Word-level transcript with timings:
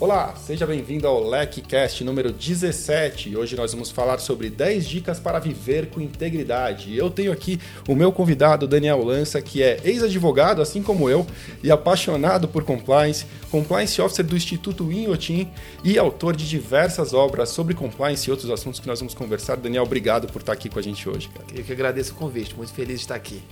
Olá, 0.00 0.32
seja 0.36 0.64
bem-vindo 0.64 1.08
ao 1.08 1.28
LecCast 1.28 2.04
número 2.04 2.30
17. 2.30 3.36
Hoje 3.36 3.56
nós 3.56 3.72
vamos 3.72 3.90
falar 3.90 4.18
sobre 4.18 4.48
10 4.48 4.86
dicas 4.86 5.18
para 5.18 5.40
viver 5.40 5.90
com 5.90 6.00
integridade. 6.00 6.96
Eu 6.96 7.10
tenho 7.10 7.32
aqui 7.32 7.58
o 7.88 7.96
meu 7.96 8.12
convidado 8.12 8.68
Daniel 8.68 9.02
Lança, 9.02 9.42
que 9.42 9.60
é 9.60 9.80
ex-advogado, 9.82 10.62
assim 10.62 10.84
como 10.84 11.10
eu, 11.10 11.26
e 11.64 11.70
apaixonado 11.72 12.46
por 12.46 12.62
compliance, 12.62 13.26
compliance 13.50 14.00
officer 14.00 14.24
do 14.24 14.36
Instituto 14.36 14.84
Inhotim 14.92 15.50
e 15.82 15.98
autor 15.98 16.36
de 16.36 16.48
diversas 16.48 17.12
obras 17.12 17.48
sobre 17.48 17.74
compliance 17.74 18.28
e 18.28 18.30
outros 18.30 18.50
assuntos 18.52 18.78
que 18.78 18.86
nós 18.86 19.00
vamos 19.00 19.14
conversar. 19.14 19.56
Daniel, 19.56 19.82
obrigado 19.82 20.28
por 20.28 20.42
estar 20.42 20.52
aqui 20.52 20.68
com 20.68 20.78
a 20.78 20.82
gente 20.82 21.08
hoje. 21.08 21.28
Cara. 21.28 21.46
Eu 21.52 21.64
que 21.64 21.72
agradeço 21.72 22.12
o 22.12 22.14
convite, 22.14 22.54
muito 22.54 22.72
feliz 22.72 23.00
de 23.00 23.02
estar 23.02 23.16
aqui. 23.16 23.42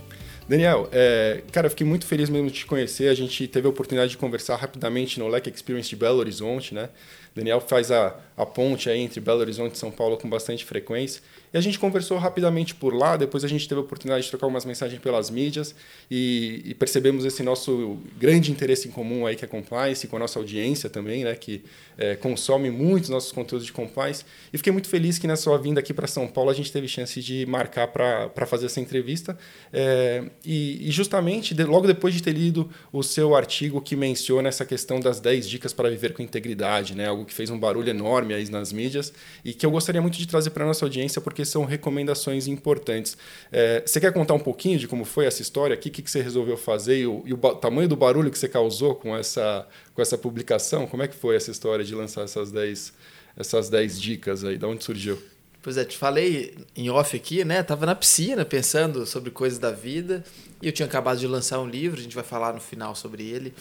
Daniel, 0.47 0.87
é, 0.93 1.43
cara, 1.51 1.69
fiquei 1.69 1.85
muito 1.85 2.05
feliz 2.05 2.29
mesmo 2.29 2.47
de 2.47 2.59
te 2.59 2.65
conhecer. 2.65 3.09
A 3.09 3.13
gente 3.13 3.47
teve 3.47 3.67
a 3.67 3.69
oportunidade 3.69 4.11
de 4.11 4.17
conversar 4.17 4.55
rapidamente 4.55 5.19
no 5.19 5.27
Leck 5.27 5.49
Experience 5.49 5.89
de 5.89 5.95
Belo 5.95 6.19
Horizonte, 6.19 6.73
né? 6.73 6.89
Daniel 7.37 7.61
faz 7.61 7.91
a, 7.91 8.15
a 8.35 8.45
ponte 8.45 8.89
aí 8.89 8.99
entre 8.99 9.19
Belo 9.19 9.39
Horizonte 9.39 9.75
e 9.75 9.77
São 9.77 9.91
Paulo 9.91 10.17
com 10.17 10.27
bastante 10.27 10.65
frequência. 10.65 11.21
E 11.53 11.57
a 11.57 11.61
gente 11.61 11.79
conversou 11.79 12.17
rapidamente 12.17 12.75
por 12.75 12.93
lá, 12.93 13.15
depois 13.15 13.43
a 13.43 13.47
gente 13.47 13.67
teve 13.67 13.79
a 13.79 13.83
oportunidade 13.83 14.25
de 14.25 14.29
trocar 14.29 14.47
umas 14.47 14.65
mensagens 14.65 15.01
pelas 15.01 15.29
mídias 15.29 15.73
e, 16.09 16.61
e, 16.65 16.73
percebemos 16.73 17.25
esse 17.25 17.41
nosso 17.41 17.97
grande 18.17 18.51
interesse 18.51 18.87
em 18.87 18.91
comum 18.91 19.25
aí 19.25 19.35
que 19.35 19.45
é 19.45 19.47
compliance, 19.47 20.07
com 20.07 20.17
a 20.17 20.19
nossa 20.19 20.39
audiência 20.39 20.89
também, 20.89 21.23
né, 21.23 21.35
que 21.35 21.63
é, 21.97 22.15
consome 22.15 22.69
muitos 22.69 23.09
nossos 23.09 23.31
conteúdos 23.31 23.65
de 23.65 23.71
compliance. 23.71 24.25
E 24.51 24.57
fiquei 24.57 24.73
muito 24.73 24.89
feliz 24.89 25.17
que 25.17 25.27
na 25.27 25.35
sua 25.35 25.57
vinda 25.57 25.79
aqui 25.79 25.93
para 25.93 26.07
São 26.07 26.27
Paulo 26.27 26.49
a 26.49 26.53
gente 26.53 26.71
teve 26.71 26.87
chance 26.87 27.21
de 27.21 27.45
marcar 27.45 27.87
para 27.87 28.45
fazer 28.45 28.65
essa 28.65 28.81
entrevista. 28.81 29.37
É, 29.71 30.25
e, 30.43 30.89
e, 30.89 30.91
justamente 30.91 31.53
de, 31.53 31.63
logo 31.63 31.87
depois 31.87 32.13
de 32.13 32.21
ter 32.21 32.33
lido 32.33 32.69
o 32.91 33.01
seu 33.03 33.35
artigo 33.35 33.79
que 33.79 33.95
menciona 33.95 34.49
essa 34.49 34.65
questão 34.65 34.99
das 34.99 35.19
10 35.19 35.47
dicas 35.47 35.71
para 35.71 35.89
viver 35.89 36.13
com 36.13 36.21
integridade, 36.21 36.93
né, 36.93 37.07
algo 37.07 37.25
que 37.27 37.33
fez 37.33 37.51
um 37.51 37.59
barulho 37.59 37.89
enorme 37.89 38.33
aí 38.33 38.49
nas 38.49 38.73
mídias 38.73 39.13
e 39.45 39.53
que 39.53 39.65
eu 39.65 39.69
gostaria 39.69 40.01
muito 40.01 40.17
de 40.17 40.27
trazer 40.27 40.49
para 40.49 40.65
nossa 40.65 40.83
audiência, 40.83 41.21
porque 41.21 41.45
são 41.45 41.65
recomendações 41.65 42.47
importantes. 42.47 43.15
É, 43.51 43.83
você 43.85 43.99
quer 43.99 44.11
contar 44.11 44.33
um 44.33 44.39
pouquinho 44.39 44.79
de 44.79 44.87
como 44.87 45.05
foi 45.05 45.25
essa 45.25 45.41
história 45.41 45.73
aqui? 45.73 45.89
O 45.89 45.91
que, 45.91 46.01
que 46.01 46.09
você 46.09 46.21
resolveu 46.21 46.57
fazer 46.57 47.01
e 47.01 47.05
o, 47.05 47.21
e 47.25 47.33
o 47.33 47.37
tamanho 47.37 47.87
do 47.87 47.95
barulho 47.95 48.31
que 48.31 48.39
você 48.39 48.47
causou 48.47 48.95
com 48.95 49.15
essa, 49.15 49.67
com 49.93 50.01
essa 50.01 50.17
publicação? 50.17 50.87
Como 50.87 51.03
é 51.03 51.07
que 51.07 51.15
foi 51.15 51.35
essa 51.35 51.51
história 51.51 51.85
de 51.85 51.93
lançar 51.93 52.23
essas 52.23 52.51
10 52.51 52.93
essas 53.37 53.69
10 53.69 54.01
dicas 54.01 54.43
aí? 54.43 54.57
Da 54.57 54.67
onde 54.67 54.83
surgiu? 54.83 55.21
Pois 55.67 55.75
é, 55.75 55.83
te 55.83 55.97
falei 55.97 56.55
em 56.75 56.89
off 56.89 57.15
aqui, 57.15 57.43
né? 57.43 57.61
Tava 57.61 57.85
na 57.85 57.93
piscina 57.93 58.45
pensando 58.45 59.05
sobre 59.05 59.29
coisas 59.31 59.59
da 59.59 59.69
vida 59.69 60.23
e 60.61 60.67
eu 60.67 60.71
tinha 60.71 60.85
acabado 60.85 61.19
de 61.19 61.27
lançar 61.27 61.59
um 61.59 61.67
livro, 61.67 61.99
a 61.99 62.03
gente 62.03 62.15
vai 62.15 62.23
falar 62.23 62.53
no 62.53 62.61
final 62.61 62.95
sobre 62.95 63.23
ele. 63.27 63.53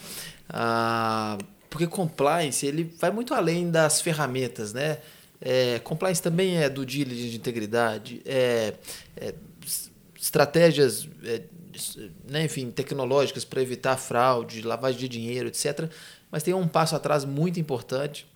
Ah, 0.49 1.37
porque 1.69 1.87
compliance 1.87 2.65
ele 2.67 2.85
vai 2.99 3.11
muito 3.11 3.35
além 3.35 3.71
das 3.71 4.01
ferramentas, 4.01 4.73
né? 4.73 4.99
É, 5.41 5.79
compliance 5.81 6.23
também 6.23 6.57
é 6.57 6.69
do 6.69 6.85
diligence 6.87 7.31
de 7.31 7.37
integridade, 7.37 8.23
é, 8.25 8.75
é 9.17 9.35
estratégias, 10.19 11.09
é, 11.25 11.43
né, 12.29 12.45
enfim, 12.45 12.71
tecnológicas 12.71 13.45
para 13.45 13.61
evitar 13.61 13.97
fraude, 13.97 14.63
lavagem 14.63 14.99
de 14.99 15.09
dinheiro, 15.09 15.49
etc. 15.49 15.91
Mas 16.31 16.43
tem 16.43 16.55
um 16.55 16.67
passo 16.67 16.97
atrás 16.97 17.25
muito 17.25 17.61
importante, 17.61 18.27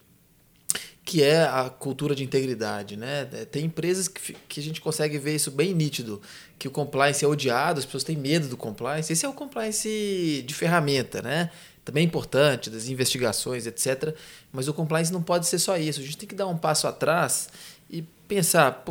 que 1.04 1.22
é 1.22 1.42
a 1.42 1.68
cultura 1.68 2.14
de 2.14 2.22
integridade. 2.22 2.96
Né? 2.96 3.28
É, 3.32 3.44
tem 3.44 3.64
empresas 3.64 4.06
que, 4.06 4.34
que 4.48 4.60
a 4.60 4.62
gente 4.62 4.80
consegue 4.80 5.18
ver 5.18 5.34
isso 5.34 5.50
bem 5.50 5.74
nítido, 5.74 6.20
que 6.58 6.68
o 6.68 6.70
compliance 6.70 7.24
é 7.24 7.28
odiado, 7.28 7.80
as 7.80 7.84
pessoas 7.84 8.04
têm 8.04 8.16
medo 8.16 8.46
do 8.46 8.56
compliance. 8.56 9.12
Esse 9.12 9.26
é 9.26 9.28
o 9.28 9.32
compliance 9.32 10.44
de 10.46 10.54
ferramenta, 10.54 11.22
né? 11.22 11.50
Também 11.90 12.04
é 12.04 12.06
importante, 12.06 12.70
das 12.70 12.88
investigações, 12.88 13.66
etc. 13.66 14.14
Mas 14.52 14.68
o 14.68 14.74
compliance 14.74 15.12
não 15.12 15.22
pode 15.22 15.46
ser 15.46 15.58
só 15.58 15.76
isso. 15.76 15.98
A 15.98 16.02
gente 16.02 16.16
tem 16.16 16.28
que 16.28 16.36
dar 16.36 16.46
um 16.46 16.56
passo 16.56 16.86
atrás 16.86 17.48
e 17.90 18.02
pensar, 18.28 18.84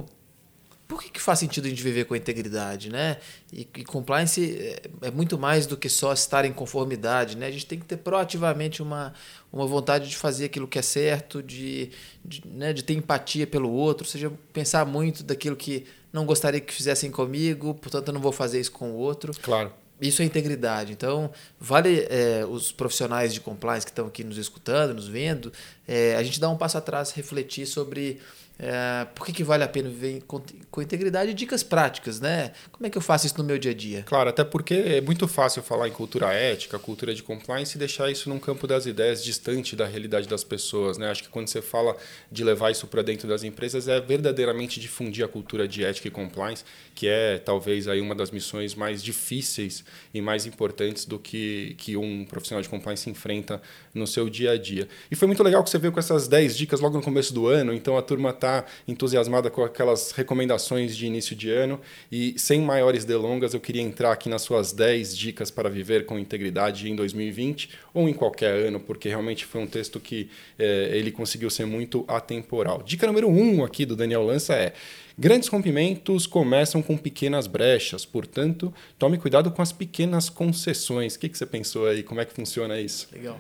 por 0.86 1.02
que, 1.02 1.10
que 1.10 1.22
faz 1.22 1.40
sentido 1.40 1.66
a 1.66 1.70
gente 1.70 1.82
viver 1.82 2.04
com 2.04 2.14
integridade, 2.14 2.90
né? 2.90 3.18
E, 3.54 3.62
e, 3.78 3.86
compliance 3.86 4.58
é, 5.02 5.08
é 5.08 5.12
muito 5.12 5.40
mais 5.40 5.66
do 5.66 5.78
que 5.78 5.88
só 5.88 6.12
estar 6.12 6.44
em 6.44 6.52
conformidade, 6.52 7.38
né? 7.38 7.48
A 7.48 7.52
gente 7.52 7.66
tem 7.66 7.80
que 7.80 7.86
ter 7.86 7.98
proativamente 7.98 8.82
uma, 8.82 9.14
uma 9.54 9.66
vontade 9.66 10.10
de 10.10 10.18
fazer 10.18 10.46
aquilo 10.46 10.68
que 10.68 10.78
é 10.78 10.82
certo, 10.82 11.42
de, 11.42 11.92
de, 12.26 12.46
né, 12.46 12.74
de 12.74 12.84
ter 12.84 12.96
empatia 12.96 13.48
pelo 13.48 13.72
outro, 13.72 14.06
ou 14.06 14.12
seja, 14.12 14.30
pensar 14.52 14.86
muito 14.86 15.24
daquilo 15.24 15.56
que 15.56 15.86
não 16.12 16.26
gostaria 16.26 16.60
que 16.60 16.74
fizessem 16.74 17.10
comigo, 17.10 17.76
portanto 17.76 18.10
eu 18.10 18.14
não 18.14 18.22
vou 18.22 18.34
fazer 18.34 18.60
isso 18.60 18.74
com 18.74 18.92
o 18.92 18.96
outro. 18.96 19.32
Claro. 19.42 19.72
Isso 20.02 20.22
é 20.22 20.26
integridade. 20.26 20.92
Então, 20.92 21.32
vale 21.60 22.08
é, 22.10 22.46
os 22.50 22.72
profissionais 22.72 23.34
de 23.34 23.42
compliance 23.42 23.86
que 23.86 23.92
estão 23.92 24.08
aqui 24.08 24.24
nos 24.24 24.38
escutando, 24.38 24.94
nos 24.94 25.08
vendo, 25.08 25.52
é, 25.88 26.16
a 26.16 26.24
gente 26.24 26.40
dá 26.40 26.50
um 26.50 26.58
passo 26.58 26.78
atrás, 26.78 27.12
refletir 27.12 27.66
sobre 27.66 28.20
é, 28.62 29.06
por 29.16 29.26
que, 29.26 29.32
que 29.32 29.44
vale 29.44 29.64
a 29.64 29.68
pena 29.70 29.88
viver 29.88 30.22
com, 30.28 30.42
com 30.70 30.82
integridade 30.82 31.32
e 31.32 31.34
dicas 31.34 31.64
práticas, 31.64 32.20
né? 32.20 32.52
Como 32.74 32.86
é 32.86 32.90
que 32.90 32.98
eu 32.98 33.02
faço 33.02 33.26
isso 33.26 33.38
no 33.38 33.44
meu 33.46 33.58
dia 33.58 33.72
a 33.72 33.74
dia? 33.74 34.04
Claro, 34.04 34.30
até 34.30 34.44
porque 34.44 34.74
é 34.74 35.00
muito 35.00 35.30
fácil 35.30 35.64
falar 35.64 35.88
em 35.88 35.94
cultura 35.94 36.34
ética, 36.34 36.78
cultura 36.78 37.16
de 37.16 37.24
compliance 37.24 37.78
e 37.78 37.80
deixar 37.80 38.12
isso 38.12 38.28
num 38.28 38.38
campo 38.38 38.68
das 38.68 38.86
ideias 38.86 39.24
distante 39.24 39.78
da 39.78 39.86
realidade 39.86 40.28
das 40.28 40.44
pessoas, 40.44 40.98
né? 40.98 41.10
Acho 41.10 41.24
que 41.24 41.30
quando 41.30 41.48
você 41.48 41.62
fala 41.62 41.96
de 42.30 42.44
levar 42.44 42.70
isso 42.70 42.86
para 42.86 43.02
dentro 43.02 43.30
das 43.30 43.44
empresas 43.44 43.88
é 43.88 44.02
verdadeiramente 44.02 44.78
difundir 44.78 45.24
a 45.24 45.30
cultura 45.30 45.66
de 45.66 45.86
ética 45.86 46.10
e 46.10 46.12
compliance, 46.12 46.66
que 47.00 47.08
é 47.08 47.38
talvez 47.38 47.88
aí 47.88 48.02
uma 48.02 48.14
das 48.14 48.30
missões 48.30 48.76
mais 48.76 49.02
difíceis 49.02 49.86
e 50.14 50.20
mais 50.20 50.46
importantes 50.46 51.06
do 51.06 51.18
que, 51.18 51.74
que 51.78 51.96
um 51.96 52.26
profissional 52.26 52.62
de 52.62 52.68
compliance 52.68 53.10
enfrenta 53.10 53.62
no 53.94 54.06
seu 54.06 54.30
dia 54.30 54.52
a 54.52 54.58
dia. 54.58 54.86
E 55.10 55.16
foi 55.16 55.26
muito 55.26 55.42
legal 55.42 55.64
que 55.64 55.70
você 55.70 55.78
veio 55.78 55.94
com 55.94 56.00
essas 56.00 56.28
10 56.28 56.58
dicas 56.58 56.82
logo 56.82 56.98
no 56.98 57.02
começo 57.02 57.34
do 57.34 57.48
ano, 57.48 57.74
então 57.74 57.98
a 57.98 58.02
turma 58.02 58.32
está 58.32 58.66
entusiasmada 58.86 59.50
com 59.50 59.64
aquelas 59.64 60.12
recomendações 60.12 60.94
de 60.94 61.06
início 61.06 61.38
de 61.38 61.50
ano. 61.50 61.80
E 62.12 62.38
sem 62.38 62.60
maiores 62.60 63.06
delongas, 63.06 63.54
eu 63.54 63.62
queria 63.62 63.82
entrar 63.82 64.12
aqui 64.12 64.28
nas 64.28 64.42
suas 64.42 64.74
10 64.74 65.18
dicas 65.18 65.50
para 65.50 65.70
viver 65.70 66.06
com 66.06 66.20
integridade 66.20 66.92
em 66.92 66.98
2020 66.98 67.70
ou 67.94 68.10
em 68.10 68.14
qualquer 68.14 68.68
ano, 68.68 68.78
porque 68.78 69.08
realmente 69.08 69.46
foi 69.46 69.62
um 69.62 69.68
texto 69.68 70.02
que 70.02 70.30
é, 70.58 70.90
ele 70.92 71.14
conseguiu 71.14 71.50
ser 71.50 71.64
muito 71.64 72.04
atemporal. 72.10 72.84
Dica 72.84 73.08
número 73.08 73.30
1 73.30 73.40
um 73.40 73.64
aqui 73.64 73.86
do 73.86 73.96
Daniel 73.96 74.24
Lança 74.24 74.54
é. 74.54 74.74
Grandes 75.20 75.50
rompimentos 75.50 76.26
começam 76.26 76.82
com 76.82 76.98
pequenas 76.98 77.46
brechas, 77.46 78.06
portanto, 78.06 78.74
tome 78.98 79.18
cuidado 79.18 79.52
com 79.52 79.62
as 79.62 79.72
pequenas 79.72 80.30
concessões. 80.30 81.16
O 81.16 81.20
que, 81.20 81.30
que 81.30 81.38
você 81.38 81.46
pensou 81.46 81.88
aí? 81.88 82.02
Como 82.02 82.22
é 82.22 82.26
que 82.26 82.34
funciona 82.34 82.80
isso? 82.80 83.08
Legal 83.12 83.40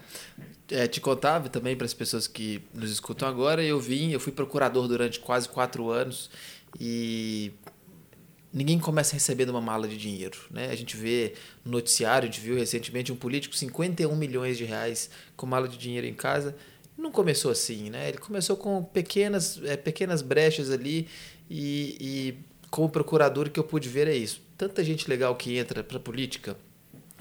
é, 0.71 0.87
te 0.87 1.01
contava 1.01 1.49
também 1.49 1.75
para 1.75 1.85
as 1.85 1.93
pessoas 1.93 2.27
que 2.27 2.61
nos 2.73 2.91
escutam 2.91 3.27
agora, 3.27 3.63
eu 3.63 3.79
vim, 3.79 4.11
eu 4.11 4.19
fui 4.19 4.31
procurador 4.31 4.87
durante 4.87 5.19
quase 5.19 5.49
quatro 5.49 5.89
anos 5.89 6.29
e 6.79 7.51
ninguém 8.53 8.79
começa 8.79 9.13
recebendo 9.13 9.49
uma 9.49 9.61
mala 9.61 9.87
de 9.87 9.97
dinheiro. 9.97 10.37
Né? 10.51 10.69
A 10.69 10.75
gente 10.75 10.95
vê 10.95 11.33
no 11.65 11.71
noticiário, 11.71 12.29
a 12.29 12.31
gente 12.31 12.41
viu 12.41 12.55
recentemente 12.55 13.11
um 13.11 13.15
político 13.15 13.55
51 13.55 14.15
milhões 14.15 14.57
de 14.57 14.65
reais 14.65 15.09
com 15.35 15.45
mala 15.45 15.67
de 15.67 15.77
dinheiro 15.77 16.07
em 16.07 16.13
casa. 16.13 16.55
Não 16.97 17.11
começou 17.11 17.49
assim, 17.49 17.89
né? 17.89 18.09
Ele 18.09 18.17
começou 18.17 18.57
com 18.57 18.83
pequenas, 18.83 19.61
é, 19.63 19.77
pequenas 19.77 20.21
brechas 20.21 20.69
ali 20.69 21.07
e, 21.49 21.97
e 21.99 22.35
como 22.69 22.89
procurador 22.89 23.47
o 23.47 23.49
que 23.49 23.59
eu 23.59 23.63
pude 23.63 23.89
ver 23.89 24.07
é 24.07 24.15
isso. 24.15 24.41
Tanta 24.57 24.83
gente 24.83 25.09
legal 25.09 25.35
que 25.35 25.57
entra 25.57 25.83
para 25.83 25.97
a 25.97 25.99
política 25.99 26.55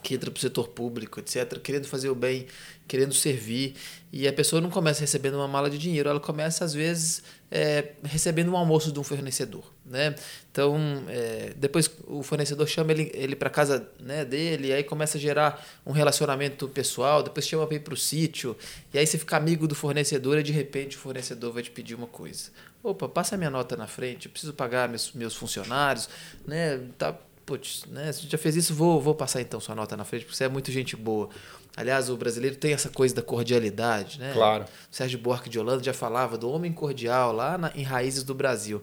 que 0.03 0.15
entra 0.15 0.31
para 0.31 0.39
o 0.39 0.41
setor 0.41 0.69
público, 0.69 1.21
etc., 1.21 1.59
querendo 1.61 1.87
fazer 1.87 2.09
o 2.09 2.15
bem, 2.15 2.47
querendo 2.87 3.13
servir, 3.13 3.75
e 4.13 4.27
a 4.27 4.33
pessoa 4.33 4.61
não 4.61 4.71
começa 4.71 5.01
recebendo 5.01 5.35
uma 5.35 5.49
mala 5.49 5.69
de 5.69 5.77
dinheiro, 5.77 6.09
ela 6.09 6.21
começa, 6.21 6.65
às 6.65 6.73
vezes, 6.73 7.23
é, 7.51 7.93
recebendo 8.05 8.51
um 8.51 8.57
almoço 8.57 8.91
de 8.91 8.99
um 8.99 9.03
fornecedor. 9.03 9.65
Né? 9.85 10.15
Então, 10.51 10.79
é, 11.09 11.53
depois 11.57 11.91
o 12.07 12.23
fornecedor 12.23 12.67
chama 12.67 12.93
ele, 12.93 13.11
ele 13.15 13.37
para 13.37 13.51
casa 13.51 13.87
né, 14.01 14.25
dele, 14.25 14.73
aí 14.73 14.83
começa 14.85 15.19
a 15.19 15.21
gerar 15.21 15.67
um 15.85 15.93
relacionamento 15.93 16.69
pessoal, 16.69 17.23
depois 17.23 17.47
chama 17.47 17.67
para 17.67 17.77
ir 17.77 17.81
para 17.81 17.95
o 17.95 17.97
sítio, 17.97 18.57
e 18.95 18.99
aí 18.99 19.07
você 19.07 19.19
fica 19.19 19.37
amigo 19.37 19.67
do 19.67 19.75
fornecedor 19.75 20.39
e 20.39 20.43
de 20.43 20.53
repente 20.53 20.97
o 20.97 21.01
fornecedor 21.01 21.53
vai 21.53 21.63
te 21.63 21.71
pedir 21.71 21.95
uma 21.95 22.07
coisa. 22.07 22.51
Opa, 22.83 23.09
passa 23.09 23.35
a 23.35 23.39
minha 23.39 23.51
nota 23.51 23.77
na 23.77 23.87
frente, 23.87 24.27
eu 24.27 24.33
preciso 24.33 24.53
pagar 24.53 24.89
meus, 24.89 25.13
meus 25.13 25.35
funcionários, 25.35 26.09
né? 26.47 26.79
Tá, 26.97 27.15
putz, 27.45 27.85
né? 27.87 28.13
Se 28.13 28.29
já 28.29 28.39
fez 28.39 28.55
isso, 28.57 28.75
vou, 28.75 29.01
vou 29.01 29.15
passar 29.15 29.41
então 29.41 29.59
sua 29.59 29.75
nota 29.75 29.97
na 29.97 30.05
frente, 30.05 30.25
porque 30.25 30.37
você 30.37 30.45
é 30.45 30.49
muito 30.49 30.71
gente 30.71 30.95
boa. 30.95 31.29
Aliás, 31.77 32.11
o 32.11 32.17
brasileiro 32.17 32.57
tem 32.57 32.73
essa 32.73 32.89
coisa 32.89 33.15
da 33.15 33.23
cordialidade, 33.23 34.19
né? 34.19 34.33
Claro. 34.33 34.65
O 34.65 34.95
Sérgio 34.95 35.19
Buarque 35.19 35.49
de 35.49 35.59
Holanda 35.59 35.83
já 35.83 35.95
falava 35.95 36.37
do 36.37 36.51
homem 36.51 36.73
cordial 36.73 37.33
lá 37.33 37.57
na, 37.57 37.73
em 37.75 37.83
Raízes 37.83 38.23
do 38.25 38.35
Brasil. 38.35 38.83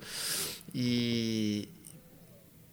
E, 0.74 1.70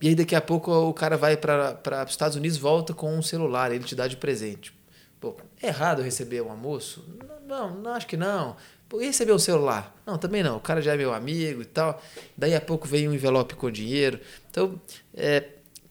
e 0.00 0.08
aí 0.08 0.14
daqui 0.14 0.34
a 0.34 0.40
pouco 0.40 0.72
o 0.72 0.94
cara 0.94 1.16
vai 1.16 1.36
para 1.36 2.04
os 2.04 2.10
Estados 2.10 2.36
Unidos 2.36 2.56
volta 2.56 2.94
com 2.94 3.14
um 3.14 3.22
celular, 3.22 3.72
ele 3.72 3.84
te 3.84 3.94
dá 3.94 4.06
de 4.06 4.16
presente. 4.16 4.72
Pô, 5.20 5.36
é 5.60 5.68
errado 5.68 6.02
receber 6.02 6.40
um 6.40 6.50
almoço? 6.50 7.04
Não, 7.46 7.76
não, 7.76 7.92
acho 7.92 8.06
que 8.06 8.16
não. 8.16 8.56
Pô, 8.92 9.00
e 9.00 9.06
receber 9.06 9.32
um 9.32 9.38
celular? 9.38 9.96
Não, 10.06 10.18
também 10.18 10.42
não. 10.42 10.58
O 10.58 10.60
cara 10.60 10.82
já 10.82 10.92
é 10.92 10.96
meu 10.96 11.14
amigo 11.14 11.62
e 11.62 11.64
tal. 11.64 12.00
Daí 12.36 12.54
a 12.54 12.60
pouco 12.60 12.86
vem 12.86 13.08
um 13.08 13.14
envelope 13.14 13.54
com 13.54 13.70
dinheiro. 13.70 14.20
Então, 14.50 14.78
é, 15.14 15.44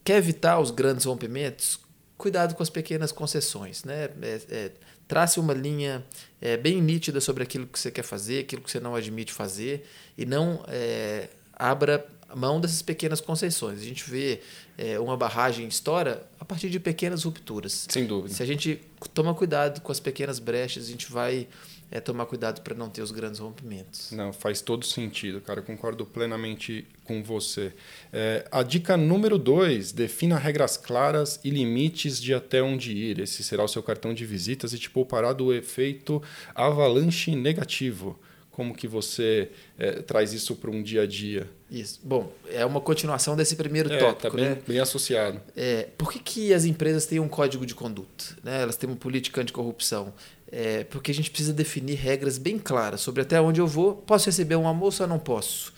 Quer 0.04 0.16
evitar 0.16 0.58
os 0.58 0.70
grandes 0.70 1.04
rompimentos? 1.04 1.78
Cuidado 2.18 2.54
com 2.54 2.62
as 2.62 2.70
pequenas 2.70 3.12
concessões. 3.12 3.84
Né? 3.84 4.08
É, 4.20 4.40
é, 4.50 4.70
trace 5.06 5.38
uma 5.38 5.54
linha 5.54 6.04
é, 6.40 6.56
bem 6.56 6.80
nítida 6.80 7.20
sobre 7.20 7.42
aquilo 7.42 7.66
que 7.66 7.78
você 7.78 7.90
quer 7.90 8.02
fazer, 8.02 8.40
aquilo 8.40 8.62
que 8.62 8.70
você 8.70 8.80
não 8.80 8.94
admite 8.96 9.32
fazer, 9.32 9.86
e 10.18 10.24
não 10.24 10.64
é, 10.66 11.28
abra 11.52 12.04
mão 12.34 12.60
dessas 12.60 12.82
pequenas 12.82 13.20
concessões. 13.20 13.80
A 13.80 13.84
gente 13.84 14.08
vê 14.08 14.40
é, 14.76 14.98
uma 14.98 15.16
barragem 15.16 15.68
estoura 15.68 16.26
a 16.40 16.44
partir 16.44 16.68
de 16.68 16.80
pequenas 16.80 17.22
rupturas. 17.22 17.86
Sem 17.88 18.06
dúvida. 18.06 18.34
Se 18.34 18.42
a 18.42 18.46
gente 18.46 18.80
toma 19.14 19.34
cuidado 19.34 19.80
com 19.82 19.92
as 19.92 20.00
pequenas 20.00 20.38
brechas, 20.40 20.86
a 20.86 20.90
gente 20.90 21.12
vai 21.12 21.46
é, 21.92 22.00
tomar 22.00 22.24
cuidado 22.24 22.62
para 22.62 22.74
não 22.74 22.88
ter 22.88 23.02
os 23.02 23.10
grandes 23.10 23.38
rompimentos. 23.38 24.10
Não, 24.12 24.32
faz 24.32 24.62
todo 24.62 24.84
sentido, 24.86 25.42
cara. 25.42 25.60
Eu 25.60 25.64
concordo 25.64 26.06
plenamente 26.06 26.86
com 27.04 27.22
você. 27.22 27.72
É, 28.10 28.48
a 28.50 28.62
dica 28.62 28.96
número 28.96 29.36
dois: 29.36 29.92
defina 29.92 30.38
regras 30.38 30.78
claras 30.78 31.38
e 31.44 31.50
limites 31.50 32.20
de 32.20 32.32
até 32.32 32.62
onde 32.62 32.92
ir. 32.92 33.18
Esse 33.20 33.44
será 33.44 33.62
o 33.62 33.68
seu 33.68 33.82
cartão 33.82 34.14
de 34.14 34.24
visitas 34.24 34.72
e 34.72 34.78
te 34.78 34.88
poupará 34.88 35.34
do 35.34 35.52
efeito 35.52 36.22
avalanche 36.54 37.36
negativo. 37.36 38.18
Como 38.52 38.74
que 38.74 38.86
você 38.86 39.50
é, 39.78 40.02
traz 40.02 40.34
isso 40.34 40.54
para 40.54 40.70
um 40.70 40.82
dia 40.82 41.02
a 41.02 41.06
dia? 41.06 41.48
Isso. 41.70 41.98
Bom, 42.04 42.30
é 42.50 42.64
uma 42.66 42.82
continuação 42.82 43.34
desse 43.34 43.56
primeiro 43.56 43.90
é, 43.90 43.96
tópico. 43.96 44.30
Tá 44.30 44.36
bem, 44.36 44.50
né? 44.50 44.58
bem 44.68 44.78
associado. 44.78 45.40
É, 45.56 45.88
por 45.96 46.12
que, 46.12 46.18
que 46.18 46.52
as 46.52 46.66
empresas 46.66 47.06
têm 47.06 47.18
um 47.18 47.28
código 47.28 47.64
de 47.64 47.74
conduta? 47.74 48.36
Né? 48.44 48.60
Elas 48.60 48.76
têm 48.76 48.90
uma 48.90 48.96
política 48.96 49.40
anticorrupção. 49.40 50.12
É, 50.54 50.84
porque 50.84 51.10
a 51.10 51.14
gente 51.14 51.30
precisa 51.30 51.50
definir 51.50 51.94
regras 51.94 52.36
bem 52.36 52.58
claras 52.58 53.00
sobre 53.00 53.22
até 53.22 53.40
onde 53.40 53.58
eu 53.58 53.66
vou. 53.66 53.94
Posso 53.94 54.26
receber 54.26 54.56
um 54.56 54.68
almoço 54.68 55.02
ou 55.02 55.08
não 55.08 55.18
posso? 55.18 55.72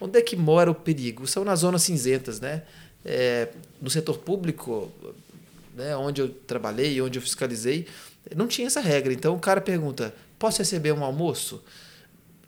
Onde 0.00 0.18
é 0.18 0.22
que 0.22 0.34
mora 0.34 0.70
o 0.70 0.74
perigo? 0.74 1.26
São 1.26 1.44
nas 1.44 1.60
zonas 1.60 1.82
cinzentas, 1.82 2.40
né? 2.40 2.62
É, 3.04 3.48
no 3.82 3.90
setor 3.90 4.16
público, 4.16 4.90
né, 5.76 5.94
onde 5.94 6.22
eu 6.22 6.28
trabalhei, 6.30 6.98
onde 7.02 7.18
eu 7.18 7.22
fiscalizei, 7.22 7.86
não 8.34 8.48
tinha 8.48 8.66
essa 8.66 8.80
regra. 8.80 9.12
Então 9.12 9.34
o 9.34 9.38
cara 9.38 9.60
pergunta: 9.60 10.14
posso 10.38 10.58
receber 10.58 10.92
um 10.92 11.04
almoço? 11.04 11.62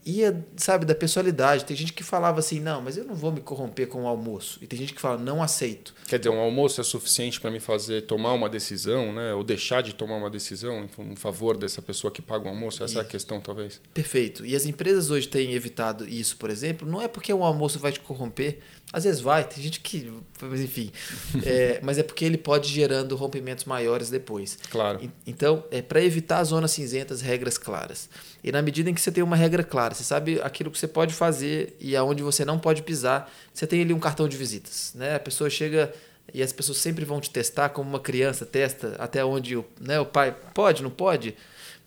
Ia, 0.06 0.46
sabe, 0.56 0.86
da 0.86 0.94
personalidade. 0.94 1.64
Tem 1.64 1.76
gente 1.76 1.92
que 1.92 2.04
falava 2.04 2.38
assim, 2.38 2.60
não, 2.60 2.80
mas 2.80 2.96
eu 2.96 3.04
não 3.04 3.14
vou 3.16 3.32
me 3.32 3.40
corromper 3.40 3.88
com 3.88 4.04
o 4.04 4.06
almoço. 4.06 4.60
E 4.62 4.66
tem 4.66 4.78
gente 4.78 4.94
que 4.94 5.00
fala, 5.00 5.18
não 5.18 5.42
aceito. 5.42 5.92
Quer 6.06 6.18
dizer, 6.18 6.30
um 6.30 6.38
almoço 6.38 6.80
é 6.80 6.84
suficiente 6.84 7.40
para 7.40 7.50
me 7.50 7.58
fazer 7.58 8.02
tomar 8.02 8.32
uma 8.32 8.48
decisão, 8.48 9.12
né? 9.12 9.34
Ou 9.34 9.42
deixar 9.42 9.82
de 9.82 9.92
tomar 9.92 10.14
uma 10.14 10.30
decisão 10.30 10.88
em 11.00 11.16
favor 11.16 11.56
dessa 11.56 11.82
pessoa 11.82 12.12
que 12.12 12.22
paga 12.22 12.46
o 12.46 12.48
almoço? 12.48 12.84
Essa 12.84 12.92
isso. 12.92 12.98
é 13.00 13.02
a 13.02 13.04
questão, 13.04 13.40
talvez. 13.40 13.80
Perfeito. 13.92 14.46
E 14.46 14.54
as 14.54 14.64
empresas 14.64 15.10
hoje 15.10 15.26
têm 15.26 15.54
evitado 15.54 16.08
isso, 16.08 16.36
por 16.36 16.50
exemplo. 16.50 16.88
Não 16.88 17.02
é 17.02 17.08
porque 17.08 17.34
um 17.34 17.42
almoço 17.42 17.80
vai 17.80 17.90
te 17.90 17.98
corromper. 17.98 18.60
Às 18.92 19.02
vezes 19.02 19.20
vai, 19.20 19.42
tem 19.42 19.60
gente 19.62 19.80
que. 19.80 20.12
Mas 20.40 20.60
enfim. 20.60 20.92
é, 21.44 21.80
mas 21.82 21.98
é 21.98 22.04
porque 22.04 22.24
ele 22.24 22.38
pode 22.38 22.68
gerando 22.68 23.16
rompimentos 23.16 23.64
maiores 23.64 24.08
depois. 24.08 24.56
Claro. 24.70 25.00
Então, 25.26 25.64
é 25.72 25.82
para 25.82 26.00
evitar 26.00 26.44
zonas 26.44 26.70
cinzentas, 26.70 27.20
regras 27.20 27.58
claras. 27.58 28.08
E 28.44 28.52
na 28.52 28.62
medida 28.62 28.88
em 28.88 28.94
que 28.94 29.00
você 29.00 29.10
tem 29.10 29.24
uma 29.24 29.34
regra 29.34 29.64
clara, 29.64 29.95
você 29.96 30.04
sabe 30.04 30.40
aquilo 30.40 30.70
que 30.70 30.78
você 30.78 30.86
pode 30.86 31.14
fazer 31.14 31.76
e 31.80 31.96
aonde 31.96 32.22
você 32.22 32.44
não 32.44 32.58
pode 32.58 32.82
pisar, 32.82 33.32
você 33.52 33.66
tem 33.66 33.82
ali 33.82 33.92
um 33.92 33.98
cartão 33.98 34.28
de 34.28 34.36
visitas. 34.36 34.92
Né? 34.94 35.14
A 35.14 35.20
pessoa 35.20 35.50
chega 35.50 35.92
e 36.32 36.42
as 36.42 36.52
pessoas 36.52 36.78
sempre 36.78 37.04
vão 37.04 37.20
te 37.20 37.30
testar 37.30 37.70
como 37.70 37.88
uma 37.88 38.00
criança 38.00 38.44
testa 38.44 38.96
até 38.98 39.24
onde 39.24 39.56
o, 39.56 39.64
né, 39.80 39.98
o 39.98 40.06
pai 40.06 40.36
pode, 40.54 40.82
não 40.82 40.90
pode. 40.90 41.34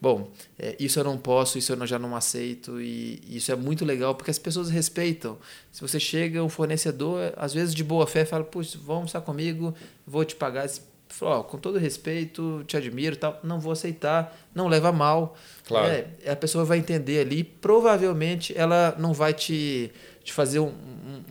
Bom, 0.02 0.32
é, 0.58 0.78
isso 0.80 0.98
eu 0.98 1.04
não 1.04 1.18
posso, 1.18 1.58
isso 1.58 1.74
eu 1.74 1.88
já 1.88 2.00
não 2.00 2.16
aceito 2.16 2.80
e 2.80 3.22
isso 3.28 3.52
é 3.52 3.56
muito 3.56 3.84
legal 3.84 4.16
porque 4.16 4.32
as 4.32 4.40
pessoas 4.40 4.70
respeitam. 4.70 5.38
Se 5.74 5.82
você 5.82 6.00
chega, 6.00 6.42
um 6.42 6.48
fornecedor, 6.48 7.34
às 7.36 7.54
vezes 7.54 7.76
de 7.76 7.84
boa 7.84 8.08
fé, 8.08 8.24
fala, 8.24 8.46
puxa, 8.46 8.80
vamos 8.82 9.08
estar 9.08 9.20
comigo, 9.20 9.76
vou 10.08 10.24
te 10.24 10.36
pagar 10.36 10.66
falou, 11.10 11.44
com 11.44 11.58
todo 11.58 11.78
respeito, 11.78 12.64
te 12.66 12.78
admiro, 12.78 13.16
tal, 13.16 13.40
não 13.44 13.60
vou 13.60 13.72
aceitar, 13.72 14.38
não 14.54 14.68
leva 14.68 14.92
mal. 14.92 15.36
Claro. 15.68 15.88
É, 15.88 16.32
a 16.32 16.36
pessoa 16.36 16.64
vai 16.64 16.78
entender 16.78 17.20
ali, 17.20 17.44
provavelmente 17.44 18.58
ela 18.58 18.96
não 18.98 19.14
vai 19.14 19.34
te, 19.34 19.92
te 20.24 20.32
fazer 20.32 20.60
um, 20.60 20.68
um, 20.68 21.29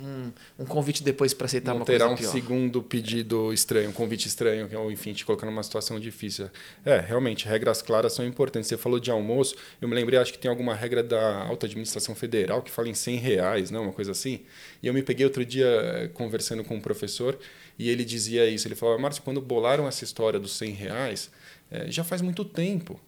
um 0.59 0.65
convite 0.65 1.03
depois 1.03 1.35
para 1.35 1.47
aceitar 1.47 1.73
não 1.73 1.81
uma 1.81 1.87
terá 1.87 2.07
coisa 2.07 2.29
um 2.29 2.33
segundo 2.33 2.83
pedido 2.83 3.53
estranho, 3.53 3.91
um 3.91 3.93
convite 3.93 4.29
estranho, 4.29 4.69
ou 4.79 4.91
enfim, 4.91 5.13
te 5.13 5.25
colocar 5.25 5.47
numa 5.47 5.63
situação 5.63 5.99
difícil. 5.99 6.51
É, 6.85 6.99
realmente, 7.01 7.47
regras 7.47 7.83
claras 7.83 8.13
são 8.13 8.25
importantes. 8.27 8.69
Você 8.69 8.77
falou 8.77 9.01
de 9.01 9.11
almoço, 9.11 9.55
eu 9.81 9.89
me 9.89 9.95
lembrei, 9.95 10.19
acho 10.19 10.33
que 10.33 10.39
tem 10.39 10.51
alguma 10.51 10.75
regra 10.75 11.03
da 11.03 11.45
alta 11.45 11.67
administração 11.67 12.15
federal 12.15 12.63
que 12.63 12.71
fala 12.71 12.89
em 12.89 12.95
100 12.95 13.17
reais, 13.17 13.71
não? 13.71 13.83
uma 13.85 13.93
coisa 13.93 14.13
assim. 14.13 14.41
E 14.83 14.87
eu 14.87 14.95
me 14.95 15.03
peguei 15.03 15.25
outro 15.25 15.45
dia 15.45 15.67
eh, 15.67 16.09
conversando 16.09 16.63
com 16.63 16.77
um 16.77 16.81
professor 16.81 17.39
e 17.79 17.89
ele 17.89 18.05
dizia 18.05 18.49
isso. 18.49 18.67
Ele 18.67 18.75
falava, 18.75 18.99
Márcio, 18.99 19.23
quando 19.23 19.41
bolaram 19.41 19.87
essa 19.87 20.05
história 20.05 20.39
dos 20.39 20.57
100 20.57 20.73
reais, 20.73 21.31
é, 21.71 21.91
já 21.91 22.05
faz 22.05 22.21
muito 22.21 22.45
tempo. 22.45 23.01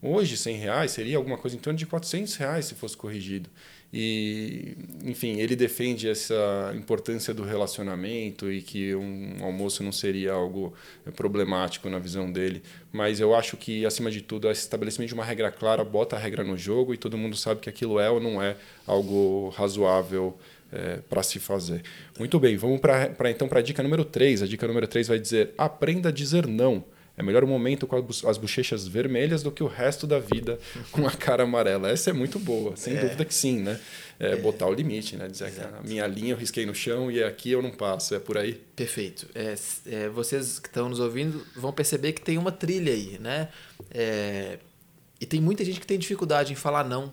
Hoje, 0.00 0.36
100 0.36 0.56
reais 0.56 0.90
seria 0.90 1.16
alguma 1.16 1.38
coisa 1.38 1.56
em 1.56 1.60
torno 1.60 1.78
de 1.78 1.86
400 1.86 2.34
reais 2.34 2.64
se 2.66 2.74
fosse 2.74 2.96
corrigido. 2.96 3.48
E, 3.92 4.74
enfim, 5.04 5.38
ele 5.38 5.54
defende 5.54 6.08
essa 6.08 6.72
importância 6.74 7.34
do 7.34 7.42
relacionamento 7.42 8.50
e 8.50 8.62
que 8.62 8.94
um 8.94 9.36
almoço 9.42 9.82
não 9.82 9.92
seria 9.92 10.32
algo 10.32 10.72
problemático 11.14 11.90
na 11.90 11.98
visão 11.98 12.32
dele. 12.32 12.62
Mas 12.90 13.20
eu 13.20 13.34
acho 13.34 13.54
que, 13.56 13.84
acima 13.84 14.10
de 14.10 14.22
tudo, 14.22 14.50
esse 14.50 14.62
estabelecimento 14.62 15.08
de 15.08 15.14
uma 15.14 15.24
regra 15.24 15.50
clara 15.50 15.84
bota 15.84 16.16
a 16.16 16.18
regra 16.18 16.42
no 16.42 16.56
jogo 16.56 16.94
e 16.94 16.96
todo 16.96 17.18
mundo 17.18 17.36
sabe 17.36 17.60
que 17.60 17.68
aquilo 17.68 18.00
é 18.00 18.10
ou 18.10 18.18
não 18.18 18.42
é 18.42 18.56
algo 18.86 19.50
razoável 19.50 20.38
é, 20.72 21.00
para 21.08 21.22
se 21.22 21.38
fazer. 21.38 21.82
Muito 22.18 22.40
bem, 22.40 22.56
vamos 22.56 22.80
para 22.80 23.30
então 23.30 23.46
para 23.46 23.60
a 23.60 23.62
dica 23.62 23.82
número 23.82 24.06
3. 24.06 24.42
A 24.42 24.46
dica 24.46 24.66
número 24.66 24.88
3 24.88 25.08
vai 25.08 25.18
dizer: 25.18 25.52
aprenda 25.58 26.08
a 26.08 26.12
dizer 26.12 26.46
não. 26.46 26.82
É 27.16 27.22
melhor 27.22 27.44
o 27.44 27.46
momento 27.46 27.86
com 27.86 27.96
as 28.26 28.38
bochechas 28.38 28.86
vermelhas 28.88 29.42
do 29.42 29.50
que 29.50 29.62
o 29.62 29.66
resto 29.66 30.06
da 30.06 30.18
vida 30.18 30.58
com 30.90 31.06
a 31.06 31.10
cara 31.10 31.42
amarela. 31.42 31.90
Essa 31.90 32.10
é 32.10 32.12
muito 32.12 32.38
boa, 32.38 32.76
sem 32.76 32.96
é. 32.96 33.00
dúvida 33.00 33.24
que 33.24 33.34
sim, 33.34 33.60
né? 33.60 33.78
É, 34.18 34.32
é. 34.32 34.36
Botar 34.36 34.66
o 34.66 34.72
limite, 34.72 35.16
né? 35.16 35.28
Dizer 35.28 35.48
Exato. 35.48 35.68
que 35.68 35.78
a 35.78 35.82
minha 35.82 36.06
linha 36.06 36.32
eu 36.32 36.36
risquei 36.36 36.64
no 36.64 36.74
chão 36.74 37.10
e 37.10 37.22
aqui 37.22 37.50
eu 37.50 37.60
não 37.60 37.70
passo. 37.70 38.14
É 38.14 38.18
por 38.18 38.38
aí? 38.38 38.54
Perfeito. 38.74 39.28
É, 39.34 39.54
é 39.86 40.08
vocês 40.08 40.58
que 40.58 40.68
estão 40.68 40.88
nos 40.88 41.00
ouvindo 41.00 41.44
vão 41.54 41.72
perceber 41.72 42.12
que 42.12 42.22
tem 42.22 42.38
uma 42.38 42.52
trilha 42.52 42.92
aí, 42.92 43.18
né? 43.18 43.48
É, 43.90 44.58
e 45.20 45.26
tem 45.26 45.40
muita 45.40 45.64
gente 45.64 45.78
que 45.78 45.86
tem 45.86 45.98
dificuldade 45.98 46.52
em 46.52 46.56
falar 46.56 46.84
não 46.84 47.12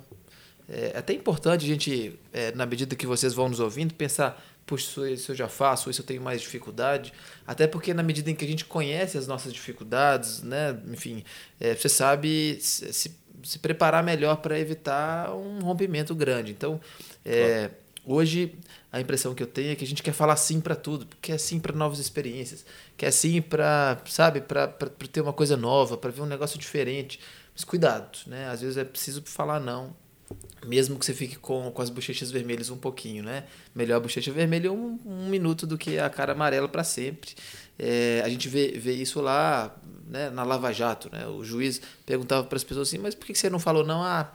é, 0.69 0.93
até 0.95 1.13
importante 1.13 1.65
a 1.65 1.67
gente, 1.67 2.13
na 2.55 2.65
medida 2.65 2.95
que 2.95 3.07
vocês 3.07 3.33
vão 3.33 3.49
nos 3.49 3.59
ouvindo, 3.59 3.93
pensar, 3.95 4.39
puxa, 4.69 5.09
isso 5.09 5.31
eu 5.31 5.35
já 5.35 5.47
faço, 5.47 5.89
isso 5.89 6.01
eu 6.01 6.05
tenho 6.05 6.21
mais 6.21 6.41
dificuldade. 6.41 7.11
Até 7.47 7.65
porque 7.65 7.91
na 7.91 8.03
medida 8.03 8.29
em 8.29 8.35
que 8.35 8.45
a 8.45 8.47
gente 8.47 8.65
conhece 8.65 9.17
as 9.17 9.25
nossas 9.25 9.51
dificuldades, 9.51 10.43
né, 10.43 10.79
enfim, 10.87 11.23
é, 11.59 11.73
você 11.73 11.89
sabe 11.89 12.59
se, 12.61 13.11
se 13.43 13.57
preparar 13.57 14.03
melhor 14.03 14.35
para 14.37 14.59
evitar 14.59 15.33
um 15.33 15.59
rompimento 15.61 16.13
grande. 16.13 16.51
Então, 16.51 16.79
é, 17.25 17.71
hoje 18.05 18.53
a 18.91 19.01
impressão 19.01 19.33
que 19.33 19.41
eu 19.41 19.47
tenho 19.47 19.71
é 19.71 19.75
que 19.75 19.83
a 19.83 19.87
gente 19.87 20.03
quer 20.03 20.13
falar 20.13 20.35
sim 20.35 20.61
para 20.61 20.75
tudo, 20.75 21.07
quer 21.19 21.39
sim 21.39 21.59
para 21.59 21.75
novas 21.75 21.97
experiências, 21.97 22.63
quer 22.95 23.09
sim 23.09 23.41
para, 23.41 23.99
sabe, 24.05 24.39
para 24.39 24.67
ter 25.11 25.21
uma 25.21 25.33
coisa 25.33 25.57
nova, 25.57 25.97
para 25.97 26.11
ver 26.11 26.21
um 26.21 26.27
negócio 26.27 26.59
diferente. 26.59 27.19
Mas 27.55 27.63
cuidado, 27.63 28.19
né? 28.27 28.47
Às 28.49 28.61
vezes 28.61 28.77
é 28.77 28.83
preciso 28.83 29.23
falar 29.25 29.59
não 29.59 29.95
mesmo 30.65 30.99
que 30.99 31.05
você 31.05 31.13
fique 31.13 31.37
com, 31.37 31.71
com 31.71 31.81
as 31.81 31.89
bochechas 31.89 32.31
vermelhas 32.31 32.69
um 32.69 32.77
pouquinho, 32.77 33.23
né? 33.23 33.45
Melhor 33.73 33.97
a 33.97 33.99
bochecha 33.99 34.31
vermelha 34.31 34.71
um, 34.71 34.99
um 35.05 35.29
minuto 35.29 35.65
do 35.65 35.77
que 35.77 35.97
a 35.97 36.09
cara 36.09 36.33
amarela 36.33 36.67
para 36.67 36.83
sempre. 36.83 37.31
É, 37.77 38.21
a 38.23 38.29
gente 38.29 38.47
vê, 38.49 38.73
vê 38.77 38.93
isso 38.93 39.21
lá 39.21 39.75
né, 40.07 40.29
na 40.29 40.43
Lava 40.43 40.71
Jato, 40.73 41.09
né? 41.11 41.25
O 41.27 41.43
juiz 41.43 41.81
perguntava 42.05 42.45
para 42.45 42.57
as 42.57 42.63
pessoas 42.63 42.89
assim, 42.89 42.97
mas 42.97 43.15
por 43.15 43.25
que 43.25 43.35
você 43.35 43.49
não 43.49 43.59
falou 43.59 43.85
não? 43.85 44.03
Ah, 44.03 44.29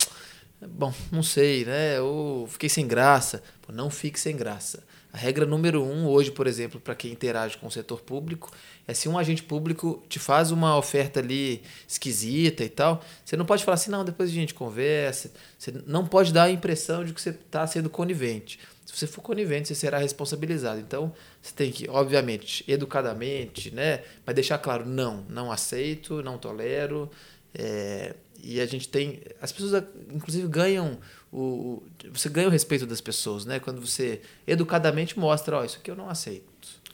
bom, 0.61 0.93
não 1.13 1.23
sei, 1.23 1.65
né? 1.65 1.99
Eu 1.99 2.47
fiquei 2.51 2.69
sem 2.69 2.87
graça. 2.87 3.43
Pô, 3.63 3.73
não 3.73 3.91
fique 3.91 4.19
sem 4.19 4.37
graça. 4.37 4.83
A 5.15 5.17
regra 5.17 5.47
número 5.47 5.81
um 5.81 6.09
hoje, 6.09 6.33
por 6.33 6.45
exemplo, 6.45 6.81
para 6.81 6.93
quem 6.93 7.13
interage 7.13 7.57
com 7.57 7.69
o 7.69 7.71
setor 7.71 8.01
público, 8.01 8.51
é 8.85 8.93
se 8.93 9.09
um 9.09 9.17
agente 9.17 9.45
público 9.45 10.03
te 10.09 10.19
faz 10.19 10.51
uma 10.51 10.77
oferta 10.77 11.21
ali 11.21 11.63
esquisita 11.87 12.65
e 12.65 12.69
tal, 12.69 13.01
você 13.25 13.37
não 13.37 13.47
pode 13.47 13.63
falar 13.63 13.77
assim, 13.77 13.93
não, 13.93 14.05
depois 14.05 14.29
a 14.29 14.33
gente 14.33 14.53
conversa. 14.53 15.31
Você 15.57 15.73
não 15.87 16.05
pode 16.05 16.33
dar 16.33 16.43
a 16.43 16.51
impressão 16.51 17.05
de 17.05 17.15
que 17.15 17.21
você 17.21 17.31
está 17.31 17.65
sendo 17.65 17.89
conivente. 17.89 18.59
Se 18.85 18.97
você 18.97 19.07
for 19.07 19.23
conivente, 19.23 19.69
você 19.69 19.77
será 19.77 19.99
responsabilizado. 19.99 20.81
Então, 20.81 21.13
você 21.41 21.55
tem 21.55 21.71
que, 21.71 21.89
obviamente, 21.89 22.65
educadamente, 22.67 23.73
né? 23.73 24.03
Mas 24.27 24.35
deixar 24.35 24.59
claro, 24.59 24.85
não, 24.85 25.25
não 25.29 25.53
aceito, 25.53 26.25
não 26.25 26.39
tolero. 26.39 27.09
É, 27.55 28.17
e 28.45 28.61
a 28.61 28.67
gente 28.67 28.89
tem. 28.89 29.21
As 29.41 29.51
pessoas, 29.51 29.83
inclusive, 30.13 30.47
ganham 30.47 30.99
o, 31.33 31.83
você 32.13 32.29
ganha 32.29 32.47
o 32.47 32.51
respeito 32.51 32.87
das 32.87 33.01
pessoas, 33.01 33.45
né? 33.45 33.59
Quando 33.59 33.81
você 33.81 34.21
educadamente 34.47 35.19
mostra, 35.19 35.57
ó, 35.57 35.63
oh, 35.63 35.65
isso 35.65 35.79
aqui 35.79 35.91
eu 35.91 35.97
não 35.97 36.09
aceito. 36.09 36.45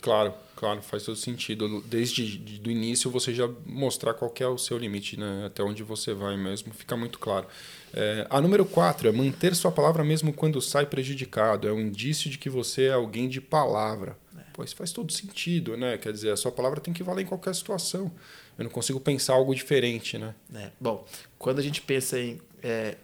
Claro, 0.01 0.33
claro, 0.57 0.81
faz 0.81 1.03
todo 1.03 1.17
sentido. 1.17 1.83
Desde 1.87 2.41
o 2.65 2.71
início 2.71 3.11
você 3.11 3.35
já 3.35 3.49
mostrar 3.67 4.15
qual 4.15 4.33
é 4.41 4.47
o 4.47 4.57
seu 4.57 4.79
limite, 4.79 5.19
né? 5.19 5.45
Até 5.47 5.63
onde 5.63 5.83
você 5.83 6.15
vai 6.15 6.37
mesmo, 6.37 6.73
fica 6.73 6.97
muito 6.97 7.19
claro. 7.19 7.47
É, 7.93 8.27
a 8.31 8.41
número 8.41 8.65
4 8.65 9.09
é 9.09 9.13
manter 9.13 9.55
sua 9.55 9.71
palavra 9.71 10.03
mesmo 10.05 10.33
quando 10.33 10.61
sai 10.63 10.87
prejudicado. 10.87 11.69
É 11.69 11.73
um 11.73 11.81
indício 11.81 12.31
de 12.31 12.39
que 12.39 12.49
você 12.49 12.85
é 12.85 12.93
alguém 12.93 13.29
de 13.29 13.41
palavra. 13.41 14.17
Pô, 14.61 14.65
isso 14.65 14.77
faz 14.77 14.93
todo 14.93 15.11
sentido, 15.11 15.77
né? 15.77 15.97
Quer 15.97 16.13
dizer, 16.13 16.31
a 16.31 16.37
sua 16.37 16.53
palavra 16.53 16.81
tem 16.81 16.93
que 16.93 17.03
valer 17.03 17.23
em 17.23 17.27
qualquer 17.27 17.55
situação. 17.55 18.13
Eu 18.59 18.65
não 18.65 18.71
consigo 18.71 19.01
pensar 19.01 19.33
algo 19.33 19.55
diferente, 19.55 20.19
né? 20.19 20.35
É. 20.55 20.71
Bom, 20.79 21.07
quando 21.39 21.59
a 21.59 21.63
gente 21.63 21.81
pensa 21.81 22.19
em 22.19 22.39
é, 22.63 22.97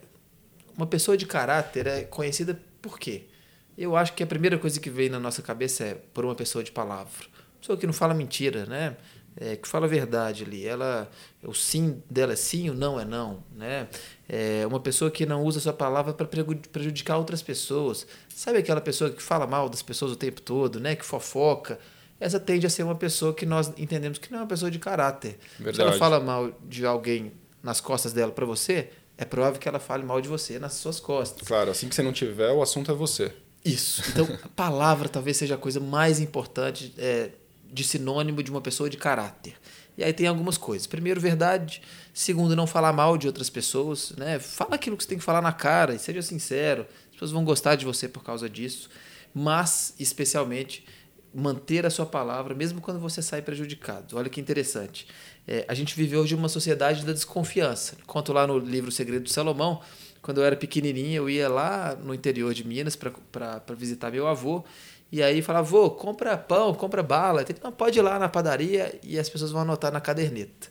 uma 0.75 0.85
pessoa 0.85 1.17
de 1.17 1.25
caráter 1.25 1.87
é 1.87 2.03
conhecida 2.03 2.59
por 2.81 2.99
quê? 2.99 3.23
Eu 3.75 3.95
acho 3.95 4.13
que 4.13 4.21
a 4.21 4.27
primeira 4.27 4.57
coisa 4.57 4.79
que 4.79 4.89
vem 4.89 5.09
na 5.09 5.19
nossa 5.19 5.41
cabeça 5.41 5.83
é 5.83 5.95
por 6.13 6.25
uma 6.25 6.35
pessoa 6.35 6.63
de 6.63 6.71
palavra. 6.71 7.25
Pessoa 7.59 7.77
que 7.77 7.87
não 7.87 7.93
fala 7.93 8.13
mentira, 8.13 8.65
né? 8.65 8.95
É, 9.39 9.55
que 9.55 9.67
fala 9.67 9.85
a 9.85 9.89
verdade 9.89 10.43
ali. 10.43 10.65
Ela, 10.65 11.09
o 11.43 11.53
sim 11.53 12.01
dela 12.09 12.33
é 12.33 12.35
sim, 12.35 12.69
o 12.71 12.73
não 12.73 12.99
é 12.99 13.05
não, 13.05 13.43
né? 13.55 13.87
É 14.27 14.65
uma 14.65 14.79
pessoa 14.79 15.11
que 15.11 15.25
não 15.25 15.43
usa 15.43 15.59
a 15.59 15.61
sua 15.61 15.73
palavra 15.73 16.11
para 16.13 16.25
prejudicar 16.71 17.17
outras 17.17 17.43
pessoas. 17.43 18.07
Sabe 18.29 18.57
aquela 18.57 18.81
pessoa 18.81 19.11
que 19.11 19.21
fala 19.21 19.45
mal 19.45 19.69
das 19.69 19.83
pessoas 19.83 20.11
o 20.11 20.15
tempo 20.15 20.41
todo, 20.41 20.79
né? 20.79 20.95
Que 20.95 21.05
fofoca. 21.05 21.79
Essa 22.19 22.39
tende 22.39 22.65
a 22.65 22.69
ser 22.69 22.81
uma 22.81 22.95
pessoa 22.95 23.31
que 23.31 23.45
nós 23.45 23.71
entendemos 23.77 24.17
que 24.17 24.31
não 24.31 24.39
é 24.39 24.41
uma 24.41 24.47
pessoa 24.47 24.71
de 24.71 24.79
caráter. 24.79 25.37
Verdade. 25.59 25.75
Se 25.75 25.81
ela 25.81 25.93
fala 25.93 26.19
mal 26.19 26.51
de 26.67 26.83
alguém 26.83 27.31
nas 27.61 27.79
costas 27.79 28.11
dela 28.13 28.31
para 28.31 28.45
você, 28.45 28.89
é 29.17 29.23
provável 29.23 29.59
que 29.59 29.67
ela 29.67 29.79
fale 29.79 30.03
mal 30.03 30.19
de 30.19 30.27
você 30.27 30.57
nas 30.57 30.73
suas 30.73 30.99
costas. 30.99 31.47
Claro, 31.47 31.69
assim 31.69 31.87
que 31.87 31.93
você 31.93 32.01
não 32.01 32.13
tiver, 32.13 32.51
o 32.51 32.61
assunto 32.61 32.91
é 32.91 32.95
você. 32.95 33.31
Isso. 33.63 34.01
Então, 34.09 34.27
a 34.43 34.47
palavra 34.49 35.09
talvez 35.09 35.37
seja 35.37 35.55
a 35.55 35.57
coisa 35.57 35.79
mais 35.79 36.19
importante 36.19 36.93
é, 36.97 37.31
de 37.71 37.83
sinônimo 37.83 38.41
de 38.41 38.51
uma 38.51 38.61
pessoa 38.61 38.89
de 38.89 38.97
caráter. 38.97 39.55
E 39.97 40.03
aí 40.03 40.13
tem 40.13 40.27
algumas 40.27 40.57
coisas. 40.57 40.85
Primeiro, 40.85 41.19
verdade. 41.19 41.81
Segundo, 42.13 42.55
não 42.55 42.67
falar 42.67 42.93
mal 42.93 43.17
de 43.17 43.25
outras 43.25 43.49
pessoas. 43.49 44.11
Né? 44.11 44.37
Fala 44.37 44.75
aquilo 44.75 44.95
que 44.95 45.03
você 45.03 45.09
tem 45.09 45.17
que 45.17 45.23
falar 45.23 45.41
na 45.41 45.51
cara 45.51 45.95
e 45.95 45.99
seja 45.99 46.21
sincero. 46.21 46.85
As 47.07 47.13
pessoas 47.13 47.31
vão 47.31 47.43
gostar 47.43 47.75
de 47.75 47.85
você 47.85 48.07
por 48.07 48.23
causa 48.23 48.47
disso. 48.47 48.89
Mas, 49.33 49.95
especialmente, 49.99 50.85
manter 51.33 51.85
a 51.85 51.89
sua 51.89 52.05
palavra, 52.05 52.53
mesmo 52.53 52.79
quando 52.79 52.99
você 52.99 53.21
sai 53.21 53.41
prejudicado. 53.41 54.17
Olha 54.17 54.29
que 54.29 54.39
interessante. 54.39 55.07
É, 55.47 55.65
a 55.67 55.73
gente 55.73 55.95
vive 55.95 56.15
hoje 56.15 56.35
uma 56.35 56.49
sociedade 56.49 57.05
da 57.05 57.11
desconfiança. 57.11 57.97
Conto 58.05 58.31
lá 58.33 58.45
no 58.45 58.59
livro 58.59 58.89
O 58.89 58.91
Segredo 58.91 59.23
de 59.23 59.31
Salomão. 59.31 59.81
Quando 60.21 60.39
eu 60.39 60.45
era 60.45 60.55
pequenininho, 60.55 61.23
eu 61.23 61.29
ia 61.29 61.47
lá 61.47 61.95
no 61.95 62.13
interior 62.13 62.53
de 62.53 62.67
Minas 62.67 62.95
para 62.95 63.61
visitar 63.75 64.11
meu 64.11 64.27
avô. 64.27 64.63
E 65.11 65.23
aí 65.23 65.41
falava, 65.41 65.65
vô, 65.65 65.89
compra 65.89 66.37
pão, 66.37 66.73
compra 66.73 67.01
bala. 67.01 67.45
Não, 67.63 67.71
pode 67.71 67.97
ir 67.97 68.01
lá 68.01 68.19
na 68.19 68.27
padaria 68.27 68.99
e 69.03 69.17
as 69.17 69.29
pessoas 69.29 69.51
vão 69.51 69.61
anotar 69.61 69.91
na 69.91 70.01
caderneta. 70.01 70.67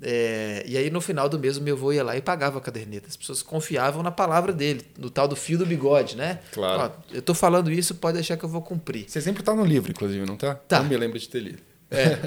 É, 0.00 0.62
e 0.66 0.76
aí 0.76 0.88
no 0.88 1.00
final 1.00 1.28
do 1.28 1.38
mês 1.38 1.56
o 1.56 1.60
meu 1.60 1.74
avô 1.74 1.92
ia 1.92 2.04
lá 2.04 2.16
e 2.16 2.22
pagava 2.22 2.58
a 2.58 2.60
caderneta. 2.60 3.08
As 3.08 3.16
pessoas 3.16 3.42
confiavam 3.42 4.02
na 4.02 4.10
palavra 4.10 4.52
dele, 4.52 4.84
no 4.98 5.10
tal 5.10 5.26
do 5.26 5.34
fio 5.34 5.58
do 5.58 5.66
bigode, 5.66 6.16
né? 6.16 6.40
Claro. 6.52 6.92
Ó, 6.94 7.14
eu 7.14 7.22
tô 7.22 7.34
falando 7.34 7.70
isso, 7.70 7.94
pode 7.96 8.14
deixar 8.14 8.36
que 8.36 8.44
eu 8.44 8.48
vou 8.48 8.62
cumprir. 8.62 9.08
Você 9.08 9.20
sempre 9.20 9.42
tá 9.42 9.54
no 9.54 9.64
livro, 9.64 9.90
inclusive, 9.90 10.24
não 10.26 10.36
tá? 10.36 10.54
Tá. 10.54 10.80
Não 10.80 10.88
me 10.88 10.96
lembro 10.96 11.18
de 11.18 11.28
ter 11.28 11.40
lido. 11.40 11.62
É. 11.90 12.18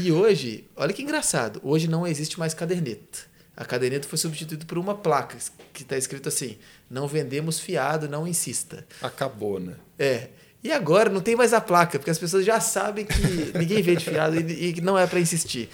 E 0.00 0.10
hoje, 0.10 0.68
olha 0.74 0.92
que 0.92 1.02
engraçado, 1.02 1.60
hoje 1.62 1.88
não 1.88 2.06
existe 2.06 2.38
mais 2.38 2.52
caderneta. 2.54 3.20
A 3.56 3.64
caderneta 3.64 4.06
foi 4.06 4.18
substituída 4.18 4.66
por 4.66 4.76
uma 4.76 4.94
placa 4.94 5.38
que 5.72 5.82
está 5.82 5.96
escrito 5.96 6.28
assim: 6.28 6.58
não 6.90 7.06
vendemos 7.06 7.58
fiado, 7.58 8.08
não 8.08 8.26
insista. 8.26 8.84
Acabou, 9.00 9.58
né? 9.58 9.74
É. 9.98 10.28
E 10.66 10.72
agora 10.72 11.08
não 11.08 11.20
tem 11.20 11.36
mais 11.36 11.52
a 11.52 11.60
placa, 11.60 11.96
porque 11.96 12.10
as 12.10 12.18
pessoas 12.18 12.44
já 12.44 12.58
sabem 12.58 13.04
que 13.04 13.56
ninguém 13.56 13.80
vende 13.82 14.04
fiado 14.04 14.36
e, 14.36 14.72
que 14.72 14.80
não 14.80 14.98
é 14.98 15.06
para 15.06 15.20
insistir. 15.20 15.68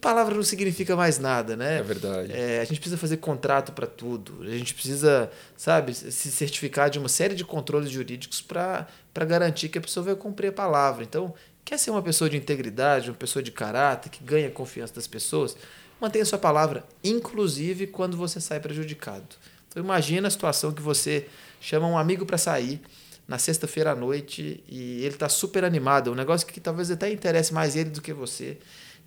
Palavra 0.00 0.32
não 0.32 0.44
significa 0.44 0.94
mais 0.94 1.18
nada, 1.18 1.56
né? 1.56 1.80
É 1.80 1.82
verdade. 1.82 2.32
É, 2.32 2.60
a 2.60 2.64
gente 2.64 2.78
precisa 2.78 2.96
fazer 2.96 3.16
contrato 3.16 3.72
para 3.72 3.84
tudo. 3.84 4.42
A 4.42 4.56
gente 4.56 4.74
precisa, 4.74 5.28
sabe, 5.56 5.92
se 5.92 6.30
certificar 6.30 6.88
de 6.88 7.00
uma 7.00 7.08
série 7.08 7.34
de 7.34 7.44
controles 7.44 7.90
jurídicos 7.90 8.40
para 8.40 8.86
garantir 9.26 9.68
que 9.68 9.78
a 9.78 9.80
pessoa 9.80 10.04
vai 10.06 10.14
cumprir 10.14 10.50
a 10.50 10.52
palavra. 10.52 11.02
Então, 11.02 11.34
quer 11.64 11.76
ser 11.76 11.90
uma 11.90 12.00
pessoa 12.00 12.30
de 12.30 12.36
integridade, 12.36 13.10
uma 13.10 13.16
pessoa 13.16 13.42
de 13.42 13.50
caráter, 13.50 14.08
que 14.08 14.22
ganha 14.22 14.46
a 14.46 14.52
confiança 14.52 14.94
das 14.94 15.08
pessoas, 15.08 15.56
mantenha 16.00 16.24
sua 16.24 16.38
palavra, 16.38 16.84
inclusive 17.02 17.88
quando 17.88 18.16
você 18.16 18.40
sai 18.40 18.60
prejudicado. 18.60 19.34
Então, 19.68 19.82
imagina 19.82 20.28
a 20.28 20.30
situação 20.30 20.70
que 20.70 20.80
você 20.80 21.26
chama 21.60 21.88
um 21.88 21.98
amigo 21.98 22.24
para 22.24 22.38
sair 22.38 22.80
na 23.26 23.38
sexta-feira 23.38 23.92
à 23.92 23.96
noite 23.96 24.62
e 24.68 25.04
ele 25.04 25.14
está 25.14 25.28
super 25.28 25.64
animado, 25.64 26.12
um 26.12 26.14
negócio 26.14 26.46
que 26.46 26.60
talvez 26.60 26.90
até 26.90 27.10
interesse 27.10 27.54
mais 27.54 27.76
ele 27.76 27.90
do 27.90 28.02
que 28.02 28.12
você. 28.12 28.58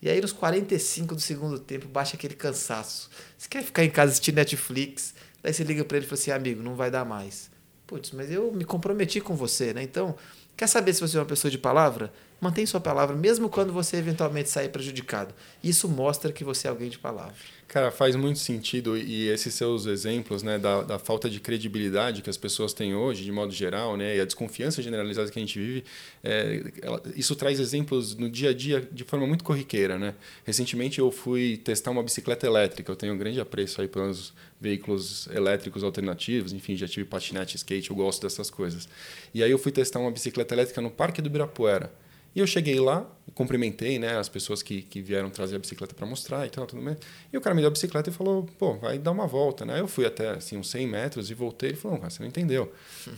E 0.02 0.10
aí, 0.10 0.22
nos 0.22 0.32
45 0.32 1.16
do 1.16 1.22
segundo 1.22 1.58
tempo, 1.60 1.88
baixa 1.88 2.16
aquele 2.16 2.36
cansaço. 2.36 3.10
Você 3.38 3.48
quer 3.50 3.64
ficar 3.64 3.84
em 3.84 3.90
casa 3.90 4.12
assistir 4.12 4.34
Netflix, 4.34 5.16
daí 5.42 5.54
você 5.54 5.64
liga 5.64 5.84
para 5.84 5.98
ele 5.98 6.06
e 6.06 6.10
fala 6.10 6.20
assim: 6.20 6.32
amigo, 6.32 6.62
não 6.62 6.76
vai 6.76 6.92
dar 6.92 7.06
mais. 7.06 7.50
Putz, 7.88 8.12
mas 8.12 8.32
eu 8.32 8.52
me 8.52 8.66
comprometi 8.66 9.22
com 9.22 9.36
você, 9.36 9.74
né? 9.74 9.84
Então, 9.84 10.16
quer 10.58 10.68
saber 10.68 10.94
se 10.94 11.02
você 11.02 11.18
é 11.18 11.20
uma 11.20 11.26
pessoa 11.26 11.52
de 11.52 11.58
palavra? 11.58 12.12
Mantém 12.46 12.64
sua 12.68 12.80
palavra, 12.80 13.16
mesmo 13.16 13.50
quando 13.50 13.74
você 13.74 13.98
eventualmente 13.98 14.52
sair 14.52 14.70
prejudicado. 14.70 15.34
Isso 15.64 15.90
mostra 15.90 16.32
que 16.32 16.44
você 16.44 16.68
é 16.68 16.70
alguém 16.70 16.92
de 16.92 17.00
palavra. 17.00 17.34
Cara, 17.68 17.90
faz 17.90 18.16
muito 18.16 18.38
sentido 18.38 18.96
e 18.96 19.28
esses 19.30 19.56
seus 19.56 19.88
exemplos 19.88 20.44
né, 20.44 20.60
da, 20.60 20.84
da 20.84 21.00
falta 21.00 21.28
de 21.28 21.40
credibilidade 21.40 22.22
que 22.22 22.30
as 22.30 22.38
pessoas 22.38 22.72
têm 22.72 22.94
hoje, 22.94 23.24
de 23.24 23.32
modo 23.32 23.52
geral, 23.52 23.98
né, 23.98 24.18
e 24.18 24.22
a 24.22 24.26
desconfiança 24.26 24.80
generalizada 24.80 25.32
que 25.32 25.40
a 25.40 25.42
gente 25.42 25.58
vive, 25.58 25.84
é, 26.24 26.72
ela, 26.84 27.02
isso 27.16 27.36
traz 27.36 27.60
exemplos 27.60 28.16
no 28.16 28.30
dia 28.30 28.52
a 28.52 28.54
dia 28.54 28.88
de 28.92 29.04
forma 29.04 29.26
muito 29.26 29.44
corriqueira. 29.44 29.98
Né? 29.98 30.14
Recentemente 30.44 31.00
eu 31.00 31.10
fui 31.10 31.58
testar 31.58 31.90
uma 31.90 32.04
bicicleta 32.04 32.46
elétrica, 32.46 32.92
eu 32.92 32.96
tenho 32.96 33.16
um 33.16 33.18
grande 33.18 33.42
apreço 33.42 33.82
aí 33.82 33.88
pelos 33.88 34.36
veículos 34.62 35.28
elétricos 35.34 35.84
alternativos, 35.84 36.54
enfim, 36.54 36.76
já 36.76 36.88
tive 36.88 37.08
patinete, 37.08 37.56
skate, 37.56 37.90
eu 37.90 37.96
gosto 37.96 38.22
dessas 38.22 38.52
coisas. 38.52 38.88
E 39.34 39.42
aí 39.42 39.50
eu 39.50 39.58
fui 39.58 39.72
testar 39.72 40.00
uma 40.00 40.12
bicicleta 40.12 40.54
elétrica 40.54 40.80
no 40.80 40.92
Parque 40.92 41.24
do 41.24 41.28
Ibirapuera. 41.28 42.05
E 42.36 42.40
eu 42.40 42.46
cheguei 42.46 42.80
lá, 42.82 43.10
cumprimentei 43.34 43.98
né, 43.98 44.18
as 44.18 44.28
pessoas 44.28 44.62
que, 44.62 44.82
que 44.82 45.02
vieram 45.02 45.30
trazer 45.30 45.56
a 45.56 45.60
bicicleta 45.60 45.96
para 45.96 46.06
mostrar 46.06 46.46
e 46.46 46.50
tal, 46.50 46.68
tudo 46.68 46.82
bem. 46.82 46.98
E 47.32 47.38
o 47.38 47.40
cara 47.40 47.56
me 47.56 47.62
deu 47.62 47.70
a 47.70 47.72
bicicleta 47.72 48.10
e 48.10 48.14
falou, 48.14 48.46
pô, 48.60 48.74
vai 48.74 49.00
dar 49.00 49.12
uma 49.12 49.26
volta, 49.26 49.66
né? 49.66 49.80
Eu 49.80 49.88
fui 49.88 50.06
até 50.06 50.32
assim, 50.32 50.58
uns 50.58 50.70
100 50.70 50.86
metros 50.86 51.32
e 51.32 51.34
voltei. 51.34 51.70
Ele 51.70 51.78
falou, 51.78 51.98
cara, 51.98 52.10
você 52.10 52.22
não 52.22 52.28
entendeu. 52.28 52.74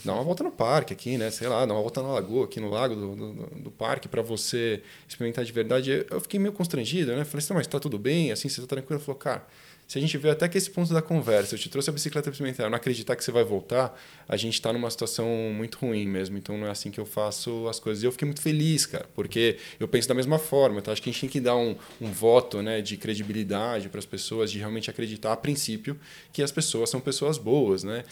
Dá 0.06 0.14
uma 0.14 0.24
volta 0.24 0.44
no 0.44 0.52
parque 0.52 0.94
aqui, 0.94 1.18
né? 1.18 1.32
Sei 1.32 1.48
lá, 1.48 1.66
dá 1.66 1.74
uma 1.74 1.82
volta 1.82 2.04
na 2.04 2.10
lagoa, 2.10 2.46
aqui 2.46 2.60
no 2.60 2.70
lago 2.70 2.96
do, 2.96 3.16
do, 3.16 3.34
do 3.64 3.72
parque 3.72 4.08
para 4.08 4.22
você 4.22 4.84
experimentar 5.10 5.44
de 5.44 5.52
verdade. 5.52 6.06
Eu 6.12 6.22
fiquei 6.22 6.40
meio 6.40 6.54
constrangido, 6.54 7.16
né? 7.16 7.26
Falei 7.26 7.44
assim, 7.44 7.54
mas 7.56 7.66
tá 7.66 7.80
tudo 7.80 7.98
bem? 7.98 8.32
Assim, 8.32 8.48
você 8.50 8.62
tá 8.62 8.68
tranquilo? 8.68 9.00
Ele 9.00 9.06
falou, 9.06 9.18
cara 9.18 9.48
se 9.88 9.98
a 9.98 10.02
gente 10.02 10.18
vê 10.18 10.30
até 10.30 10.50
que 10.50 10.58
esse 10.58 10.70
ponto 10.70 10.94
da 10.94 11.02
conversa, 11.02 11.56
eu 11.56 11.60
te 11.60 11.70
trouxe 11.70 11.90
a 11.90 11.94
bicicleta 11.94 12.30
experimental, 12.30 12.70
não 12.70 12.76
acreditar 12.76 13.16
que 13.16 13.24
você 13.24 13.32
vai 13.32 13.46
voltar, 13.46 13.98
a 14.28 14.36
gente 14.36 14.56
está 14.56 14.74
numa 14.74 14.90
situação 14.90 15.26
muito 15.56 15.78
ruim 15.78 16.06
mesmo. 16.06 16.38
Então 16.38 16.58
não 16.58 16.68
é 16.68 16.72
assim 16.72 16.92
que 16.92 17.00
eu 17.00 17.06
faço 17.06 17.66
as 17.70 17.80
coisas. 17.80 18.04
E 18.04 18.06
eu 18.06 18.12
fiquei 18.12 18.26
muito 18.26 18.42
feliz, 18.42 18.86
cara, 18.86 19.06
porque 19.16 19.58
eu 19.80 19.88
penso 19.88 20.06
da 20.06 20.14
mesma 20.14 20.38
forma. 20.38 20.80
Então 20.80 20.92
acho 20.92 21.02
que 21.02 21.10
a 21.10 21.14
gente 21.14 21.22
tem 21.22 21.30
que 21.30 21.40
dar 21.40 21.56
um, 21.56 21.78
um 22.02 22.12
voto 22.12 22.62
né, 22.62 22.82
de 22.82 22.98
credibilidade 22.98 23.88
para 23.88 24.00
as 24.00 24.06
pessoas, 24.06 24.52
de 24.52 24.60
realmente 24.60 24.90
acreditar 24.90 25.32
a 25.32 25.38
princípio 25.38 25.98
que 26.34 26.44
as 26.44 26.52
pessoas 26.52 26.90
são 26.90 27.00
pessoas 27.00 27.38
boas, 27.38 27.84
né? 27.86 28.04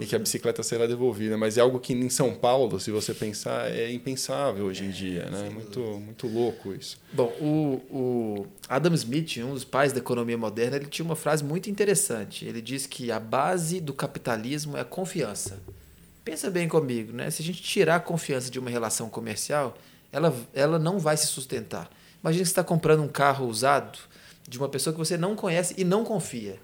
E 0.00 0.06
que 0.06 0.14
a 0.14 0.18
bicicleta 0.20 0.62
será 0.62 0.86
devolvida. 0.86 1.36
Mas 1.36 1.58
é 1.58 1.60
algo 1.60 1.80
que 1.80 1.92
em 1.92 2.08
São 2.10 2.32
Paulo, 2.32 2.78
se 2.78 2.92
você 2.92 3.12
pensar, 3.12 3.72
é 3.72 3.90
impensável 3.92 4.66
hoje 4.66 4.84
em 4.84 4.90
dia, 4.90 5.24
né? 5.26 5.50
Muito, 5.52 5.80
muito 5.80 6.28
louco 6.28 6.72
isso. 6.72 6.96
Bom, 7.12 7.32
o, 7.40 7.80
o 7.90 8.46
Adam 8.68 8.94
Smith, 8.94 9.38
um 9.38 9.54
dos 9.54 9.64
pais 9.64 9.92
da 9.92 9.98
economia 9.98 10.38
moderna, 10.38 10.76
ele 10.76 10.86
tinha 10.86 11.04
uma 11.04 11.16
frase 11.24 11.42
muito 11.42 11.70
interessante. 11.70 12.44
Ele 12.44 12.60
diz 12.60 12.86
que 12.86 13.10
a 13.10 13.18
base 13.18 13.80
do 13.80 13.94
capitalismo 13.94 14.76
é 14.76 14.82
a 14.82 14.84
confiança. 14.84 15.58
Pensa 16.22 16.50
bem 16.50 16.68
comigo, 16.68 17.14
né? 17.14 17.30
Se 17.30 17.40
a 17.40 17.44
gente 17.44 17.62
tirar 17.62 17.96
a 17.96 18.00
confiança 18.00 18.50
de 18.50 18.58
uma 18.58 18.68
relação 18.68 19.08
comercial, 19.08 19.74
ela, 20.12 20.36
ela 20.52 20.78
não 20.78 20.98
vai 20.98 21.16
se 21.16 21.26
sustentar. 21.26 21.90
Imagina 22.22 22.42
que 22.42 22.48
você 22.48 22.52
está 22.52 22.62
comprando 22.62 23.02
um 23.02 23.08
carro 23.08 23.46
usado 23.46 23.98
de 24.46 24.58
uma 24.58 24.68
pessoa 24.68 24.92
que 24.92 24.98
você 24.98 25.16
não 25.16 25.34
conhece 25.34 25.74
e 25.78 25.82
não 25.82 26.04
confia. 26.04 26.60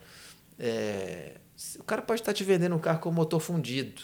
É, 0.58 1.36
o 1.78 1.84
cara 1.84 2.02
pode 2.02 2.20
estar 2.20 2.34
te 2.34 2.44
vendendo 2.44 2.76
um 2.76 2.78
carro 2.78 2.98
com 2.98 3.10
motor 3.10 3.40
fundido, 3.40 4.02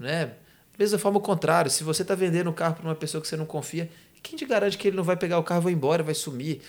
né? 0.00 0.26
Da 0.26 0.78
mesma 0.80 0.98
forma, 0.98 1.18
o 1.18 1.22
contrário, 1.22 1.70
se 1.70 1.84
você 1.84 2.02
está 2.02 2.16
vendendo 2.16 2.50
um 2.50 2.52
carro 2.52 2.74
para 2.74 2.88
uma 2.88 2.96
pessoa 2.96 3.22
que 3.22 3.28
você 3.28 3.36
não 3.36 3.46
confia, 3.46 3.88
quem 4.20 4.36
te 4.36 4.44
garante 4.44 4.76
que 4.76 4.88
ele 4.88 4.96
não 4.96 5.04
vai 5.04 5.16
pegar 5.16 5.38
o 5.38 5.44
carro, 5.44 5.62
vai 5.62 5.72
embora, 5.72 6.02
vai 6.02 6.14
sumir? 6.14 6.60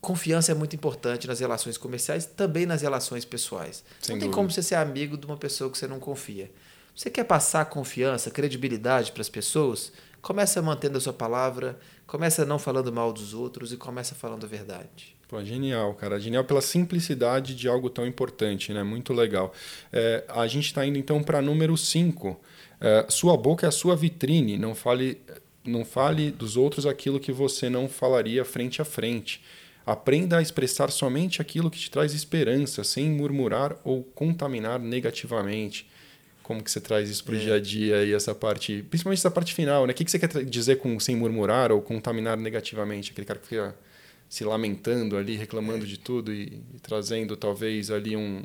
Confiança 0.00 0.52
é 0.52 0.54
muito 0.54 0.74
importante 0.74 1.26
nas 1.26 1.40
relações 1.40 1.76
comerciais, 1.76 2.26
também 2.26 2.66
nas 2.66 2.82
relações 2.82 3.24
pessoais. 3.24 3.84
Sem 4.00 4.14
não 4.14 4.20
tem 4.20 4.28
dúvida. 4.28 4.34
como 4.34 4.50
você 4.50 4.62
ser 4.62 4.76
amigo 4.76 5.16
de 5.16 5.26
uma 5.26 5.36
pessoa 5.36 5.70
que 5.70 5.78
você 5.78 5.86
não 5.86 5.98
confia. 5.98 6.50
Você 6.94 7.10
quer 7.10 7.24
passar 7.24 7.64
confiança, 7.66 8.30
credibilidade 8.30 9.12
para 9.12 9.20
as 9.20 9.28
pessoas? 9.28 9.92
Começa 10.20 10.60
mantendo 10.60 10.98
a 10.98 11.00
sua 11.00 11.12
palavra, 11.12 11.78
começa 12.06 12.44
não 12.44 12.58
falando 12.58 12.92
mal 12.92 13.12
dos 13.12 13.34
outros 13.34 13.72
e 13.72 13.76
começa 13.76 14.14
falando 14.14 14.44
a 14.44 14.48
verdade. 14.48 15.16
Pô, 15.28 15.44
genial, 15.44 15.94
cara. 15.94 16.18
Genial 16.18 16.42
pela 16.42 16.62
simplicidade 16.62 17.54
de 17.54 17.68
algo 17.68 17.90
tão 17.90 18.06
importante, 18.06 18.72
né? 18.72 18.82
Muito 18.82 19.12
legal. 19.12 19.52
É, 19.92 20.24
a 20.28 20.46
gente 20.46 20.66
está 20.66 20.84
indo 20.86 20.98
então 20.98 21.22
para 21.22 21.42
número 21.42 21.76
5. 21.76 22.40
É, 22.80 23.06
sua 23.10 23.36
boca 23.36 23.66
é 23.66 23.68
a 23.68 23.72
sua 23.72 23.94
vitrine. 23.94 24.56
Não 24.56 24.74
fale, 24.74 25.20
não 25.64 25.84
fale 25.84 26.30
dos 26.30 26.56
outros 26.56 26.86
aquilo 26.86 27.20
que 27.20 27.30
você 27.30 27.68
não 27.68 27.88
falaria 27.88 28.44
frente 28.44 28.80
a 28.80 28.84
frente. 28.84 29.42
Aprenda 29.90 30.36
a 30.36 30.42
expressar 30.42 30.90
somente 30.90 31.40
aquilo 31.40 31.70
que 31.70 31.78
te 31.78 31.90
traz 31.90 32.12
esperança, 32.12 32.84
sem 32.84 33.08
murmurar 33.08 33.74
ou 33.82 34.04
contaminar 34.04 34.78
negativamente. 34.78 35.88
Como 36.42 36.62
que 36.62 36.70
você 36.70 36.78
traz 36.78 37.08
isso 37.08 37.24
para 37.24 37.34
o 37.34 37.38
é. 37.38 37.40
dia 37.40 37.54
a 37.54 37.58
dia 37.58 38.04
e 38.04 38.12
essa 38.12 38.34
parte, 38.34 38.84
principalmente 38.90 39.20
essa 39.20 39.30
parte 39.30 39.54
final, 39.54 39.86
né? 39.86 39.94
O 39.94 39.96
que, 39.96 40.04
que 40.04 40.10
você 40.10 40.18
quer 40.18 40.44
dizer 40.44 40.76
com 40.76 41.00
sem 41.00 41.16
murmurar 41.16 41.72
ou 41.72 41.80
contaminar 41.80 42.36
negativamente? 42.36 43.12
Aquele 43.12 43.26
cara 43.26 43.38
que 43.38 43.48
fica 43.48 43.74
se 44.28 44.44
lamentando 44.44 45.16
ali, 45.16 45.36
reclamando 45.36 45.86
de 45.86 45.98
tudo 45.98 46.34
e, 46.34 46.60
e 46.74 46.80
trazendo 46.82 47.34
talvez 47.34 47.90
ali 47.90 48.14
um, 48.14 48.42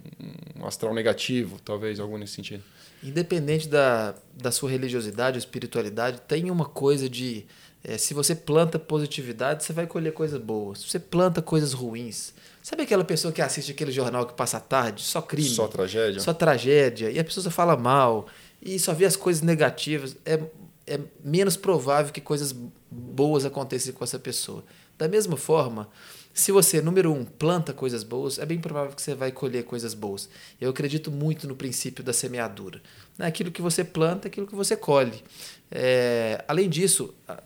um, 0.64 0.68
astral 0.68 0.94
negativo, 0.94 1.60
talvez 1.64 2.00
algo 2.00 2.18
nesse 2.18 2.34
sentido. 2.34 2.64
Independente 3.04 3.68
da, 3.68 4.16
da 4.34 4.52
sua 4.52 4.70
religiosidade 4.70 5.38
ou 5.38 5.40
espiritualidade, 5.40 6.22
tem 6.22 6.50
uma 6.50 6.66
coisa 6.66 7.10
de 7.10 7.46
é, 7.84 7.98
se 7.98 8.14
você 8.14 8.34
planta 8.34 8.80
positividade, 8.80 9.64
você 9.64 9.74
vai 9.74 9.86
colher 9.86 10.14
coisas 10.14 10.40
boas. 10.40 10.80
Se 10.80 10.90
você 10.90 11.00
planta 11.00 11.42
coisas 11.42 11.74
ruins, 11.74 12.34
sabe 12.62 12.84
aquela 12.84 13.04
pessoa 13.04 13.34
que 13.34 13.42
assiste 13.42 13.72
aquele 13.72 13.92
jornal 13.92 14.26
que 14.26 14.34
passa 14.34 14.56
a 14.58 14.62
tarde, 14.62 15.02
só 15.02 15.22
crime, 15.22 15.50
só 15.50 15.68
tragédia, 15.68 16.22
só 16.22 16.34
tragédia, 16.34 17.12
e 17.12 17.20
a 17.20 17.24
pessoa 17.24 17.44
só 17.44 17.52
fala 17.52 17.76
mal 17.76 18.28
e 18.62 18.80
só 18.80 18.94
vê 18.94 19.04
as 19.04 19.18
coisas 19.18 19.42
negativas, 19.42 20.16
é, 20.26 20.40
é 20.88 20.98
menos 21.22 21.58
provável 21.58 22.14
que 22.14 22.22
coisas 22.22 22.56
boas 22.90 23.44
aconteçam 23.44 23.94
com 23.94 24.04
essa 24.04 24.18
pessoa. 24.18 24.64
Da 24.98 25.10
mesma 25.10 25.36
forma, 25.36 25.90
se 26.34 26.52
você, 26.52 26.82
número 26.82 27.14
um, 27.14 27.24
planta 27.24 27.74
coisas 27.74 28.04
boas, 28.04 28.40
é 28.40 28.46
bem 28.46 28.60
provável 28.60 28.96
que 28.96 29.02
você 29.02 29.14
vai 29.14 29.32
colher 29.32 29.64
coisas 29.66 29.94
boas. 29.94 30.28
Eu 30.60 30.72
acredito 30.72 31.12
muito 31.12 31.48
no 31.48 31.56
princípio 31.56 32.04
da 32.04 32.12
semeadura. 32.12 32.82
Né? 33.18 33.28
Aquilo 33.28 33.52
que 33.52 33.62
você 33.62 33.84
planta, 33.84 34.28
aquilo 34.28 34.48
que 34.48 34.56
você 34.56 34.76
colhe. 34.76 35.24
É, 35.70 36.44
além 36.48 36.68
disso, 36.68 37.14
a, 37.28 37.44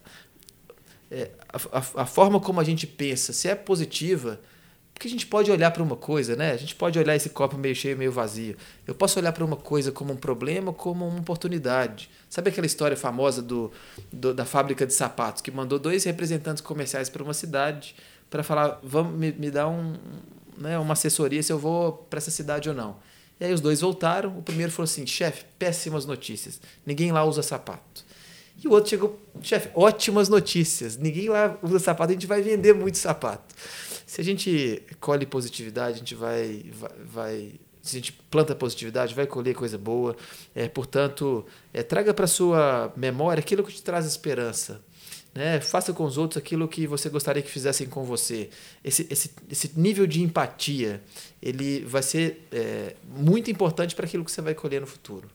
é, 1.11 1.31
a, 1.49 2.01
a, 2.01 2.05
forma 2.05 2.39
como 2.39 2.61
a 2.61 2.63
gente 2.63 2.87
pensa, 2.87 3.33
se 3.33 3.49
é 3.49 3.55
positiva, 3.55 4.39
porque 4.93 5.09
a 5.09 5.11
gente 5.11 5.27
pode 5.27 5.51
olhar 5.51 5.69
para 5.71 5.83
uma 5.83 5.97
coisa, 5.97 6.37
né? 6.37 6.53
A 6.53 6.57
gente 6.57 6.73
pode 6.73 6.97
olhar 6.97 7.13
esse 7.13 7.29
copo 7.29 7.57
meio 7.57 7.75
cheio, 7.75 7.97
meio 7.97 8.11
vazio. 8.11 8.55
Eu 8.87 8.95
posso 8.95 9.19
olhar 9.19 9.33
para 9.33 9.43
uma 9.43 9.57
coisa 9.57 9.91
como 9.91 10.13
um 10.13 10.17
problema, 10.17 10.71
como 10.71 11.05
uma 11.05 11.19
oportunidade. 11.19 12.09
Sabe 12.29 12.49
aquela 12.49 12.65
história 12.65 12.95
famosa 12.95 13.41
do, 13.41 13.69
do 14.11 14.33
da 14.33 14.45
fábrica 14.45 14.87
de 14.87 14.93
sapatos 14.93 15.41
que 15.41 15.51
mandou 15.51 15.77
dois 15.77 16.05
representantes 16.05 16.61
comerciais 16.61 17.09
para 17.09 17.21
uma 17.21 17.33
cidade 17.33 17.95
para 18.29 18.43
falar, 18.43 18.79
vamos 18.83 19.13
me, 19.13 19.31
me 19.31 19.49
dar 19.51 19.67
um, 19.67 19.95
né, 20.57 20.77
uma 20.77 20.93
assessoria 20.93 21.41
se 21.41 21.51
eu 21.51 21.59
vou 21.59 21.93
para 21.93 22.17
essa 22.17 22.31
cidade 22.31 22.69
ou 22.69 22.75
não. 22.75 22.97
E 23.39 23.45
aí 23.45 23.53
os 23.53 23.61
dois 23.61 23.81
voltaram. 23.81 24.37
O 24.37 24.41
primeiro 24.41 24.71
falou 24.71 24.85
assim: 24.85 25.05
chefe, 25.05 25.45
péssimas 25.57 26.05
notícias. 26.05 26.59
Ninguém 26.85 27.11
lá 27.11 27.23
usa 27.23 27.43
sapato. 27.43 28.05
E 28.63 28.67
o 28.67 28.71
outro 28.71 28.89
chegou, 28.89 29.19
chefe, 29.41 29.69
ótimas 29.75 30.29
notícias. 30.29 30.97
Ninguém 30.97 31.29
lá 31.29 31.57
usa 31.61 31.77
sapato, 31.77 32.09
a 32.09 32.13
gente 32.13 32.25
vai 32.25 32.41
vender 32.41 32.73
muito 32.73 32.97
sapato. 32.97 33.53
Se 34.05 34.19
a 34.19 34.23
gente 34.23 34.81
colhe 34.99 35.25
positividade, 35.25 35.95
a 35.95 35.99
gente 35.99 36.15
vai, 36.15 36.65
vai, 36.73 36.91
vai 37.05 37.51
se 37.83 37.97
a 37.97 37.99
gente 37.99 38.13
planta 38.13 38.55
positividade, 38.55 39.13
vai 39.13 39.27
colher 39.27 39.53
coisa 39.53 39.77
boa. 39.77 40.15
É, 40.55 40.67
portanto, 40.67 41.45
é, 41.73 41.83
traga 41.83 42.13
para 42.13 42.25
sua 42.25 42.91
memória 42.95 43.39
aquilo 43.39 43.63
que 43.63 43.73
te 43.73 43.83
traz 43.83 44.05
esperança. 44.05 44.81
Né? 45.37 45.61
Faça 45.61 45.93
com 45.93 46.03
os 46.03 46.17
outros 46.17 46.41
aquilo 46.41 46.67
que 46.67 46.87
você 46.87 47.09
gostaria 47.09 47.43
que 47.43 47.51
fizessem 47.51 47.85
com 47.85 48.03
você. 48.03 48.49
Esse, 48.83 49.05
esse, 49.07 49.29
esse 49.51 49.71
nível 49.79 50.07
de 50.07 50.19
empatia 50.19 50.99
ele 51.39 51.81
vai 51.81 52.01
ser 52.01 52.47
é, 52.51 52.95
muito 53.07 53.51
importante 53.51 53.93
para 53.93 54.07
aquilo 54.07 54.25
que 54.25 54.31
você 54.31 54.41
vai 54.41 54.55
colher 54.55 54.81
no 54.81 54.87
futuro. 54.87 55.29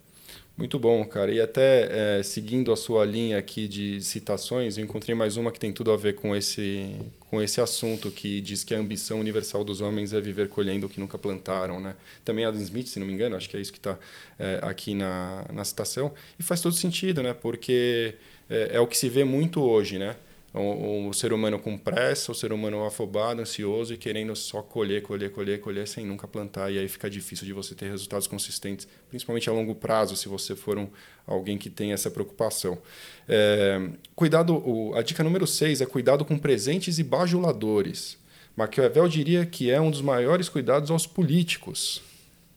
Muito 0.59 0.77
bom, 0.77 1.05
cara. 1.05 1.33
E 1.33 1.41
até 1.41 2.19
é, 2.19 2.23
seguindo 2.25 2.73
a 2.73 2.77
sua 2.77 3.05
linha 3.05 3.39
aqui 3.39 3.69
de 3.69 4.01
citações, 4.03 4.77
eu 4.77 4.83
encontrei 4.83 5.15
mais 5.15 5.37
uma 5.37 5.53
que 5.53 5.61
tem 5.61 5.73
tudo 5.73 5.93
a 5.93 5.97
ver 5.97 6.17
com 6.17 6.35
esse, 6.35 6.97
com 7.31 7.41
esse 7.41 7.61
assunto, 7.61 8.11
que 8.11 8.41
diz 8.41 8.65
que 8.65 8.75
a 8.75 8.79
ambição 8.79 9.21
universal 9.21 9.63
dos 9.63 9.81
homens 9.81 10.13
é 10.13 10.21
viver 10.21 10.49
colhendo 10.49 10.87
o 10.87 10.91
que 10.91 10.99
nunca 10.99 11.17
plantaram. 11.17 11.81
Né? 11.81 11.95
Também 12.25 12.45
Adam 12.45 12.61
Smith, 12.61 12.89
se 12.89 12.99
não 12.99 13.07
me 13.07 13.13
engano, 13.13 13.37
acho 13.37 13.49
que 13.49 13.57
é 13.57 13.61
isso 13.61 13.73
que 13.73 13.79
está 13.79 13.97
é, 14.37 14.59
aqui 14.63 14.95
na, 14.95 15.47
na 15.53 15.65
citação. 15.65 16.13
E 16.41 16.43
faz 16.43 16.61
todo 16.61 16.75
sentido, 16.75 17.23
né? 17.23 17.33
porque 17.33 18.17
é, 18.53 18.77
é 18.77 18.81
o 18.81 18.87
que 18.87 18.97
se 18.97 19.09
vê 19.09 19.25
muito 19.25 19.63
hoje. 19.63 19.99
Né? 19.99 20.17
o, 20.55 21.09
o, 21.09 21.15
ser 21.15 21.33
humano 21.33 21.59
com 21.59 21.79
pressa, 21.79 22.31
o 22.31 22.35
ser 22.35 22.53
humano 22.53 22.85
afobado, 22.85 23.41
ansioso 23.41 23.95
e 23.95 23.97
querendo 23.97 24.37
só 24.37 24.61
colher, 24.61 25.01
colher, 25.01 25.31
colher, 25.33 25.61
colher 25.61 25.89
sem 25.89 26.05
nunca 26.05 26.29
plantar. 26.29 26.71
E 26.71 26.79
aí 26.79 26.89
fica 26.89 27.09
difícil 27.09 27.47
de 27.47 27.53
você 27.55 27.75
ter 27.75 27.89
resultados 27.89 28.27
consistentes, 28.27 28.87
principalmente 29.09 29.49
a 29.49 29.53
longo 29.53 29.75
prazo, 29.75 30.15
se 30.15 30.29
você 30.29 30.55
for 30.55 30.77
um, 30.77 30.89
alguém 31.27 31.57
que 31.57 31.71
tem 31.71 31.93
essa 31.93 32.11
preocupação. 32.11 32.79
É, 33.27 33.81
cuidado, 34.15 34.55
o, 34.55 34.95
a 34.95 35.03
dica 35.03 35.25
número 35.25 35.47
6 35.47 35.81
é 35.81 35.87
cuidado 35.87 36.25
com 36.25 36.39
presentes 36.39 36.99
e 36.99 37.03
bajuladores. 37.03 38.19
Maquiavel 38.55 39.09
diria 39.09 39.47
que 39.47 39.71
é 39.71 39.81
um 39.81 39.91
dos 39.91 40.03
maiores 40.03 40.51
cuidados 40.51 40.91
aos 40.91 41.07
políticos. 41.07 42.03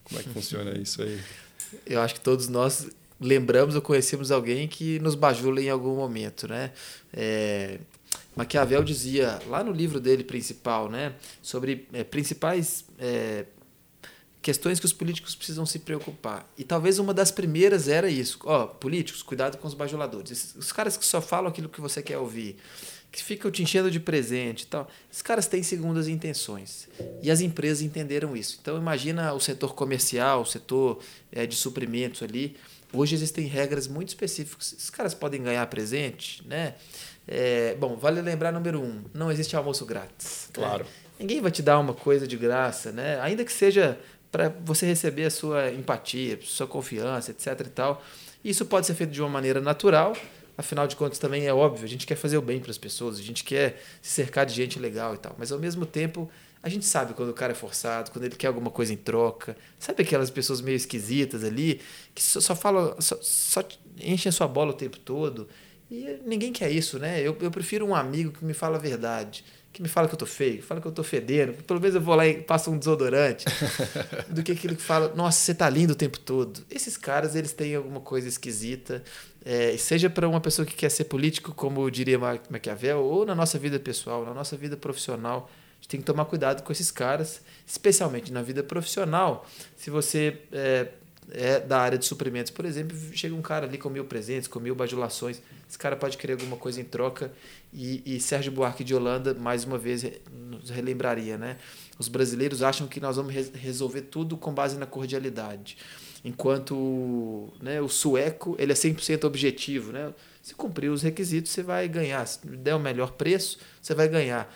Como 0.03 0.19
é 0.19 0.23
que 0.23 0.29
funciona 0.29 0.77
isso 0.77 1.01
aí? 1.01 1.17
Eu 1.85 2.01
acho 2.01 2.15
que 2.15 2.19
todos 2.19 2.49
nós 2.49 2.89
lembramos 3.19 3.75
ou 3.75 3.81
conhecemos 3.81 4.31
alguém 4.31 4.67
que 4.67 4.99
nos 4.99 5.15
bajula 5.15 5.61
em 5.61 5.69
algum 5.69 5.95
momento, 5.95 6.47
né? 6.47 6.71
É, 7.13 7.79
Maquiavel 8.35 8.83
dizia 8.83 9.39
lá 9.47 9.63
no 9.63 9.71
livro 9.71 9.99
dele 9.99 10.23
principal, 10.23 10.89
né, 10.89 11.13
sobre 11.41 11.87
é, 11.93 12.03
principais 12.03 12.85
é, 12.99 13.45
questões 14.41 14.79
que 14.79 14.85
os 14.85 14.93
políticos 14.93 15.33
precisam 15.35 15.65
se 15.65 15.79
preocupar. 15.79 16.47
E 16.57 16.63
talvez 16.63 16.99
uma 16.99 17.13
das 17.13 17.31
primeiras 17.31 17.87
era 17.87 18.09
isso. 18.09 18.37
Ó, 18.43 18.67
políticos, 18.67 19.23
cuidado 19.23 19.57
com 19.57 19.67
os 19.67 19.73
bajuladores. 19.73 20.53
Os 20.55 20.71
caras 20.71 20.97
que 20.97 21.05
só 21.05 21.19
falam 21.19 21.49
aquilo 21.49 21.69
que 21.69 21.81
você 21.81 22.01
quer 22.03 22.17
ouvir, 22.17 22.57
que 23.11 23.23
ficam 23.23 23.49
te 23.49 23.63
enchendo 23.63 23.89
de 23.89 23.99
presente 23.99 24.63
e 24.63 24.67
tal. 24.67 24.87
Esses 25.09 25.23
caras 25.23 25.47
têm 25.47 25.63
segundas 25.63 26.07
intenções. 26.07 26.87
E 27.23 27.31
as 27.31 27.41
empresas 27.41 27.81
entenderam 27.81 28.35
isso. 28.35 28.59
Então 28.61 28.77
imagina 28.77 29.33
o 29.33 29.39
setor 29.39 29.73
comercial, 29.73 30.41
o 30.41 30.45
setor 30.45 30.99
é, 31.31 31.47
de 31.47 31.55
suprimentos 31.55 32.21
ali, 32.21 32.55
Hoje 32.95 33.15
existem 33.15 33.45
regras 33.45 33.87
muito 33.87 34.09
específicas. 34.09 34.73
Os 34.73 34.89
caras 34.89 35.13
podem 35.13 35.43
ganhar 35.43 35.65
presente, 35.67 36.45
né? 36.47 36.75
É, 37.27 37.75
bom, 37.75 37.95
vale 37.95 38.21
lembrar 38.21 38.51
número 38.51 38.81
um: 38.81 39.03
não 39.13 39.31
existe 39.31 39.55
almoço 39.55 39.85
grátis. 39.85 40.47
Né? 40.47 40.53
Claro. 40.53 40.83
Né? 40.83 40.89
Ninguém 41.19 41.41
vai 41.41 41.51
te 41.51 41.61
dar 41.61 41.79
uma 41.79 41.93
coisa 41.93 42.27
de 42.27 42.35
graça, 42.37 42.91
né? 42.91 43.19
Ainda 43.21 43.43
que 43.43 43.51
seja 43.51 43.97
para 44.31 44.53
você 44.63 44.85
receber 44.85 45.25
a 45.25 45.31
sua 45.31 45.71
empatia, 45.71 46.37
sua 46.41 46.67
confiança, 46.67 47.31
etc. 47.31 47.61
e 47.61 47.69
tal. 47.69 48.03
Isso 48.43 48.65
pode 48.65 48.85
ser 48.85 48.93
feito 48.93 49.11
de 49.11 49.21
uma 49.21 49.29
maneira 49.29 49.61
natural. 49.61 50.15
Afinal 50.57 50.87
de 50.87 50.95
contas, 50.95 51.19
também 51.19 51.45
é 51.45 51.53
óbvio, 51.53 51.83
a 51.83 51.87
gente 51.87 52.07
quer 52.07 52.15
fazer 52.15 52.37
o 52.37 52.41
bem 52.41 52.59
para 52.61 52.71
as 52.71 52.77
pessoas, 52.77 53.19
a 53.19 53.21
gente 53.21 53.43
quer 53.43 53.81
se 54.01 54.13
cercar 54.13 54.45
de 54.45 54.53
gente 54.53 54.79
legal 54.79 55.13
e 55.13 55.17
tal. 55.17 55.35
Mas 55.37 55.51
ao 55.51 55.59
mesmo 55.59 55.85
tempo, 55.85 56.29
a 56.65 56.69
gente 56.69 56.83
sabe 56.83 57.13
quando 57.13 57.29
o 57.29 57.33
cara 57.33 57.51
é 57.51 57.55
forçado, 57.55 58.09
quando 58.09 58.25
ele 58.25 58.35
quer 58.35 58.47
alguma 58.47 58.71
coisa 58.71 58.91
em 58.91 58.97
troca. 58.97 59.55
Sabe 59.77 60.01
aquelas 60.01 60.31
pessoas 60.31 60.61
meio 60.61 60.75
esquisitas 60.75 61.43
ali, 61.43 61.79
que 62.11 62.23
só, 62.23 62.41
só 62.41 62.55
falam, 62.55 62.95
só, 62.99 63.15
só 63.21 63.63
enchem 64.01 64.31
a 64.31 64.33
sua 64.33 64.47
bola 64.47 64.71
o 64.71 64.73
tempo 64.73 64.97
todo. 64.97 65.47
E 65.91 66.17
ninguém 66.25 66.51
quer 66.51 66.71
isso, 66.71 66.97
né? 66.97 67.21
Eu, 67.21 67.37
eu 67.39 67.51
prefiro 67.51 67.85
um 67.85 67.93
amigo 67.93 68.31
que 68.31 68.43
me 68.43 68.55
fala 68.55 68.77
a 68.77 68.79
verdade, 68.79 69.45
que 69.71 69.79
me 69.79 69.87
fala 69.87 70.07
que 70.07 70.15
eu 70.15 70.17
tô 70.17 70.25
feio, 70.25 70.55
que 70.55 70.63
fala 70.63 70.81
que 70.81 70.87
eu 70.87 70.91
tô 70.91 71.03
fedendo, 71.03 71.53
pelo 71.65 71.79
menos 71.79 71.93
eu 71.93 72.01
vou 72.01 72.15
lá 72.15 72.25
e 72.25 72.41
passo 72.41 72.71
um 72.71 72.79
desodorante, 72.79 73.45
do 74.27 74.41
que 74.41 74.53
aquele 74.53 74.75
que 74.75 74.81
fala, 74.81 75.13
nossa, 75.13 75.37
você 75.37 75.53
tá 75.53 75.69
lindo 75.69 75.93
o 75.93 75.95
tempo 75.95 76.17
todo. 76.17 76.65
Esses 76.71 76.97
caras, 76.97 77.35
eles 77.35 77.53
têm 77.53 77.75
alguma 77.75 77.99
coisa 77.99 78.27
esquisita, 78.27 79.03
é, 79.45 79.77
seja 79.77 80.09
para 80.09 80.27
uma 80.27 80.41
pessoa 80.41 80.65
que 80.65 80.73
quer 80.73 80.89
ser 80.89 81.03
político, 81.03 81.53
como 81.53 81.91
diria 81.91 82.17
Maquiavel, 82.49 83.03
ou 83.03 83.23
na 83.23 83.35
nossa 83.35 83.59
vida 83.59 83.79
pessoal, 83.79 84.25
na 84.25 84.33
nossa 84.33 84.57
vida 84.57 84.75
profissional 84.75 85.47
gente 85.85 85.87
tem 85.87 85.99
que 85.99 86.05
tomar 86.05 86.25
cuidado 86.25 86.63
com 86.63 86.71
esses 86.71 86.91
caras, 86.91 87.41
especialmente 87.65 88.33
na 88.33 88.41
vida 88.41 88.63
profissional. 88.63 89.45
Se 89.77 89.89
você 89.89 90.41
é, 90.51 90.89
é 91.31 91.59
da 91.59 91.79
área 91.79 91.97
de 91.97 92.05
suprimentos, 92.05 92.51
por 92.51 92.65
exemplo, 92.65 92.97
chega 93.13 93.35
um 93.35 93.41
cara 93.41 93.65
ali 93.65 93.77
com 93.77 93.89
mil 93.89 94.05
presentes, 94.05 94.47
com 94.47 94.59
mil 94.59 94.75
bajulações, 94.75 95.41
esse 95.69 95.77
cara 95.77 95.95
pode 95.95 96.17
querer 96.17 96.33
alguma 96.33 96.57
coisa 96.57 96.81
em 96.81 96.83
troca. 96.83 97.31
E, 97.71 98.01
e 98.05 98.19
Sérgio 98.19 98.51
Buarque 98.51 98.83
de 98.83 98.95
Holanda, 98.95 99.33
mais 99.33 99.63
uma 99.63 99.77
vez, 99.77 100.03
nos 100.31 100.69
relembraria, 100.69 101.37
né? 101.37 101.57
Os 101.99 102.07
brasileiros 102.07 102.63
acham 102.63 102.87
que 102.87 102.99
nós 102.99 103.15
vamos 103.15 103.33
resolver 103.53 104.01
tudo 104.01 104.35
com 104.37 104.53
base 104.53 104.77
na 104.77 104.85
cordialidade. 104.85 105.77
Enquanto 106.23 107.53
né, 107.61 107.79
o 107.79 107.87
sueco, 107.87 108.55
ele 108.57 108.71
é 108.71 108.75
100% 108.75 109.25
objetivo, 109.25 109.91
né? 109.91 110.11
Se 110.41 110.55
cumprir 110.55 110.89
os 110.89 111.03
requisitos, 111.03 111.51
você 111.51 111.61
vai 111.61 111.87
ganhar. 111.87 112.25
Se 112.25 112.45
der 112.47 112.75
o 112.75 112.79
melhor 112.79 113.11
preço, 113.11 113.59
você 113.81 113.93
vai 113.93 114.07
ganhar. 114.07 114.51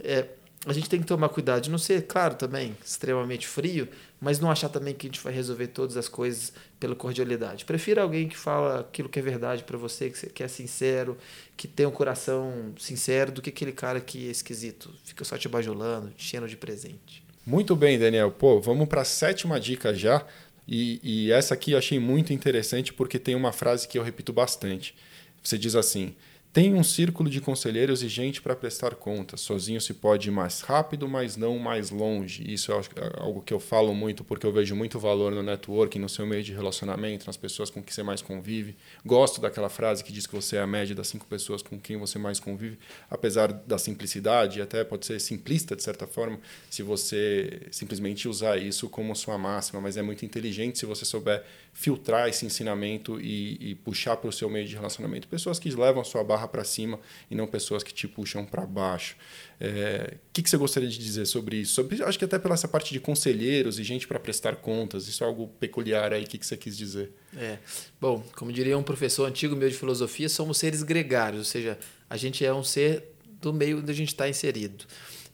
É, 0.00 0.26
a 0.64 0.72
gente 0.72 0.88
tem 0.88 1.00
que 1.00 1.06
tomar 1.06 1.28
cuidado 1.28 1.62
de 1.62 1.70
não 1.70 1.78
ser, 1.78 2.06
claro, 2.06 2.36
também 2.36 2.76
extremamente 2.84 3.48
frio, 3.48 3.88
mas 4.20 4.38
não 4.38 4.50
achar 4.50 4.68
também 4.68 4.94
que 4.94 5.06
a 5.06 5.08
gente 5.08 5.20
vai 5.20 5.32
resolver 5.32 5.66
todas 5.68 5.96
as 5.96 6.08
coisas 6.08 6.52
pela 6.78 6.94
cordialidade. 6.94 7.64
Prefira 7.64 8.02
alguém 8.02 8.28
que 8.28 8.36
fala 8.36 8.80
aquilo 8.80 9.08
que 9.08 9.18
é 9.18 9.22
verdade 9.22 9.64
para 9.64 9.76
você, 9.76 10.10
que 10.10 10.42
é 10.42 10.46
sincero, 10.46 11.18
que 11.56 11.66
tem 11.66 11.84
um 11.84 11.90
coração 11.90 12.72
sincero, 12.78 13.32
do 13.32 13.42
que 13.42 13.50
aquele 13.50 13.72
cara 13.72 14.00
que 14.00 14.28
é 14.28 14.30
esquisito, 14.30 14.94
fica 15.04 15.24
só 15.24 15.36
te 15.36 15.48
bajulando, 15.48 16.10
te 16.10 16.26
enchendo 16.26 16.46
de 16.46 16.56
presente. 16.56 17.24
Muito 17.44 17.74
bem, 17.74 17.98
Daniel. 17.98 18.30
Pô, 18.30 18.60
vamos 18.60 18.86
para 18.88 19.00
a 19.00 19.04
sétima 19.04 19.58
dica 19.58 19.92
já. 19.92 20.24
E, 20.66 21.00
e 21.02 21.32
essa 21.32 21.54
aqui 21.54 21.72
eu 21.72 21.78
achei 21.78 21.98
muito 21.98 22.32
interessante 22.32 22.92
porque 22.92 23.18
tem 23.18 23.34
uma 23.34 23.50
frase 23.50 23.88
que 23.88 23.98
eu 23.98 24.02
repito 24.02 24.32
bastante. 24.32 24.94
Você 25.42 25.58
diz 25.58 25.74
assim: 25.74 26.14
Tem 26.52 26.74
um 26.74 26.84
círculo 26.84 27.30
de 27.30 27.40
conselheiros 27.40 28.02
e 28.02 28.08
gente 28.08 28.42
para 28.42 28.54
prestar 28.54 28.94
contas. 28.94 29.40
Sozinho 29.40 29.80
se 29.80 29.94
pode 29.94 30.28
ir 30.28 30.30
mais 30.30 30.60
rápido, 30.60 31.08
mas 31.08 31.34
não 31.34 31.58
mais 31.58 31.88
longe. 31.88 32.44
Isso 32.46 32.70
é 32.70 32.78
algo 33.16 33.40
que 33.40 33.54
eu 33.54 33.58
falo 33.58 33.94
muito 33.94 34.22
porque 34.22 34.44
eu 34.44 34.52
vejo 34.52 34.76
muito 34.76 34.98
valor 34.98 35.32
no 35.32 35.42
networking, 35.42 35.98
no 35.98 36.10
seu 36.10 36.26
meio 36.26 36.42
de 36.42 36.52
relacionamento, 36.52 37.26
nas 37.26 37.38
pessoas 37.38 37.70
com 37.70 37.82
quem 37.82 37.94
você 37.94 38.02
mais 38.02 38.20
convive. 38.20 38.76
Gosto 39.02 39.40
daquela 39.40 39.70
frase 39.70 40.04
que 40.04 40.12
diz 40.12 40.26
que 40.26 40.34
você 40.34 40.56
é 40.56 40.60
a 40.60 40.66
média 40.66 40.94
das 40.94 41.08
cinco 41.08 41.24
pessoas 41.24 41.62
com 41.62 41.80
quem 41.80 41.96
você 41.96 42.18
mais 42.18 42.38
convive, 42.38 42.78
apesar 43.08 43.50
da 43.50 43.78
simplicidade, 43.78 44.60
até 44.60 44.84
pode 44.84 45.06
ser 45.06 45.18
simplista 45.20 45.74
de 45.74 45.82
certa 45.82 46.06
forma, 46.06 46.38
se 46.68 46.82
você 46.82 47.62
simplesmente 47.70 48.28
usar 48.28 48.58
isso 48.58 48.90
como 48.90 49.16
sua 49.16 49.38
máxima, 49.38 49.80
mas 49.80 49.96
é 49.96 50.02
muito 50.02 50.26
inteligente 50.26 50.78
se 50.78 50.84
você 50.84 51.06
souber 51.06 51.42
filtrar 51.72 52.28
esse 52.28 52.44
ensinamento 52.44 53.18
e, 53.18 53.70
e 53.70 53.74
puxar 53.74 54.18
para 54.18 54.28
o 54.28 54.32
seu 54.32 54.50
meio 54.50 54.68
de 54.68 54.74
relacionamento 54.74 55.26
pessoas 55.26 55.58
que 55.58 55.70
levam 55.70 56.02
a 56.02 56.04
sua 56.04 56.22
barra 56.22 56.41
para 56.48 56.64
cima 56.64 56.98
e 57.30 57.34
não 57.34 57.46
pessoas 57.46 57.82
que 57.82 57.92
te 57.92 58.06
puxam 58.06 58.44
para 58.44 58.66
baixo. 58.66 59.16
O 59.60 59.64
é, 59.64 60.16
que, 60.32 60.42
que 60.42 60.50
você 60.50 60.56
gostaria 60.56 60.88
de 60.88 60.98
dizer 60.98 61.26
sobre 61.26 61.56
isso? 61.56 61.74
Sobre, 61.74 62.02
acho 62.02 62.18
que 62.18 62.24
até 62.24 62.38
pela 62.38 62.54
essa 62.54 62.68
parte 62.68 62.92
de 62.92 63.00
conselheiros 63.00 63.78
e 63.78 63.84
gente 63.84 64.06
para 64.06 64.18
prestar 64.18 64.56
contas, 64.56 65.08
isso 65.08 65.22
é 65.22 65.26
algo 65.26 65.48
peculiar 65.60 66.12
aí, 66.12 66.24
o 66.24 66.26
que, 66.26 66.38
que 66.38 66.46
você 66.46 66.56
quis 66.56 66.76
dizer? 66.76 67.12
É. 67.36 67.58
Bom, 68.00 68.24
como 68.36 68.52
diria 68.52 68.76
um 68.76 68.82
professor 68.82 69.26
antigo 69.26 69.56
meu 69.56 69.68
de 69.68 69.76
filosofia, 69.76 70.28
somos 70.28 70.58
seres 70.58 70.82
gregários, 70.82 71.38
ou 71.38 71.44
seja, 71.44 71.78
a 72.08 72.16
gente 72.16 72.44
é 72.44 72.52
um 72.52 72.64
ser 72.64 73.12
do 73.40 73.52
meio 73.52 73.78
onde 73.78 73.90
a 73.90 73.94
gente 73.94 74.08
está 74.08 74.28
inserido. 74.28 74.84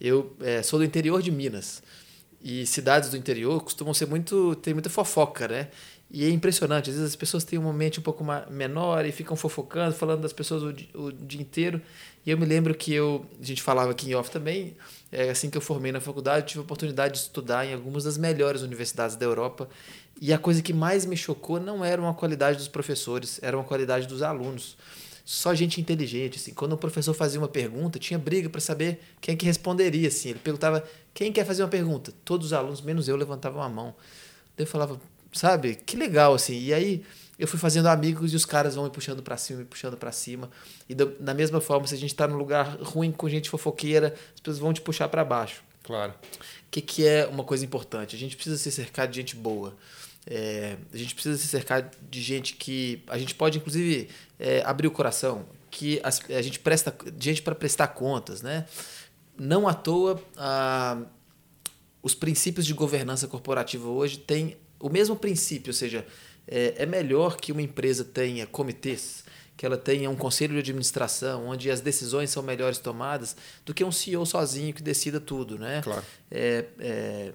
Eu 0.00 0.36
é, 0.40 0.62
sou 0.62 0.78
do 0.78 0.84
interior 0.84 1.22
de 1.22 1.30
Minas 1.30 1.82
e 2.40 2.64
cidades 2.66 3.10
do 3.10 3.16
interior 3.16 3.62
costumam 3.62 3.92
ser 3.92 4.06
muito 4.06 4.54
tem 4.56 4.72
muita 4.72 4.88
fofoca, 4.88 5.48
né? 5.48 5.68
E 6.10 6.24
é 6.24 6.30
impressionante, 6.30 6.88
às 6.88 6.96
vezes 6.96 7.10
as 7.10 7.16
pessoas 7.16 7.44
têm 7.44 7.58
uma 7.58 7.72
mente 7.72 8.00
um 8.00 8.02
pouco 8.02 8.24
menor 8.50 9.04
e 9.04 9.12
ficam 9.12 9.36
fofocando, 9.36 9.94
falando 9.94 10.22
das 10.22 10.32
pessoas 10.32 10.62
o, 10.62 10.72
dia, 10.72 10.88
o 10.94 11.12
dia 11.12 11.40
inteiro. 11.40 11.82
E 12.24 12.30
eu 12.30 12.38
me 12.38 12.46
lembro 12.46 12.74
que 12.74 12.94
eu, 12.94 13.26
a 13.38 13.44
gente 13.44 13.62
falava 13.62 13.90
aqui 13.90 14.10
em 14.10 14.14
off 14.14 14.30
também, 14.30 14.74
é, 15.12 15.28
assim 15.28 15.50
que 15.50 15.58
eu 15.58 15.60
formei 15.60 15.92
na 15.92 16.00
faculdade, 16.00 16.46
tive 16.46 16.60
a 16.60 16.62
oportunidade 16.62 17.14
de 17.14 17.20
estudar 17.20 17.66
em 17.66 17.74
algumas 17.74 18.04
das 18.04 18.16
melhores 18.16 18.62
universidades 18.62 19.16
da 19.16 19.26
Europa. 19.26 19.68
E 20.20 20.32
a 20.32 20.38
coisa 20.38 20.62
que 20.62 20.72
mais 20.72 21.04
me 21.04 21.16
chocou 21.16 21.60
não 21.60 21.84
era 21.84 22.00
uma 22.00 22.14
qualidade 22.14 22.56
dos 22.56 22.68
professores, 22.68 23.38
era 23.42 23.56
uma 23.56 23.64
qualidade 23.64 24.06
dos 24.06 24.22
alunos. 24.22 24.78
Só 25.24 25.54
gente 25.54 25.78
inteligente, 25.78 26.36
assim. 26.36 26.54
Quando 26.54 26.72
o 26.72 26.78
professor 26.78 27.12
fazia 27.12 27.38
uma 27.38 27.48
pergunta, 27.48 27.98
tinha 27.98 28.18
briga 28.18 28.48
para 28.48 28.62
saber 28.62 28.98
quem 29.20 29.36
que 29.36 29.44
responderia, 29.44 30.08
assim. 30.08 30.30
Ele 30.30 30.38
perguntava, 30.38 30.82
quem 31.12 31.30
quer 31.30 31.44
fazer 31.44 31.62
uma 31.62 31.68
pergunta? 31.68 32.14
Todos 32.24 32.46
os 32.46 32.52
alunos, 32.54 32.80
menos 32.80 33.08
eu, 33.08 33.16
levantavam 33.16 33.62
a 33.62 33.68
mão. 33.68 33.94
Eu 34.56 34.66
falava, 34.66 34.98
sabe? 35.32 35.74
Que 35.74 35.96
legal, 35.96 36.34
assim. 36.34 36.58
E 36.60 36.72
aí 36.72 37.04
eu 37.38 37.46
fui 37.46 37.58
fazendo 37.58 37.86
amigos 37.86 38.32
e 38.32 38.36
os 38.36 38.44
caras 38.44 38.74
vão 38.74 38.84
me 38.84 38.90
puxando 38.90 39.22
para 39.22 39.36
cima, 39.36 39.60
me 39.60 39.64
puxando 39.64 39.96
para 39.96 40.10
cima. 40.10 40.50
E 40.88 40.94
do, 40.94 41.06
da 41.20 41.32
mesma 41.32 41.60
forma, 41.60 41.86
se 41.86 41.94
a 41.94 41.98
gente 41.98 42.14
tá 42.14 42.26
num 42.26 42.36
lugar 42.36 42.76
ruim 42.80 43.12
com 43.12 43.28
gente 43.28 43.48
fofoqueira, 43.48 44.14
as 44.34 44.40
pessoas 44.40 44.58
vão 44.58 44.72
te 44.72 44.80
puxar 44.80 45.08
para 45.08 45.24
baixo. 45.24 45.62
Claro. 45.84 46.12
O 46.12 46.70
que, 46.70 46.82
que 46.82 47.06
é 47.06 47.26
uma 47.26 47.44
coisa 47.44 47.64
importante? 47.64 48.16
A 48.16 48.18
gente 48.18 48.34
precisa 48.34 48.58
se 48.58 48.70
cercar 48.72 49.06
de 49.06 49.16
gente 49.16 49.36
boa. 49.36 49.74
É, 50.26 50.76
a 50.92 50.96
gente 50.96 51.14
precisa 51.14 51.38
se 51.38 51.46
cercar 51.46 51.90
de 52.10 52.20
gente 52.20 52.54
que. 52.54 53.02
A 53.06 53.16
gente 53.16 53.34
pode, 53.34 53.58
inclusive, 53.58 54.08
é, 54.38 54.62
abrir 54.66 54.86
o 54.86 54.90
coração, 54.90 55.46
que 55.70 56.00
a, 56.02 56.08
a 56.08 56.42
gente 56.42 56.58
presta. 56.58 56.94
gente 57.18 57.40
para 57.40 57.54
prestar 57.54 57.88
contas, 57.88 58.42
né? 58.42 58.66
Não 59.38 59.68
à 59.68 59.72
toa, 59.72 60.20
ah, 60.36 61.00
os 62.02 62.14
princípios 62.14 62.66
de 62.66 62.74
governança 62.74 63.28
corporativa 63.28 63.88
hoje 63.88 64.18
têm 64.18 64.56
o 64.80 64.88
mesmo 64.88 65.16
princípio, 65.16 65.70
ou 65.70 65.74
seja, 65.74 66.06
é, 66.46 66.74
é 66.78 66.86
melhor 66.86 67.36
que 67.36 67.52
uma 67.52 67.62
empresa 67.62 68.04
tenha 68.04 68.46
comitês, 68.46 69.24
que 69.56 69.66
ela 69.66 69.76
tenha 69.76 70.08
um 70.08 70.16
conselho 70.16 70.54
de 70.54 70.60
administração, 70.60 71.46
onde 71.48 71.70
as 71.70 71.80
decisões 71.80 72.30
são 72.30 72.42
melhores 72.42 72.78
tomadas, 72.78 73.36
do 73.66 73.74
que 73.74 73.84
um 73.84 73.92
CEO 73.92 74.24
sozinho 74.24 74.72
que 74.72 74.82
decida 74.82 75.20
tudo, 75.20 75.58
né? 75.58 75.82
Claro. 75.82 76.04
É, 76.30 76.64
é, 76.78 77.32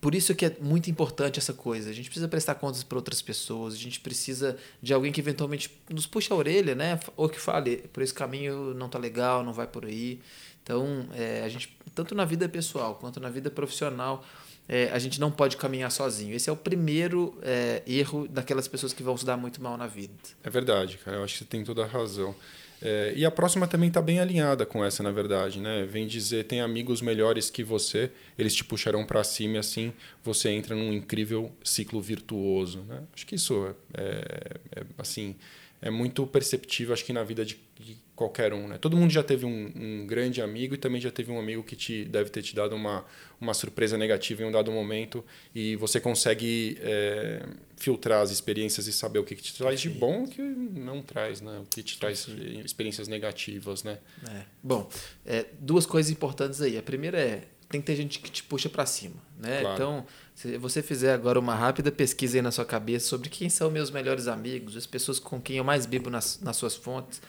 por 0.00 0.14
isso 0.14 0.34
que 0.34 0.44
é 0.44 0.56
muito 0.60 0.90
importante 0.90 1.38
essa 1.38 1.52
coisa. 1.52 1.90
A 1.90 1.92
gente 1.92 2.06
precisa 2.06 2.28
prestar 2.28 2.56
contas 2.56 2.82
para 2.82 2.96
outras 2.98 3.22
pessoas, 3.22 3.74
a 3.74 3.76
gente 3.76 4.00
precisa 4.00 4.56
de 4.82 4.92
alguém 4.92 5.10
que 5.10 5.20
eventualmente 5.20 5.70
nos 5.88 6.06
puxe 6.06 6.32
a 6.32 6.36
orelha, 6.36 6.74
né? 6.74 7.00
Ou 7.16 7.28
que 7.28 7.40
fale, 7.40 7.78
por 7.92 8.02
esse 8.02 8.14
caminho 8.14 8.74
não 8.74 8.88
tá 8.88 8.98
legal, 8.98 9.42
não 9.42 9.52
vai 9.52 9.66
por 9.66 9.84
aí. 9.84 10.20
Então, 10.62 11.08
é, 11.14 11.42
a 11.44 11.48
gente, 11.48 11.76
tanto 11.94 12.14
na 12.14 12.24
vida 12.24 12.48
pessoal 12.48 12.96
quanto 12.96 13.20
na 13.20 13.30
vida 13.30 13.50
profissional, 13.50 14.24
é, 14.68 14.90
a 14.92 14.98
gente 14.98 15.20
não 15.20 15.30
pode 15.30 15.56
caminhar 15.56 15.90
sozinho. 15.90 16.34
Esse 16.34 16.50
é 16.50 16.52
o 16.52 16.56
primeiro 16.56 17.38
é, 17.42 17.82
erro 17.86 18.26
daquelas 18.28 18.66
pessoas 18.66 18.92
que 18.92 19.02
vão 19.02 19.16
se 19.16 19.24
dar 19.24 19.36
muito 19.36 19.62
mal 19.62 19.76
na 19.76 19.86
vida. 19.86 20.14
É 20.42 20.50
verdade, 20.50 20.98
cara. 20.98 21.18
Eu 21.18 21.24
acho 21.24 21.34
que 21.34 21.38
você 21.40 21.44
tem 21.44 21.62
toda 21.64 21.84
a 21.84 21.86
razão. 21.86 22.34
É, 22.82 23.14
e 23.16 23.24
a 23.24 23.30
próxima 23.30 23.66
também 23.66 23.88
está 23.88 24.02
bem 24.02 24.20
alinhada 24.20 24.66
com 24.66 24.84
essa, 24.84 25.02
na 25.02 25.10
verdade. 25.10 25.60
Né? 25.60 25.86
Vem 25.86 26.06
dizer, 26.06 26.44
tem 26.44 26.60
amigos 26.60 27.00
melhores 27.00 27.48
que 27.48 27.62
você, 27.62 28.10
eles 28.38 28.54
te 28.54 28.64
puxarão 28.64 29.04
para 29.06 29.22
cima 29.24 29.56
e 29.56 29.58
assim 29.58 29.92
você 30.22 30.50
entra 30.50 30.74
num 30.74 30.92
incrível 30.92 31.50
ciclo 31.62 32.00
virtuoso. 32.00 32.82
Né? 32.88 33.02
Acho 33.14 33.26
que 33.26 33.34
isso 33.36 33.74
é, 33.94 34.02
é, 34.02 34.80
é 34.80 34.84
assim 34.98 35.36
é 35.80 35.90
muito 35.90 36.26
perceptível, 36.26 36.92
acho 36.92 37.04
que 37.04 37.12
na 37.12 37.22
vida 37.22 37.44
de, 37.44 37.58
de 37.78 37.96
qualquer 38.16 38.54
um. 38.54 38.66
Né? 38.66 38.78
Todo 38.78 38.96
mundo 38.96 39.10
já 39.10 39.22
teve 39.22 39.44
um, 39.44 39.72
um, 39.76 40.06
grande 40.06 40.40
amigo 40.40 40.74
e 40.74 40.78
também 40.78 41.00
já 41.00 41.10
teve 41.10 41.30
um 41.30 41.38
amigo 41.38 41.62
que 41.62 41.76
te 41.76 42.04
deve 42.06 42.30
ter 42.30 42.42
te 42.42 42.56
dado 42.56 42.74
uma, 42.74 43.04
uma 43.38 43.52
surpresa 43.52 43.98
negativa 43.98 44.42
em 44.42 44.46
um 44.46 44.50
dado 44.50 44.72
momento 44.72 45.22
e 45.54 45.76
você 45.76 46.00
consegue 46.00 46.78
é, 46.80 47.46
filtrar 47.76 48.22
as 48.22 48.30
experiências 48.30 48.86
e 48.86 48.92
saber 48.92 49.18
o 49.18 49.24
que, 49.24 49.36
que 49.36 49.42
te 49.42 49.54
traz 49.54 49.78
de 49.78 49.90
bom 49.90 50.22
e 50.22 50.24
o 50.24 50.28
que 50.28 50.42
não 50.42 51.02
traz, 51.02 51.42
né? 51.42 51.60
o 51.62 51.66
que 51.66 51.82
te 51.82 51.98
traz 51.98 52.26
experiências 52.64 53.06
negativas. 53.06 53.84
Né? 53.84 53.98
É. 54.30 54.42
Bom, 54.62 54.88
é, 55.26 55.44
duas 55.60 55.84
coisas 55.84 56.10
importantes 56.10 56.62
aí. 56.62 56.78
A 56.78 56.82
primeira 56.82 57.20
é 57.20 57.42
tem 57.68 57.80
que 57.80 57.86
ter 57.88 57.96
gente 57.96 58.20
que 58.20 58.30
te 58.30 58.44
puxa 58.44 58.68
para 58.68 58.86
cima. 58.86 59.16
Né? 59.38 59.60
Claro. 59.60 59.74
Então 59.74 60.06
se 60.36 60.56
você 60.56 60.82
fizer 60.82 61.12
agora 61.12 61.38
uma 61.38 61.54
rápida 61.54 61.90
pesquisa 61.92 62.38
aí 62.38 62.42
na 62.42 62.52
sua 62.52 62.64
cabeça 62.64 63.08
sobre 63.08 63.28
quem 63.28 63.50
são 63.50 63.70
meus 63.70 63.90
melhores 63.90 64.28
amigos, 64.28 64.76
as 64.76 64.86
pessoas 64.86 65.18
com 65.18 65.40
quem 65.40 65.56
eu 65.56 65.64
mais 65.64 65.84
bebo 65.84 66.08
nas, 66.08 66.40
nas 66.40 66.56
suas 66.56 66.74
fontes, 66.74 67.20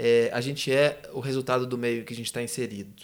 é, 0.00 0.30
a 0.32 0.40
gente 0.40 0.72
é 0.72 1.02
o 1.12 1.18
resultado 1.18 1.66
do 1.66 1.76
meio 1.76 2.04
que 2.04 2.12
a 2.12 2.16
gente 2.16 2.26
está 2.26 2.40
inserido. 2.40 3.02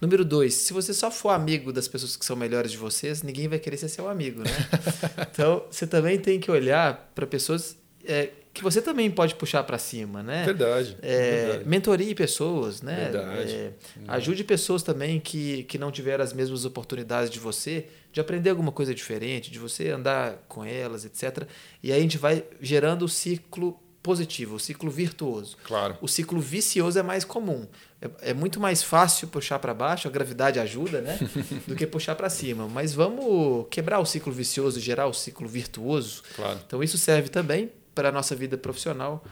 Número 0.00 0.24
dois, 0.24 0.54
se 0.54 0.72
você 0.72 0.94
só 0.94 1.10
for 1.10 1.30
amigo 1.30 1.72
das 1.72 1.88
pessoas 1.88 2.16
que 2.16 2.24
são 2.24 2.36
melhores 2.36 2.70
de 2.70 2.76
vocês, 2.76 3.24
ninguém 3.24 3.48
vai 3.48 3.58
querer 3.58 3.76
ser 3.76 3.88
seu 3.88 4.08
amigo, 4.08 4.42
né? 4.42 4.50
então, 5.32 5.64
você 5.68 5.88
também 5.88 6.16
tem 6.16 6.38
que 6.38 6.48
olhar 6.48 7.10
para 7.12 7.26
pessoas 7.26 7.76
é, 8.04 8.30
que 8.54 8.62
você 8.62 8.80
também 8.80 9.10
pode 9.10 9.34
puxar 9.34 9.64
para 9.64 9.76
cima, 9.76 10.22
né? 10.22 10.44
Verdade, 10.44 10.96
é, 11.02 11.46
verdade. 11.46 11.68
Mentorie 11.68 12.14
pessoas, 12.14 12.82
né? 12.82 13.10
Verdade. 13.10 13.52
É, 13.52 13.72
ajude 14.06 14.44
pessoas 14.44 14.84
também 14.84 15.18
que, 15.18 15.64
que 15.64 15.76
não 15.76 15.90
tiveram 15.90 16.22
as 16.22 16.32
mesmas 16.32 16.64
oportunidades 16.64 17.28
de 17.28 17.40
você, 17.40 17.86
de 18.12 18.20
aprender 18.20 18.50
alguma 18.50 18.70
coisa 18.70 18.94
diferente, 18.94 19.50
de 19.50 19.58
você 19.58 19.90
andar 19.90 20.44
com 20.46 20.64
elas, 20.64 21.04
etc. 21.04 21.48
E 21.82 21.90
aí 21.90 21.98
a 21.98 22.02
gente 22.02 22.18
vai 22.18 22.44
gerando 22.60 23.04
o 23.04 23.08
ciclo 23.08 23.76
positivo, 24.08 24.54
o 24.54 24.58
ciclo 24.58 24.90
virtuoso. 24.90 25.54
Claro. 25.64 25.98
O 26.00 26.08
ciclo 26.08 26.40
vicioso 26.40 26.98
é 26.98 27.02
mais 27.02 27.24
comum. 27.24 27.68
É, 28.00 28.30
é 28.30 28.32
muito 28.32 28.58
mais 28.58 28.82
fácil 28.82 29.28
puxar 29.28 29.58
para 29.58 29.74
baixo, 29.74 30.08
a 30.08 30.10
gravidade 30.10 30.58
ajuda, 30.58 31.02
né? 31.02 31.18
do 31.68 31.76
que 31.76 31.86
puxar 31.86 32.14
para 32.14 32.30
cima. 32.30 32.66
Mas 32.66 32.94
vamos 32.94 33.66
quebrar 33.70 33.98
o 33.98 34.06
ciclo 34.06 34.32
vicioso 34.32 34.78
e 34.78 34.80
gerar 34.80 35.08
o 35.08 35.12
ciclo 35.12 35.46
virtuoso. 35.46 36.22
Claro. 36.34 36.58
Então 36.66 36.82
isso 36.82 36.96
serve 36.96 37.28
também 37.28 37.70
para 37.94 38.08
a 38.08 38.12
nossa 38.12 38.34
vida 38.34 38.56
profissional, 38.56 39.22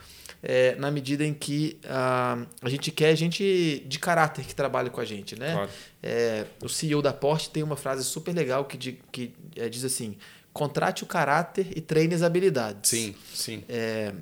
é, 0.43 0.75
na 0.75 0.91
medida 0.91 1.25
em 1.25 1.33
que 1.33 1.79
a, 1.89 2.45
a 2.61 2.69
gente 2.69 2.91
quer 2.91 3.17
gente 3.17 3.83
de 3.87 3.99
caráter 3.99 4.45
que 4.45 4.55
trabalhe 4.55 4.91
com 4.91 5.01
a 5.01 5.07
gente. 5.07 5.39
Né? 5.39 5.55
Claro. 5.55 5.71
É, 6.03 6.45
o 6.63 6.69
CEO 6.69 7.01
da 7.01 7.15
Porsche 7.15 7.49
tem 7.49 7.63
uma 7.63 7.77
frase 7.77 8.05
super 8.05 8.35
legal 8.35 8.67
que, 8.67 8.99
que 9.11 9.35
é, 9.57 9.71
diz 9.71 9.87
assim: 9.87 10.19
contrate 10.53 11.03
o 11.03 11.07
caráter 11.07 11.67
e 11.75 11.81
treine 11.81 12.15
as 12.15 12.21
habilidades. 12.21 12.91
Sim, 12.91 13.15
sim. 13.33 13.65
É, 13.67 14.13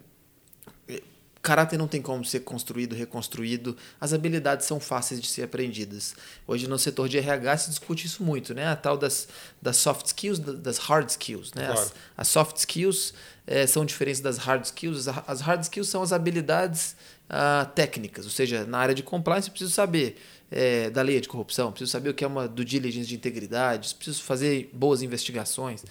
caráter 1.44 1.78
não 1.78 1.86
tem 1.86 2.00
como 2.00 2.24
ser 2.24 2.40
construído, 2.40 2.94
reconstruído. 2.94 3.76
As 4.00 4.14
habilidades 4.14 4.66
são 4.66 4.80
fáceis 4.80 5.20
de 5.20 5.28
ser 5.28 5.42
aprendidas. 5.42 6.14
Hoje 6.46 6.66
no 6.66 6.78
setor 6.78 7.06
de 7.08 7.18
RH 7.18 7.58
se 7.58 7.70
discute 7.70 8.06
isso 8.06 8.24
muito, 8.24 8.54
né? 8.54 8.66
A 8.66 8.74
tal 8.74 8.96
das, 8.96 9.28
das 9.60 9.76
soft 9.76 10.06
skills, 10.06 10.38
das 10.38 10.78
hard 10.78 11.08
skills, 11.10 11.52
né? 11.54 11.66
Claro. 11.66 11.80
As, 11.80 11.92
as, 12.16 12.28
soft 12.28 12.56
skills 12.56 13.12
é, 13.46 13.66
são 13.66 13.84
diferentes 13.84 14.22
das 14.22 14.38
hard 14.38 14.64
skills. 14.64 15.06
As 15.26 15.42
hard 15.42 15.62
skills 15.62 15.88
são 15.88 16.02
as 16.02 16.12
habilidades 16.12 16.96
uh, 17.28 17.70
técnicas, 17.74 18.24
ou 18.24 18.30
seja, 18.30 18.64
na 18.64 18.78
área 18.78 18.94
de 18.94 19.02
compliance 19.02 19.48
eu 19.48 19.52
preciso 19.52 19.72
saber 19.72 20.16
é, 20.50 20.88
da 20.88 21.02
lei 21.02 21.20
de 21.20 21.28
corrupção, 21.28 21.70
preciso 21.70 21.90
saber 21.92 22.08
o 22.08 22.14
que 22.14 22.24
é 22.24 22.26
uma 22.26 22.48
due 22.48 22.64
diligence 22.64 23.06
de 23.06 23.14
integridade, 23.14 23.94
preciso 23.94 24.22
fazer 24.22 24.70
boas 24.72 25.02
investigações. 25.02 25.84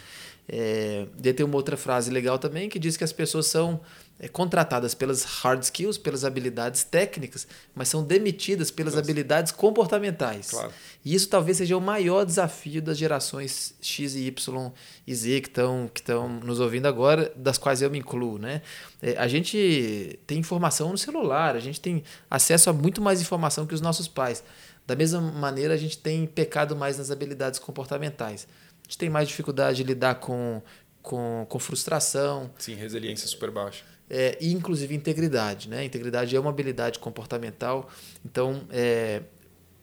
É, 0.48 1.06
tem 1.36 1.46
uma 1.46 1.56
outra 1.56 1.78
frase 1.78 2.12
legal 2.12 2.38
também 2.38 2.68
que 2.68 2.78
diz 2.78 2.98
que 2.98 3.04
as 3.04 3.14
pessoas 3.14 3.48
são 3.48 3.80
é, 4.20 4.28
contratadas 4.28 4.94
pelas 4.94 5.24
hard 5.24 5.64
skills, 5.64 5.98
pelas 5.98 6.24
habilidades 6.24 6.84
técnicas, 6.84 7.48
mas 7.74 7.90
são 7.90 8.04
demitidas 8.04 8.72
pelas 8.72 8.94
Nossa. 8.94 9.04
habilidades 9.04 9.52
comportamentais. 9.52 10.52
Claro. 10.52 10.72
E 11.04 11.14
isso 11.14 11.28
talvez 11.28 11.58
seja 11.58 11.76
o 11.76 11.82
maior 11.82 12.24
desafio 12.26 12.82
das 12.82 12.98
gerações 12.98 13.76
X 13.82 14.16
e 14.16 14.28
Y 14.28 14.72
e 15.06 15.16
Z 15.16 15.42
que 15.42 15.50
estão 15.50 15.90
que 15.94 16.04
nos 16.46 16.60
ouvindo 16.60 16.86
agora, 16.86 17.34
das 17.36 17.58
quais 17.58 17.82
eu 17.82 17.90
me 17.90 18.00
incluo. 18.00 18.38
Né? 18.38 18.62
É, 19.02 19.18
a 19.18 19.28
gente 19.28 20.20
tem 20.28 20.38
informação 20.38 20.92
no 20.92 20.98
celular, 20.98 21.56
a 21.56 21.60
gente 21.60 21.82
tem 21.82 22.04
acesso 22.30 22.70
a 22.70 22.74
muito 22.74 23.02
mais 23.02 23.22
informação 23.22 23.66
que 23.66 23.74
os 23.74 23.82
nossos 23.82 24.08
pais. 24.08 24.44
Da 24.86 24.96
mesma 24.96 25.22
maneira, 25.22 25.74
a 25.74 25.78
gente 25.78 25.98
tem 25.98 26.26
pecado 26.26 26.76
mais 26.76 26.98
nas 26.98 27.10
habilidades 27.10 27.58
comportamentais. 27.58 28.48
A 28.82 28.84
gente 28.84 28.98
tem 28.98 29.10
mais 29.10 29.28
dificuldade 29.28 29.78
de 29.78 29.84
lidar 29.84 30.16
com, 30.16 30.62
com, 31.02 31.46
com 31.50 31.60
frustração. 31.60 32.52
Sim, 32.60 32.76
resiliência 32.76 33.28
super 33.28 33.50
baixa 33.50 33.93
é, 34.10 34.38
e 34.40 34.54
inclusive 34.54 34.94
integridade. 34.96 35.70
Né? 35.70 35.86
Integridade 35.86 36.36
é 36.36 36.40
uma 36.40 36.50
habilidade 36.50 37.00
comportamental. 37.00 37.90
Então, 38.26 38.62
é, 38.70 39.22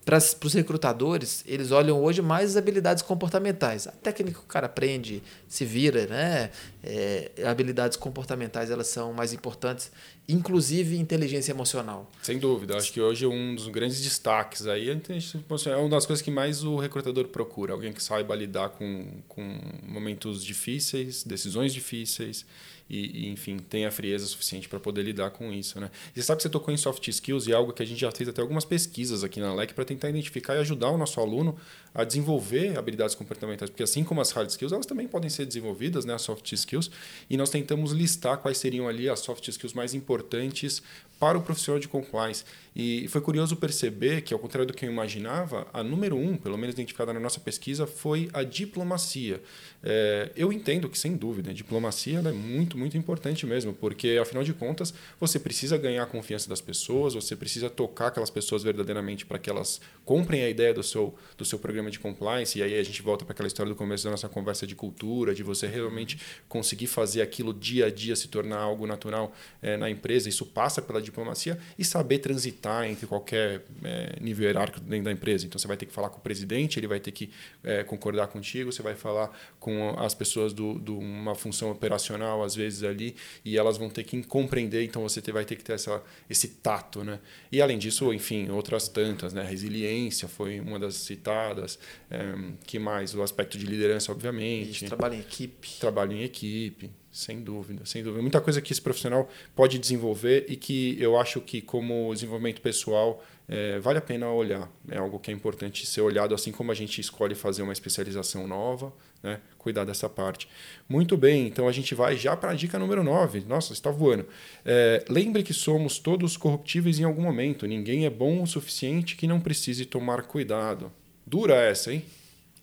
para 0.05 0.17
os 0.17 0.55
recrutadores, 0.55 1.45
eles 1.47 1.71
olham 1.71 2.03
hoje 2.03 2.23
mais 2.23 2.51
as 2.51 2.57
habilidades 2.57 3.03
comportamentais. 3.03 3.87
A 3.87 3.93
técnica 3.93 4.39
que 4.39 4.45
o 4.45 4.49
cara 4.49 4.67
aprende, 4.67 5.23
se 5.47 5.65
vira, 5.65 6.07
né? 6.07 6.51
É, 6.83 7.31
habilidades 7.45 7.97
comportamentais 7.97 8.71
elas 8.71 8.89
são 8.89 9.13
mais 9.13 9.33
importantes, 9.33 9.93
inclusive 10.27 10.97
inteligência 10.97 11.53
emocional. 11.53 12.11
Sem 12.23 12.39
dúvida. 12.39 12.77
Acho 12.77 12.93
que 12.93 13.01
hoje 13.01 13.27
um 13.27 13.55
dos 13.55 13.69
grandes 13.69 14.01
destaques 14.03 14.67
aí 14.67 14.89
é 14.89 14.93
a 14.93 14.95
inteligência 14.95 15.39
emocional. 15.47 15.81
É 15.81 15.83
uma 15.83 15.91
das 15.91 16.07
coisas 16.07 16.23
que 16.23 16.31
mais 16.31 16.65
o 16.65 16.77
recrutador 16.77 17.29
procura. 17.29 17.75
Alguém 17.75 17.93
que 17.93 18.03
saiba 18.03 18.35
lidar 18.35 18.71
com, 18.71 19.23
com 19.29 19.61
momentos 19.87 20.43
difíceis, 20.43 21.23
decisões 21.23 21.75
difíceis 21.75 22.47
e, 22.90 23.26
e, 23.26 23.29
enfim, 23.29 23.57
tenha 23.59 23.90
frieza 23.90 24.26
suficiente 24.26 24.68
para 24.68 24.81
poder 24.81 25.03
lidar 25.03 25.31
com 25.31 25.53
isso. 25.53 25.79
Né? 25.79 25.88
E 26.14 26.20
você 26.20 26.26
sabe 26.26 26.38
que 26.38 26.42
você 26.42 26.50
tocou 26.50 26.74
em 26.74 26.76
soft 26.76 27.07
skills 27.07 27.46
e 27.46 27.55
algo 27.55 27.72
que 27.72 27.83
a 27.83 27.87
gente 27.87 28.00
já 28.00 28.11
fez 28.11 28.29
até 28.29 28.42
algumas 28.42 28.64
pesquisas 28.64 29.22
aqui 29.22 29.38
na 29.38 29.55
LEC 29.55 29.72
para 29.72 29.85
tentar 29.85 30.11
identificar 30.11 30.57
e 30.57 30.59
ajudar 30.59 30.90
o 30.90 30.98
nosso 30.98 31.20
aluno 31.20 31.57
a 31.94 32.05
desenvolver 32.05 32.79
habilidades 32.79 33.14
comportamentais, 33.14 33.70
porque 33.70 33.83
assim 33.83 34.05
como 34.05 34.20
as 34.20 34.31
hard 34.31 34.48
skills, 34.48 34.72
elas 34.72 34.87
também 34.87 35.09
podem 35.09 35.29
ser 35.29 35.46
desenvolvidas, 35.46 36.05
né, 36.05 36.14
as 36.14 36.22
soft 36.22 36.50
skills, 36.53 36.90
e 37.29 37.37
nós 37.37 37.50
tentamos 37.50 37.92
listar 37.92 38.38
quais 38.38 38.59
seriam 38.59 38.88
ali 38.88 39.09
as 39.09 39.20
soft 39.20 39.46
skills 39.48 39.74
mais 39.74 39.94
importantes 39.94 40.83
para 41.18 41.37
o 41.37 41.42
profissional 41.42 41.79
de 41.79 41.87
compliance. 41.87 42.44
E 42.74 43.07
foi 43.09 43.20
curioso 43.20 43.57
perceber 43.57 44.22
que, 44.22 44.33
ao 44.33 44.40
contrário 44.40 44.66
do 44.66 44.72
que 44.72 44.87
eu 44.87 44.90
imaginava, 44.90 45.66
a 45.72 45.83
número 45.83 46.16
um, 46.16 46.37
pelo 46.37 46.57
menos 46.57 46.74
identificada 46.74 47.12
na 47.12 47.20
nossa 47.20 47.38
pesquisa, 47.38 47.87
foi 47.87 48.31
a 48.33 48.42
diplomacia. 48.42 49.42
É, 49.83 50.31
eu 50.35 50.50
entendo 50.53 50.88
que, 50.88 50.98
sem 50.98 51.16
dúvida, 51.16 51.50
a 51.50 51.53
diplomacia 51.53 52.20
é 52.20 52.33
muito, 52.33 52.79
muito 52.79 52.96
importante 52.96 53.44
mesmo, 53.44 53.74
porque, 53.74 54.18
afinal 54.20 54.42
de 54.42 54.55
contas, 54.55 54.94
você 55.18 55.38
precisa 55.38 55.76
ganhar 55.76 56.05
a 56.05 56.07
confiança 56.07 56.48
das 56.48 56.61
pessoas, 56.61 57.12
você 57.12 57.37
precisa 57.37 57.68
tocar 57.68 58.07
aquelas 58.07 58.31
pessoas 58.31 58.62
verdadeiramente 58.62 59.26
para 59.26 59.38
que 59.38 59.50
elas 59.50 59.81
comprem 60.05 60.42
a 60.42 60.48
ideia 60.48 60.72
do 60.72 60.83
seu, 60.83 61.14
do 61.37 61.44
seu 61.44 61.59
programa 61.59 61.80
de 61.88 61.99
compliance. 61.99 62.59
E 62.59 62.62
aí 62.62 62.79
a 62.79 62.83
gente 62.83 63.01
volta 63.03 63.25
para 63.25 63.33
aquela 63.33 63.47
história 63.47 63.71
do 63.71 63.77
começo 63.77 64.05
da 64.05 64.11
nossa 64.11 64.29
conversa 64.29 64.66
de 64.66 64.75
cultura, 64.75 65.35
de 65.35 65.43
você 65.43 65.66
realmente 65.66 66.19
conseguir 66.49 66.87
fazer 66.87 67.23
aquilo 67.23 67.53
dia 67.53 67.87
a 67.87 67.90
dia 67.90 68.16
se 68.16 68.29
tornar 68.29 68.59
algo 68.59 68.87
natural 68.87 69.33
é, 69.62 69.77
na 69.77 69.88
empresa. 69.90 70.29
Isso 70.29 70.47
passa 70.47 70.81
pela 70.81 71.01
diplomacia 71.01 71.59
e 71.79 71.85
saber 71.85 72.19
transitar 72.19 72.85
entre 72.85 73.07
qualquer 73.07 73.62
é, 73.85 74.16
nível 74.21 74.47
hierárquico 74.47 74.81
dentro 74.81 75.05
da 75.07 75.12
empresa. 75.12 75.47
Então 75.47 75.59
você 75.59 75.66
vai 75.66 75.77
ter 75.77 75.87
que 75.87 75.93
falar 75.93 76.11
com 76.11 76.19
o 76.19 76.21
presidente, 76.21 76.79
ele 76.79 76.87
vai 76.87 77.01
ter 77.01 77.11
que 77.11 77.31
é, 77.64 77.83
concordar 77.83 78.29
contigo, 78.29 78.73
você 78.73 78.83
vai 78.83 78.95
falar 78.95 79.31
com 79.59 79.95
as 79.99 80.14
pessoas 80.14 80.53
de 80.53 80.61
do, 80.61 80.79
do 80.79 80.99
uma 80.99 81.35
função 81.35 81.71
operacional, 81.71 82.43
às 82.43 82.55
vezes 82.55 82.83
ali, 82.83 83.16
e 83.45 83.57
elas 83.57 83.79
vão 83.79 83.88
ter 83.88 84.05
que 84.05 84.23
compreender, 84.23 84.85
então 84.85 85.03
você 85.03 85.21
vai 85.33 85.45
ter 85.45 85.57
que 85.57 85.64
ter 85.64 85.73
essa, 85.73 86.03
esse 86.29 86.49
tato. 86.49 87.03
Né? 87.03 87.19
E 87.51 87.62
além 87.62 87.79
disso, 87.79 88.12
enfim, 88.12 88.51
outras 88.51 88.88
tantas, 88.88 89.33
né? 89.33 89.43
resiliência 89.43 90.29
foi 90.29 90.61
uma 90.61 90.79
das 90.79 90.95
citadas, 90.97 91.70
é, 92.11 92.35
que 92.67 92.79
mais? 92.79 93.15
O 93.15 93.23
aspecto 93.23 93.59
de 93.59 93.67
liderança, 93.67 94.11
obviamente. 94.13 94.71
Isso, 94.71 94.87
trabalho 94.87 95.15
em 95.15 95.21
equipe. 95.21 95.69
Trabalho 95.79 96.13
em 96.13 96.23
equipe. 96.23 96.91
Sem 97.13 97.41
dúvida, 97.41 97.85
sem 97.85 98.05
dúvida. 98.05 98.23
Muita 98.23 98.41
coisa 98.41 98.61
que 98.61 98.73
esse 98.73 98.81
profissional 98.81 99.29
pode 99.55 99.79
desenvolver 99.79 100.47
e 100.49 100.55
que 100.55 100.97
eu 101.01 101.19
acho 101.19 101.41
que, 101.41 101.61
como 101.61 102.13
desenvolvimento 102.15 102.61
pessoal, 102.61 103.21
é, 103.49 103.81
vale 103.81 103.99
a 103.99 104.01
pena 104.01 104.31
olhar. 104.31 104.71
É 104.89 104.99
algo 104.99 105.19
que 105.19 105.29
é 105.29 105.35
importante 105.35 105.85
ser 105.85 106.03
olhado, 106.03 106.37
assim 106.37 106.53
como 106.53 106.71
a 106.71 106.75
gente 106.75 107.01
escolhe 107.01 107.35
fazer 107.35 107.63
uma 107.63 107.73
especialização 107.73 108.47
nova, 108.47 108.93
né? 109.25 109.41
cuidar 109.59 109.85
dessa 109.85 110.09
parte. 110.09 110.49
Muito 110.89 111.17
bem, 111.17 111.49
então 111.49 111.67
a 111.67 111.73
gente 111.73 111.93
vai 111.97 112.17
já 112.17 112.37
para 112.37 112.53
a 112.53 112.55
dica 112.55 112.79
número 112.79 113.03
9. 113.03 113.41
Nossa, 113.49 113.73
está 113.73 113.91
voando. 113.91 114.25
É, 114.65 115.05
lembre 115.09 115.43
que 115.43 115.53
somos 115.53 115.99
todos 115.99 116.37
corruptíveis 116.37 117.01
em 117.01 117.05
algum 117.05 117.23
momento. 117.23 117.67
Ninguém 117.67 118.07
é 118.07 118.11
bom 118.11 118.41
o 118.41 118.47
suficiente 118.47 119.17
que 119.17 119.27
não 119.27 119.41
precise 119.41 119.85
tomar 119.85 120.23
cuidado. 120.23 120.93
Dura 121.27 121.55
essa, 121.55 121.93
hein? 121.93 122.05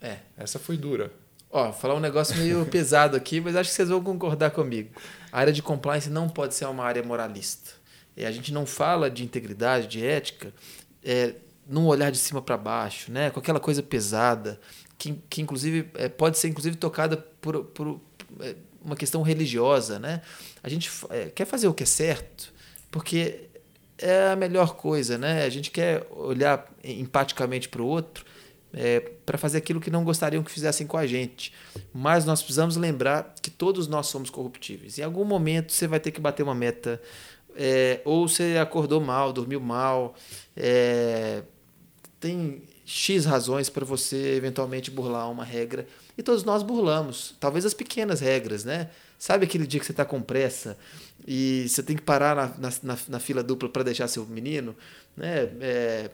É. 0.02 0.18
Essa 0.38 0.60
foi 0.60 0.78
dura. 0.78 1.12
Ó, 1.50 1.72
falar 1.72 1.96
um 1.96 2.00
negócio 2.00 2.36
meio 2.38 2.66
pesado 2.68 3.16
aqui, 3.16 3.40
mas 3.40 3.56
acho 3.56 3.70
que 3.70 3.76
vocês 3.76 3.90
vão 3.90 4.04
concordar 4.04 4.52
comigo. 4.52 4.90
A 5.32 5.40
área 5.40 5.54
de 5.54 5.62
compliance 5.62 6.10
não 6.10 6.28
pode 6.28 6.54
ser 6.54 6.66
uma 6.66 6.84
área 6.84 7.02
moralista. 7.02 7.72
E 8.16 8.26
a 8.26 8.32
gente 8.32 8.52
não 8.52 8.66
fala 8.66 9.10
de 9.10 9.24
integridade, 9.24 9.88
de 9.88 10.06
ética, 10.06 10.54
é, 11.04 11.36
num 11.68 11.86
olhar 11.86 12.12
de 12.12 12.18
cima 12.18 12.42
para 12.42 12.58
baixo, 12.58 13.12
né? 13.12 13.30
com 13.30 13.40
aquela 13.40 13.60
coisa 13.60 13.84
pesada, 13.84 14.60
que, 14.98 15.14
que 15.30 15.42
inclusive 15.42 15.90
é, 15.94 16.10
pode 16.10 16.38
ser 16.38 16.48
inclusive 16.48 16.76
tocada 16.76 17.18
por, 17.40 17.66
por 17.66 18.02
é, 18.40 18.56
uma 18.84 18.96
questão 18.96 19.22
religiosa. 19.22 20.00
Né? 20.00 20.22
A 20.64 20.70
gente 20.70 20.90
é, 21.10 21.26
quer 21.26 21.46
fazer 21.46 21.68
o 21.68 21.74
que 21.74 21.84
é 21.84 21.86
certo, 21.86 22.52
porque 22.90 23.42
é 23.98 24.30
a 24.30 24.36
melhor 24.36 24.76
coisa. 24.76 25.18
Né? 25.18 25.46
A 25.46 25.50
gente 25.50 25.70
quer 25.70 26.08
olhar 26.12 26.68
empaticamente 26.84 27.70
para 27.70 27.82
o 27.82 27.86
outro 27.86 28.26
é, 28.78 29.00
para 29.26 29.38
fazer 29.40 29.58
aquilo 29.58 29.82
que 29.82 29.90
não 29.90 30.04
gostariam 30.04 30.44
que 30.44 30.52
fizessem 30.52 30.86
com 30.86 30.98
a 30.98 31.08
gente. 31.08 31.52
Mas 31.92 32.26
nós 32.26 32.42
precisamos 32.44 32.78
lembrar 32.78 33.34
que 33.42 33.50
todos 33.50 33.88
nós 33.88 34.06
somos 34.06 34.30
corruptíveis. 34.30 35.00
Em 35.00 35.02
algum 35.02 35.26
momento 35.26 35.74
você 35.74 35.88
vai 35.88 36.00
ter 36.00 36.12
que 36.12 36.22
bater 36.22 36.44
uma 36.44 36.54
meta, 36.54 37.02
é, 37.56 38.02
ou 38.06 38.28
você 38.28 38.58
acordou 38.62 39.02
mal, 39.02 39.34
dormiu 39.34 39.60
mal, 39.60 40.16
é, 40.56 41.42
tem 42.20 42.62
X 42.86 43.26
razões 43.26 43.68
para 43.68 43.84
você 43.84 44.36
eventualmente 44.36 44.92
burlar 44.92 45.30
uma 45.32 45.44
regra. 45.44 45.88
E 46.16 46.22
todos 46.22 46.44
nós 46.44 46.62
burlamos, 46.62 47.36
talvez 47.40 47.66
as 47.66 47.74
pequenas 47.74 48.20
regras, 48.20 48.64
né? 48.64 48.90
Sabe 49.20 49.46
aquele 49.46 49.66
dia 49.66 49.80
que 49.80 49.86
você 49.86 49.92
está 49.92 50.06
com 50.06 50.22
pressa 50.22 50.78
e 51.28 51.66
você 51.68 51.82
tem 51.82 51.96
que 51.96 52.04
parar 52.04 52.58
na, 52.60 52.72
na, 52.84 52.98
na 53.10 53.20
fila 53.20 53.42
dupla 53.42 53.68
para 53.68 53.82
deixar 53.82 54.08
seu 54.08 54.26
menino? 54.28 54.76
Né? 55.16 55.50
É, 55.60 56.12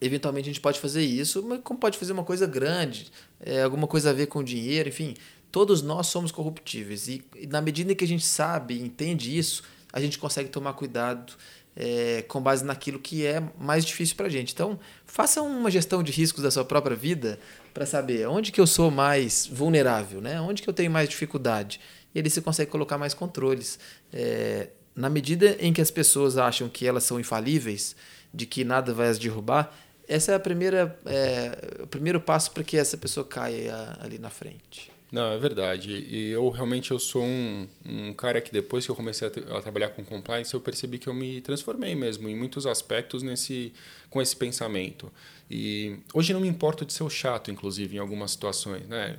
eventualmente 0.00 0.48
a 0.48 0.52
gente 0.52 0.60
pode 0.60 0.78
fazer 0.78 1.02
isso, 1.02 1.42
mas 1.42 1.60
como 1.62 1.78
pode 1.78 1.98
fazer 1.98 2.12
uma 2.12 2.24
coisa 2.24 2.46
grande, 2.46 3.10
é, 3.40 3.62
alguma 3.62 3.86
coisa 3.86 4.10
a 4.10 4.12
ver 4.12 4.26
com 4.26 4.42
dinheiro, 4.42 4.88
enfim. 4.88 5.14
Todos 5.50 5.80
nós 5.80 6.08
somos 6.08 6.30
corruptíveis. 6.30 7.08
E, 7.08 7.24
e 7.34 7.46
na 7.46 7.60
medida 7.60 7.94
que 7.94 8.04
a 8.04 8.08
gente 8.08 8.24
sabe 8.24 8.74
e 8.74 8.82
entende 8.82 9.36
isso, 9.36 9.62
a 9.92 10.00
gente 10.00 10.18
consegue 10.18 10.50
tomar 10.50 10.74
cuidado 10.74 11.32
é, 11.74 12.22
com 12.28 12.40
base 12.40 12.64
naquilo 12.64 12.98
que 12.98 13.24
é 13.24 13.42
mais 13.58 13.84
difícil 13.84 14.16
para 14.16 14.26
a 14.26 14.30
gente. 14.30 14.52
Então, 14.52 14.78
faça 15.06 15.42
uma 15.42 15.70
gestão 15.70 16.02
de 16.02 16.10
riscos 16.10 16.42
da 16.42 16.50
sua 16.50 16.64
própria 16.64 16.96
vida 16.96 17.38
para 17.72 17.84
saber 17.84 18.26
onde 18.26 18.50
que 18.50 18.60
eu 18.60 18.66
sou 18.66 18.90
mais 18.90 19.46
vulnerável, 19.46 20.20
né? 20.20 20.40
onde 20.40 20.62
que 20.62 20.68
eu 20.68 20.74
tenho 20.74 20.90
mais 20.90 21.08
dificuldade. 21.08 21.80
E 22.14 22.18
ali 22.18 22.30
você 22.30 22.40
consegue 22.40 22.70
colocar 22.70 22.96
mais 22.96 23.12
controles. 23.12 23.78
É, 24.12 24.68
na 24.94 25.10
medida 25.10 25.56
em 25.60 25.74
que 25.74 25.82
as 25.82 25.90
pessoas 25.90 26.38
acham 26.38 26.70
que 26.70 26.86
elas 26.86 27.04
são 27.04 27.20
infalíveis, 27.20 27.94
de 28.32 28.46
que 28.46 28.64
nada 28.64 28.94
vai 28.94 29.08
as 29.08 29.18
derrubar, 29.18 29.70
essa 30.08 30.32
é 30.32 30.34
a 30.34 30.40
primeira 30.40 30.98
é, 31.06 31.82
o 31.82 31.86
primeiro 31.86 32.20
passo 32.20 32.50
para 32.50 32.62
que 32.62 32.76
essa 32.76 32.96
pessoa 32.96 33.26
caia 33.26 33.96
ali 34.00 34.18
na 34.18 34.30
frente. 34.30 34.90
Não, 35.10 35.32
é 35.32 35.38
verdade. 35.38 35.92
E 35.92 36.30
eu 36.30 36.48
realmente 36.50 36.90
eu 36.90 36.98
sou 36.98 37.22
um, 37.22 37.66
um 37.84 38.12
cara 38.12 38.40
que 38.40 38.52
depois 38.52 38.84
que 38.84 38.90
eu 38.90 38.96
comecei 38.96 39.28
a, 39.28 39.56
a, 39.56 39.62
trabalhar 39.62 39.90
com 39.90 40.04
compliance, 40.04 40.52
eu 40.52 40.60
percebi 40.60 40.98
que 40.98 41.06
eu 41.06 41.14
me 41.14 41.40
transformei 41.40 41.94
mesmo 41.94 42.28
em 42.28 42.36
muitos 42.36 42.66
aspectos 42.66 43.22
nesse 43.22 43.72
com 44.10 44.20
esse 44.20 44.34
pensamento. 44.34 45.10
E 45.48 45.98
hoje 46.12 46.32
não 46.32 46.40
me 46.40 46.48
importo 46.48 46.84
de 46.84 46.92
ser 46.92 47.04
o 47.04 47.10
chato, 47.10 47.50
inclusive, 47.52 47.96
em 47.96 47.98
algumas 48.00 48.32
situações, 48.32 48.86
né? 48.88 49.16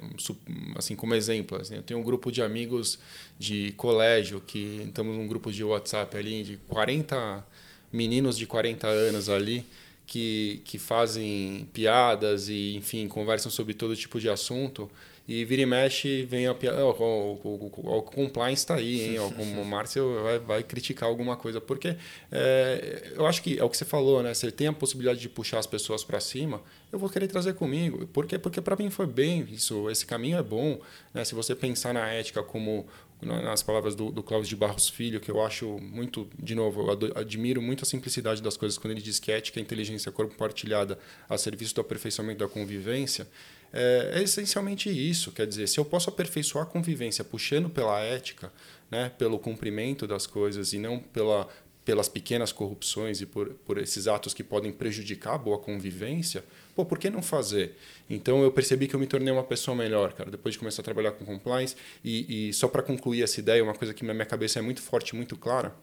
Assim 0.76 0.96
como 0.96 1.16
exemplo, 1.16 1.58
assim, 1.60 1.76
eu 1.76 1.84
tenho 1.84 2.00
um 2.00 2.04
grupo 2.04 2.32
de 2.32 2.42
amigos 2.42 3.00
de 3.40 3.72
colégio 3.78 4.42
que 4.46 4.84
estamos 4.88 5.16
num 5.16 5.28
grupo 5.28 5.52
de 5.52 5.64
WhatsApp 5.64 6.18
ali 6.18 6.44
de 6.44 6.58
40 6.68 7.46
meninos 7.94 8.38
de 8.38 8.46
40 8.46 8.88
anos 8.88 9.30
ali 9.30 9.66
que, 10.08 10.62
que 10.64 10.80
fazem 10.80 11.68
piadas 11.74 12.48
e, 12.48 12.76
enfim, 12.78 13.08
conversam 13.08 13.52
sobre 13.52 13.74
todo 13.74 13.96
tipo 13.96 14.20
de 14.20 14.30
assunto. 14.30 14.90
E 15.28 15.44
vira 15.44 15.62
e 15.62 15.66
mexe, 15.66 16.24
vem 16.24 16.48
a 16.48 16.56
piada. 16.56 16.86
Oh, 16.86 16.92
o, 16.92 17.42
o, 17.44 17.72
o, 17.76 17.98
o 17.98 18.02
compliance 18.02 18.62
está 18.62 18.76
aí, 18.76 19.02
hein? 19.02 19.20
o 19.20 19.66
Márcio 19.66 20.24
vai, 20.24 20.40
vai 20.40 20.64
criticar 20.64 21.10
alguma 21.10 21.36
coisa. 21.36 21.60
Porque 21.60 21.98
é, 22.32 23.12
eu 23.14 23.28
acho 23.28 23.44
que 23.44 23.60
é 23.60 23.64
o 23.64 23.70
que 23.70 23.76
você 23.76 23.84
falou, 23.84 24.24
né? 24.24 24.34
Você 24.34 24.50
tem 24.50 24.68
a 24.68 24.74
possibilidade 24.74 25.20
de 25.20 25.28
puxar 25.28 25.60
as 25.60 25.68
pessoas 25.68 26.06
para 26.06 26.22
cima, 26.22 26.62
eu 26.94 26.98
vou 26.98 27.10
querer 27.10 27.28
trazer 27.28 27.56
comigo. 27.56 28.08
Por 28.08 28.26
quê? 28.26 28.40
Porque 28.40 28.62
para 28.62 28.78
mim 28.78 28.90
foi 28.90 29.06
bem 29.06 29.46
isso, 29.52 29.90
esse 29.90 30.06
caminho 30.06 30.38
é 30.38 30.44
bom. 30.44 30.80
Né? 31.14 31.26
Se 31.26 31.36
você 31.36 31.54
pensar 31.54 31.94
na 31.94 32.08
ética 32.08 32.42
como 32.42 32.88
nas 33.22 33.64
palavras 33.64 33.96
do, 33.96 34.12
do 34.12 34.22
Cláudio 34.22 34.48
de 34.48 34.56
Barros 34.56 34.88
Filho, 34.88 35.20
que 35.20 35.32
eu 35.32 35.44
acho 35.44 35.80
muito, 35.80 36.30
de 36.38 36.54
novo, 36.54 36.92
eu 36.92 37.12
admiro 37.16 37.62
muito 37.62 37.84
a 37.84 37.86
simplicidade 37.86 38.42
das 38.44 38.56
coisas 38.56 38.78
quando 38.78 38.92
ele 38.92 39.02
diz 39.02 39.20
que 39.20 39.32
ética 39.32 39.60
é 39.60 39.62
inteligência 39.62 40.12
compartilhada 40.12 41.00
a 41.28 41.38
serviço 41.38 41.74
do 41.74 41.82
aperfeiçoamento 41.82 42.40
da 42.40 42.48
convivência, 42.48 43.28
é, 43.74 44.12
é, 44.14 44.24
essencialmente 44.24 44.90
isso. 44.90 45.32
Quer 45.32 45.48
dizer, 45.48 45.68
se 45.68 45.80
eu 45.80 45.86
posso 45.86 46.10
aperfeiçoar 46.10 46.66
a 46.66 46.68
convivência 46.68 47.24
puxando 47.24 47.70
pela 47.70 48.00
ética, 48.00 48.52
né, 48.90 49.10
pelo 49.18 49.40
cumprimento 49.40 50.06
das 50.06 50.28
coisas 50.28 50.74
e 50.74 50.78
não 50.78 51.00
pela, 51.00 51.48
pelas 51.84 52.08
pequenas 52.08 52.52
corrupções 52.52 53.20
e 53.20 53.26
por, 53.26 53.50
por 53.66 53.78
esses 53.78 54.08
atos 54.08 54.34
que 54.34 54.44
podem 54.44 54.72
prejudicar 54.72 55.36
a 55.36 55.38
boa 55.38 55.58
convivência, 55.58 56.46
pô, 56.78 56.86
por 56.86 57.00
que 57.00 57.10
não 57.10 57.24
fazer? 57.24 57.76
Então 58.08 58.44
eu 58.44 58.52
percebi 58.52 58.88
que 58.88 58.96
eu 58.96 59.00
me 59.00 59.08
tornei 59.08 59.34
uma 59.34 59.44
pessoa 59.44 59.76
melhor, 59.76 60.14
cara, 60.14 60.30
depois 60.30 60.54
de 60.54 60.60
começar 60.60 60.84
a 60.84 60.86
trabalhar 60.86 61.12
com 61.12 61.26
compliance. 61.26 61.76
E, 62.06 62.50
e 62.50 62.54
só 62.54 62.68
para 62.68 62.84
concluir 62.84 63.24
essa 63.24 63.40
ideia, 63.40 63.64
uma 63.64 63.74
coisa 63.74 63.96
que 63.96 64.06
na 64.06 64.14
minha 64.14 64.28
cabeça 64.28 64.60
é 64.60 64.62
muito 64.62 64.82
forte, 64.82 65.16
muito 65.16 65.36
clara 65.36 65.74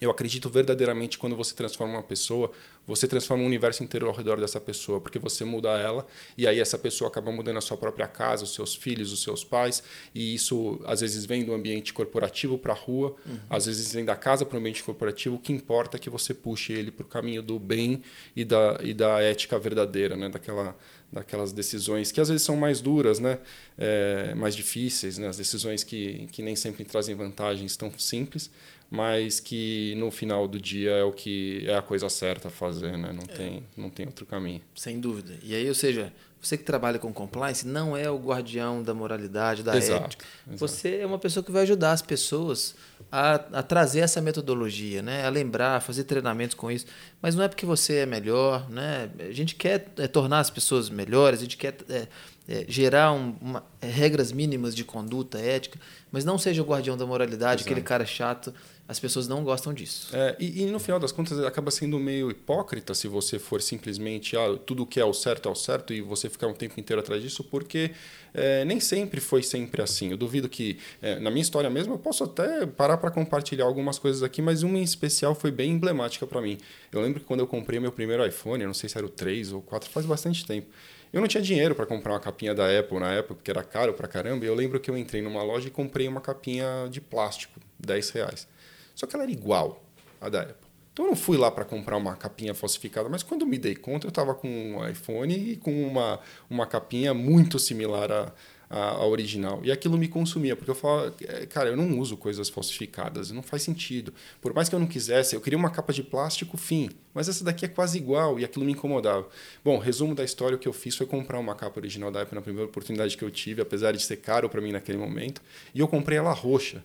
eu 0.00 0.10
acredito 0.10 0.48
verdadeiramente 0.48 1.18
quando 1.18 1.36
você 1.36 1.54
transforma 1.54 1.94
uma 1.94 2.02
pessoa, 2.02 2.50
você 2.86 3.08
transforma 3.08 3.42
o 3.42 3.46
universo 3.46 3.82
inteiro 3.82 4.06
ao 4.06 4.14
redor 4.14 4.40
dessa 4.40 4.60
pessoa, 4.60 5.00
porque 5.00 5.18
você 5.18 5.44
muda 5.44 5.70
ela 5.78 6.06
e 6.38 6.46
aí 6.46 6.60
essa 6.60 6.78
pessoa 6.78 7.08
acaba 7.08 7.32
mudando 7.32 7.56
a 7.56 7.60
sua 7.60 7.76
própria 7.76 8.06
casa, 8.06 8.44
os 8.44 8.54
seus 8.54 8.74
filhos, 8.74 9.12
os 9.12 9.22
seus 9.22 9.42
pais, 9.42 9.82
e 10.14 10.34
isso 10.34 10.80
às 10.84 11.00
vezes 11.00 11.24
vem 11.24 11.44
do 11.44 11.52
ambiente 11.52 11.92
corporativo 11.92 12.56
para 12.56 12.72
a 12.72 12.76
rua, 12.76 13.14
uhum. 13.26 13.38
às 13.50 13.66
vezes 13.66 13.92
vem 13.92 14.04
da 14.04 14.14
casa 14.14 14.46
para 14.46 14.56
o 14.56 14.60
ambiente 14.60 14.82
corporativo. 14.82 15.36
O 15.36 15.38
que 15.38 15.52
importa 15.52 15.96
é 15.96 16.00
que 16.00 16.08
você 16.08 16.32
puxe 16.32 16.72
ele 16.72 16.90
para 16.90 17.04
o 17.04 17.08
caminho 17.08 17.42
do 17.42 17.58
bem 17.58 18.02
e 18.34 18.44
da, 18.44 18.78
e 18.82 18.94
da 18.94 19.20
ética 19.20 19.58
verdadeira, 19.58 20.16
né? 20.16 20.28
daquela, 20.28 20.76
daquelas 21.12 21.52
decisões 21.52 22.12
que 22.12 22.20
às 22.20 22.28
vezes 22.28 22.42
são 22.42 22.56
mais 22.56 22.80
duras, 22.80 23.18
né? 23.18 23.38
É, 23.78 24.34
mais 24.34 24.54
difíceis, 24.54 25.18
né? 25.18 25.26
as 25.28 25.36
decisões 25.36 25.82
que, 25.82 26.28
que 26.32 26.42
nem 26.42 26.54
sempre 26.54 26.84
trazem 26.84 27.14
vantagens 27.14 27.76
tão 27.76 27.90
simples 27.98 28.50
mas 28.90 29.40
que 29.40 29.94
no 29.96 30.10
final 30.10 30.46
do 30.46 30.60
dia 30.60 30.92
é 30.92 31.04
o 31.04 31.12
que 31.12 31.64
é 31.66 31.74
a 31.74 31.82
coisa 31.82 32.08
certa 32.08 32.48
a 32.48 32.50
fazer, 32.50 32.75
né? 32.80 33.12
Não, 33.12 33.22
é. 33.22 33.36
tem, 33.36 33.62
não 33.76 33.90
tem 33.90 34.06
outro 34.06 34.26
caminho. 34.26 34.60
Sem 34.74 35.00
dúvida. 35.00 35.34
E 35.42 35.54
aí, 35.54 35.68
ou 35.68 35.74
seja, 35.74 36.12
você 36.40 36.56
que 36.56 36.64
trabalha 36.64 36.98
com 36.98 37.12
compliance 37.12 37.66
não 37.66 37.96
é 37.96 38.08
o 38.10 38.18
guardião 38.18 38.82
da 38.82 38.94
moralidade, 38.94 39.62
da 39.62 39.76
exato, 39.76 40.04
ética. 40.04 40.24
Exato. 40.46 40.58
Você 40.58 40.96
é 40.98 41.06
uma 41.06 41.18
pessoa 41.18 41.42
que 41.42 41.50
vai 41.50 41.62
ajudar 41.62 41.92
as 41.92 42.02
pessoas 42.02 42.74
a, 43.10 43.34
a 43.34 43.62
trazer 43.62 44.00
essa 44.00 44.20
metodologia, 44.20 45.02
né? 45.02 45.26
a 45.26 45.28
lembrar, 45.28 45.76
a 45.76 45.80
fazer 45.80 46.04
treinamentos 46.04 46.54
com 46.54 46.70
isso. 46.70 46.86
Mas 47.20 47.34
não 47.34 47.42
é 47.42 47.48
porque 47.48 47.66
você 47.66 47.96
é 47.96 48.06
melhor. 48.06 48.68
Né? 48.70 49.10
A 49.18 49.32
gente 49.32 49.54
quer 49.54 49.88
é, 49.96 50.06
tornar 50.06 50.40
as 50.40 50.50
pessoas 50.50 50.88
melhores, 50.88 51.40
a 51.40 51.42
gente 51.42 51.56
quer 51.56 51.76
é, 51.88 52.06
é, 52.48 52.64
gerar 52.68 53.12
um, 53.12 53.34
uma, 53.40 53.64
é, 53.80 53.88
regras 53.88 54.32
mínimas 54.32 54.74
de 54.74 54.84
conduta 54.84 55.38
ética, 55.38 55.78
mas 56.10 56.24
não 56.24 56.38
seja 56.38 56.62
o 56.62 56.64
guardião 56.64 56.96
da 56.96 57.06
moralidade, 57.06 57.62
Exato. 57.62 57.70
aquele 57.70 57.82
cara 57.82 58.06
chato 58.06 58.52
as 58.88 59.00
pessoas 59.00 59.26
não 59.26 59.42
gostam 59.42 59.74
disso. 59.74 60.14
É, 60.14 60.36
e, 60.38 60.62
e, 60.62 60.66
no 60.66 60.78
final 60.78 61.00
das 61.00 61.10
contas 61.10 61.38
acaba 61.40 61.70
sendo 61.70 61.98
meio 61.98 62.30
hipócrita 62.30 62.94
se 62.94 63.08
você 63.08 63.38
for 63.38 63.60
simplesmente 63.60 64.36
ah, 64.36 64.56
tudo 64.64 64.86
que 64.86 65.00
é 65.00 65.04
o 65.04 65.12
certo 65.12 65.48
é 65.48 65.52
o 65.52 65.54
certo 65.56 65.92
e 65.92 66.00
você 66.00 66.30
ficar 66.30 66.46
um 66.46 66.54
tempo 66.54 66.78
inteiro 66.78 67.00
atrás 67.00 67.20
disso, 67.20 67.42
porque 67.42 67.90
é, 68.32 68.64
nem 68.64 68.78
sempre 68.78 69.20
foi 69.20 69.42
sempre 69.42 69.82
assim. 69.82 70.10
Eu 70.10 70.16
duvido 70.16 70.48
que, 70.48 70.78
é, 71.02 71.18
na 71.18 71.30
minha 71.30 71.42
história 71.42 71.68
mesmo, 71.68 71.94
eu 71.94 71.98
posso 71.98 72.22
até 72.22 72.64
parar 72.64 72.96
para 72.98 73.10
compartilhar 73.10 73.64
algumas 73.64 73.98
coisas 73.98 74.22
aqui, 74.22 74.40
mas 74.40 74.62
uma 74.62 74.78
em 74.78 74.84
especial 74.84 75.34
foi 75.34 75.50
bem 75.50 75.72
emblemática 75.72 76.24
para 76.24 76.40
mim. 76.40 76.56
Eu 76.92 77.00
lembro 77.00 77.18
que 77.18 77.26
quando 77.26 77.40
eu 77.40 77.46
comprei 77.46 77.80
meu 77.80 77.90
primeiro 77.90 78.24
iPhone, 78.24 78.62
eu 78.62 78.68
não 78.68 78.74
sei 78.74 78.88
se 78.88 78.96
era 78.96 79.06
o 79.06 79.10
3 79.10 79.52
ou 79.52 79.62
4, 79.62 79.90
faz 79.90 80.06
bastante 80.06 80.46
tempo. 80.46 80.68
Eu 81.12 81.20
não 81.20 81.28
tinha 81.28 81.42
dinheiro 81.42 81.74
para 81.74 81.86
comprar 81.86 82.12
uma 82.12 82.20
capinha 82.20 82.54
da 82.54 82.66
Apple 82.78 82.98
na 82.98 83.12
época, 83.12 83.36
porque 83.36 83.50
era 83.50 83.62
caro 83.62 83.94
para 83.94 84.08
caramba. 84.08 84.44
E 84.44 84.48
eu 84.48 84.54
lembro 84.54 84.78
que 84.80 84.90
eu 84.90 84.96
entrei 84.96 85.22
numa 85.22 85.42
loja 85.42 85.68
e 85.68 85.70
comprei 85.70 86.06
uma 86.08 86.20
capinha 86.20 86.88
de 86.90 87.00
plástico, 87.00 87.60
10 87.78 88.10
reais. 88.10 88.48
Só 88.94 89.06
que 89.06 89.14
ela 89.14 89.24
era 89.24 89.32
igual 89.32 89.82
à 90.20 90.28
da 90.28 90.42
Apple. 90.42 90.66
Então 90.92 91.04
eu 91.04 91.10
não 91.10 91.16
fui 91.16 91.36
lá 91.36 91.50
para 91.50 91.64
comprar 91.64 91.98
uma 91.98 92.16
capinha 92.16 92.54
falsificada, 92.54 93.06
mas 93.06 93.22
quando 93.22 93.46
me 93.46 93.58
dei 93.58 93.74
conta, 93.74 94.06
eu 94.06 94.08
estava 94.08 94.34
com 94.34 94.48
um 94.48 94.88
iPhone 94.88 95.34
e 95.34 95.56
com 95.56 95.86
uma, 95.86 96.18
uma 96.48 96.66
capinha 96.66 97.12
muito 97.12 97.58
similar 97.58 98.10
à, 98.10 98.32
à, 98.68 99.04
original. 99.04 99.60
E 99.62 99.70
aquilo 99.70 99.96
me 99.96 100.08
consumia, 100.08 100.56
porque 100.56 100.70
eu 100.70 100.74
falava, 100.74 101.14
é, 101.22 101.46
cara, 101.46 101.70
eu 101.70 101.76
não 101.76 101.98
uso 101.98 102.16
coisas 102.16 102.48
falsificadas, 102.48 103.30
não 103.30 103.42
faz 103.42 103.62
sentido. 103.62 104.12
Por 104.40 104.52
mais 104.54 104.68
que 104.68 104.74
eu 104.74 104.78
não 104.78 104.86
quisesse, 104.86 105.34
eu 105.34 105.40
queria 105.40 105.58
uma 105.58 105.70
capa 105.70 105.92
de 105.92 106.02
plástico, 106.02 106.56
fim. 106.56 106.90
Mas 107.14 107.28
essa 107.28 107.44
daqui 107.44 107.64
é 107.64 107.68
quase 107.68 107.96
igual 107.96 108.38
e 108.38 108.44
aquilo 108.44 108.64
me 108.64 108.72
incomodava. 108.72 109.26
Bom, 109.64 109.78
resumo 109.78 110.14
da 110.14 110.24
história, 110.24 110.56
o 110.56 110.58
que 110.58 110.68
eu 110.68 110.72
fiz 110.72 110.96
foi 110.96 111.06
comprar 111.06 111.38
uma 111.38 111.54
capa 111.54 111.80
original 111.80 112.10
da 112.10 112.22
Apple 112.22 112.34
na 112.34 112.42
primeira 112.42 112.68
oportunidade 112.68 113.16
que 113.16 113.24
eu 113.24 113.30
tive, 113.30 113.62
apesar 113.62 113.92
de 113.92 114.02
ser 114.02 114.16
caro 114.16 114.48
para 114.48 114.60
mim 114.60 114.72
naquele 114.72 114.98
momento. 114.98 115.40
E 115.74 115.80
eu 115.80 115.88
comprei 115.88 116.18
ela 116.18 116.32
roxa. 116.32 116.84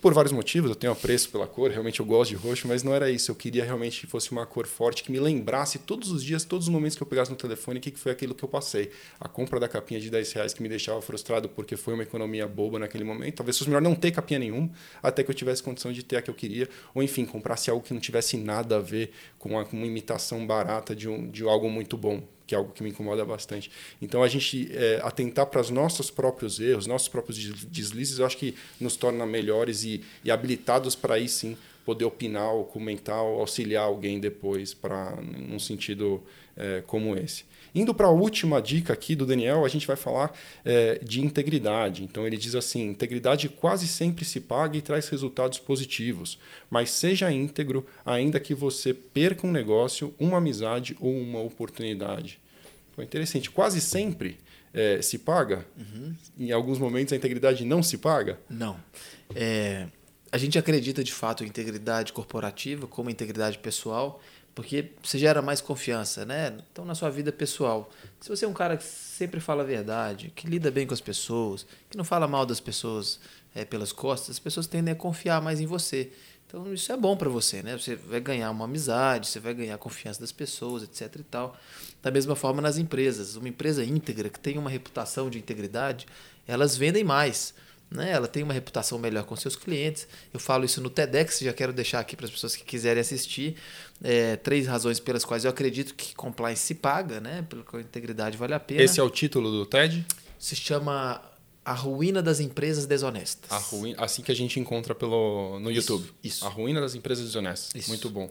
Por 0.00 0.12
vários 0.12 0.32
motivos, 0.32 0.70
eu 0.70 0.74
tenho 0.74 0.92
apreço 0.92 1.28
pela 1.30 1.46
cor, 1.46 1.70
realmente 1.70 2.00
eu 2.00 2.06
gosto 2.06 2.30
de 2.30 2.36
roxo, 2.36 2.66
mas 2.66 2.82
não 2.82 2.94
era 2.94 3.10
isso. 3.10 3.30
Eu 3.30 3.34
queria 3.34 3.64
realmente 3.64 4.00
que 4.00 4.06
fosse 4.06 4.32
uma 4.32 4.44
cor 4.46 4.66
forte, 4.66 5.04
que 5.04 5.12
me 5.12 5.20
lembrasse 5.20 5.78
todos 5.78 6.10
os 6.10 6.22
dias, 6.22 6.44
todos 6.44 6.66
os 6.66 6.72
momentos 6.72 6.96
que 6.96 7.02
eu 7.02 7.06
pegasse 7.06 7.30
no 7.30 7.36
telefone, 7.36 7.78
o 7.78 7.82
que 7.82 7.92
foi 7.92 8.10
aquilo 8.10 8.34
que 8.34 8.42
eu 8.42 8.48
passei. 8.48 8.90
A 9.20 9.28
compra 9.28 9.60
da 9.60 9.68
capinha 9.68 10.00
de 10.00 10.10
10 10.10 10.32
reais 10.32 10.54
que 10.54 10.62
me 10.62 10.68
deixava 10.68 11.00
frustrado 11.00 11.48
porque 11.48 11.76
foi 11.76 11.94
uma 11.94 12.02
economia 12.02 12.46
boba 12.48 12.78
naquele 12.78 13.04
momento. 13.04 13.36
Talvez 13.36 13.56
fosse 13.58 13.70
melhor 13.70 13.82
não 13.82 13.94
ter 13.94 14.10
capinha 14.10 14.40
nenhuma, 14.40 14.70
até 15.02 15.22
que 15.22 15.30
eu 15.30 15.34
tivesse 15.34 15.62
condição 15.62 15.92
de 15.92 16.02
ter 16.02 16.16
a 16.16 16.22
que 16.22 16.30
eu 16.30 16.34
queria. 16.34 16.68
Ou 16.94 17.02
enfim, 17.02 17.24
comprasse 17.24 17.70
algo 17.70 17.84
que 17.84 17.92
não 17.92 18.00
tivesse 18.00 18.36
nada 18.36 18.76
a 18.76 18.80
ver 18.80 19.10
com 19.38 19.50
uma, 19.50 19.64
com 19.64 19.76
uma 19.76 19.86
imitação 19.86 20.46
barata 20.46 20.94
de, 20.94 21.08
um, 21.08 21.30
de 21.30 21.44
algo 21.44 21.70
muito 21.70 21.96
bom 21.96 22.22
que 22.46 22.54
é 22.54 22.58
algo 22.58 22.72
que 22.72 22.82
me 22.82 22.90
incomoda 22.90 23.24
bastante. 23.24 23.70
Então, 24.00 24.22
a 24.22 24.28
gente 24.28 24.70
é, 24.72 25.00
atentar 25.02 25.46
para 25.46 25.60
os 25.60 25.70
nossos 25.70 26.10
próprios 26.10 26.60
erros, 26.60 26.86
nossos 26.86 27.08
próprios 27.08 27.38
deslizes, 27.64 28.18
eu 28.18 28.26
acho 28.26 28.36
que 28.36 28.54
nos 28.80 28.96
torna 28.96 29.24
melhores 29.26 29.84
e, 29.84 30.02
e 30.22 30.30
habilitados 30.30 30.94
para 30.94 31.14
aí 31.14 31.28
sim 31.28 31.56
poder 31.84 32.04
opinar, 32.04 32.52
ou 32.52 32.64
comentar, 32.64 33.22
ou 33.22 33.40
auxiliar 33.40 33.84
alguém 33.84 34.18
depois 34.18 34.72
para 34.72 35.16
num 35.20 35.58
sentido 35.58 36.22
é, 36.56 36.82
como 36.86 37.16
esse. 37.16 37.44
Indo 37.74 37.92
para 37.92 38.06
a 38.06 38.10
última 38.10 38.62
dica 38.62 38.92
aqui 38.92 39.16
do 39.16 39.26
Daniel, 39.26 39.64
a 39.64 39.68
gente 39.68 39.86
vai 39.86 39.96
falar 39.96 40.32
é, 40.64 41.00
de 41.02 41.20
integridade. 41.20 42.04
Então 42.04 42.26
ele 42.26 42.36
diz 42.36 42.54
assim: 42.54 42.88
integridade 42.88 43.48
quase 43.48 43.88
sempre 43.88 44.24
se 44.24 44.40
paga 44.40 44.76
e 44.76 44.82
traz 44.82 45.08
resultados 45.08 45.58
positivos, 45.58 46.38
mas 46.70 46.90
seja 46.90 47.32
íntegro, 47.32 47.84
ainda 48.04 48.38
que 48.38 48.54
você 48.54 48.94
perca 48.94 49.46
um 49.46 49.50
negócio, 49.50 50.14
uma 50.18 50.38
amizade 50.38 50.96
ou 51.00 51.12
uma 51.12 51.40
oportunidade. 51.40 52.38
Foi 52.94 53.04
interessante. 53.04 53.50
Quase 53.50 53.80
sempre 53.80 54.38
é, 54.72 55.02
se 55.02 55.18
paga. 55.18 55.66
Uhum. 55.76 56.14
Em 56.38 56.52
alguns 56.52 56.78
momentos 56.78 57.12
a 57.12 57.16
integridade 57.16 57.64
não 57.64 57.82
se 57.82 57.98
paga. 57.98 58.38
Não. 58.48 58.78
É, 59.34 59.86
a 60.30 60.38
gente 60.38 60.58
acredita 60.58 61.02
de 61.02 61.12
fato 61.12 61.44
em 61.44 61.46
integridade 61.46 62.12
corporativa 62.12 62.86
como 62.86 63.08
integridade 63.10 63.58
pessoal 63.58 64.20
porque 64.54 64.92
você 65.02 65.18
gera 65.18 65.42
mais 65.42 65.60
confiança, 65.60 66.24
né? 66.24 66.56
Então, 66.70 66.84
na 66.84 66.94
sua 66.94 67.10
vida 67.10 67.32
pessoal, 67.32 67.90
se 68.20 68.28
você 68.28 68.44
é 68.44 68.48
um 68.48 68.52
cara 68.52 68.76
que 68.76 68.84
sempre 68.84 69.40
fala 69.40 69.62
a 69.62 69.66
verdade, 69.66 70.32
que 70.34 70.46
lida 70.46 70.70
bem 70.70 70.86
com 70.86 70.94
as 70.94 71.00
pessoas, 71.00 71.66
que 71.90 71.96
não 71.96 72.04
fala 72.04 72.28
mal 72.28 72.46
das 72.46 72.60
pessoas 72.60 73.18
é, 73.54 73.64
pelas 73.64 73.92
costas, 73.92 74.30
as 74.30 74.38
pessoas 74.38 74.66
tendem 74.66 74.92
a 74.92 74.96
confiar 74.96 75.42
mais 75.42 75.60
em 75.60 75.66
você. 75.66 76.12
Então, 76.46 76.72
isso 76.72 76.92
é 76.92 76.96
bom 76.96 77.16
para 77.16 77.28
você, 77.28 77.64
né? 77.64 77.76
Você 77.76 77.96
vai 77.96 78.20
ganhar 78.20 78.48
uma 78.50 78.64
amizade, 78.66 79.26
você 79.26 79.40
vai 79.40 79.54
ganhar 79.54 79.74
a 79.74 79.78
confiança 79.78 80.20
das 80.20 80.30
pessoas, 80.30 80.84
etc 80.84 81.16
e 81.18 81.24
tal. 81.24 81.56
Da 82.00 82.12
mesma 82.12 82.36
forma 82.36 82.62
nas 82.62 82.78
empresas. 82.78 83.34
Uma 83.34 83.48
empresa 83.48 83.84
íntegra, 83.84 84.28
que 84.28 84.38
tem 84.38 84.56
uma 84.56 84.70
reputação 84.70 85.28
de 85.28 85.38
integridade, 85.38 86.06
elas 86.46 86.76
vendem 86.76 87.02
mais 87.02 87.54
né? 87.94 88.10
Ela 88.10 88.26
tem 88.26 88.42
uma 88.42 88.52
reputação 88.52 88.98
melhor 88.98 89.24
com 89.24 89.36
seus 89.36 89.54
clientes. 89.54 90.06
Eu 90.32 90.40
falo 90.40 90.64
isso 90.64 90.80
no 90.80 90.90
TEDx, 90.90 91.38
já 91.40 91.52
quero 91.52 91.72
deixar 91.72 92.00
aqui 92.00 92.16
para 92.16 92.26
as 92.26 92.30
pessoas 92.30 92.56
que 92.56 92.64
quiserem 92.64 93.00
assistir. 93.00 93.56
É, 94.02 94.36
três 94.36 94.66
razões 94.66 94.98
pelas 94.98 95.24
quais 95.24 95.44
eu 95.44 95.50
acredito 95.50 95.94
que 95.94 96.14
compliance 96.14 96.62
se 96.62 96.74
paga, 96.74 97.20
né? 97.20 97.46
Pela 97.48 97.80
integridade 97.80 98.36
vale 98.36 98.54
a 98.54 98.60
pena. 98.60 98.82
Esse 98.82 98.98
é 98.98 99.02
o 99.02 99.08
título 99.08 99.50
do 99.50 99.64
TED? 99.64 100.04
Se 100.38 100.56
chama 100.56 101.22
A 101.64 101.72
Ruína 101.72 102.20
das 102.20 102.40
Empresas 102.40 102.84
Desonestas. 102.84 103.50
A 103.50 103.58
ruína, 103.58 104.02
assim 104.02 104.22
que 104.22 104.32
a 104.32 104.36
gente 104.36 104.58
encontra 104.58 104.94
pelo, 104.94 105.58
no 105.60 105.70
isso, 105.70 105.92
YouTube. 105.92 106.12
Isso. 106.22 106.44
A 106.44 106.48
Ruína 106.48 106.80
das 106.80 106.94
Empresas 106.94 107.24
Desonestas. 107.24 107.72
Isso. 107.74 107.88
Muito 107.88 108.10
bom. 108.10 108.28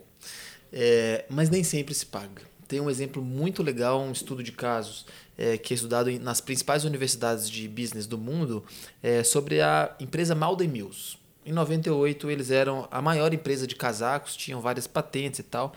É, 0.71 1.25
mas 1.29 1.49
nem 1.49 1.63
sempre 1.63 1.93
se 1.93 2.05
paga. 2.05 2.52
Tem 2.73 2.81
um 2.81 2.89
exemplo 2.89 3.21
muito 3.21 3.61
legal, 3.61 4.01
um 4.01 4.11
estudo 4.11 4.41
de 4.41 4.51
casos 4.51 5.05
é, 5.37 5.59
que 5.59 5.71
é 5.71 5.75
estudado 5.75 6.09
nas 6.19 6.41
principais 6.41 6.83
universidades 6.85 7.47
de 7.47 7.67
business 7.67 8.07
do 8.07 8.17
mundo 8.17 8.63
é, 9.03 9.23
sobre 9.23 9.61
a 9.61 9.95
empresa 9.99 10.33
Malden 10.33 10.69
Mills. 10.69 11.19
Em 11.45 11.51
98 11.51 12.31
eles 12.31 12.49
eram 12.49 12.87
a 12.89 12.99
maior 12.99 13.31
empresa 13.31 13.67
de 13.67 13.75
casacos, 13.75 14.35
tinham 14.35 14.59
várias 14.59 14.87
patentes 14.87 15.41
e 15.41 15.43
tal. 15.43 15.73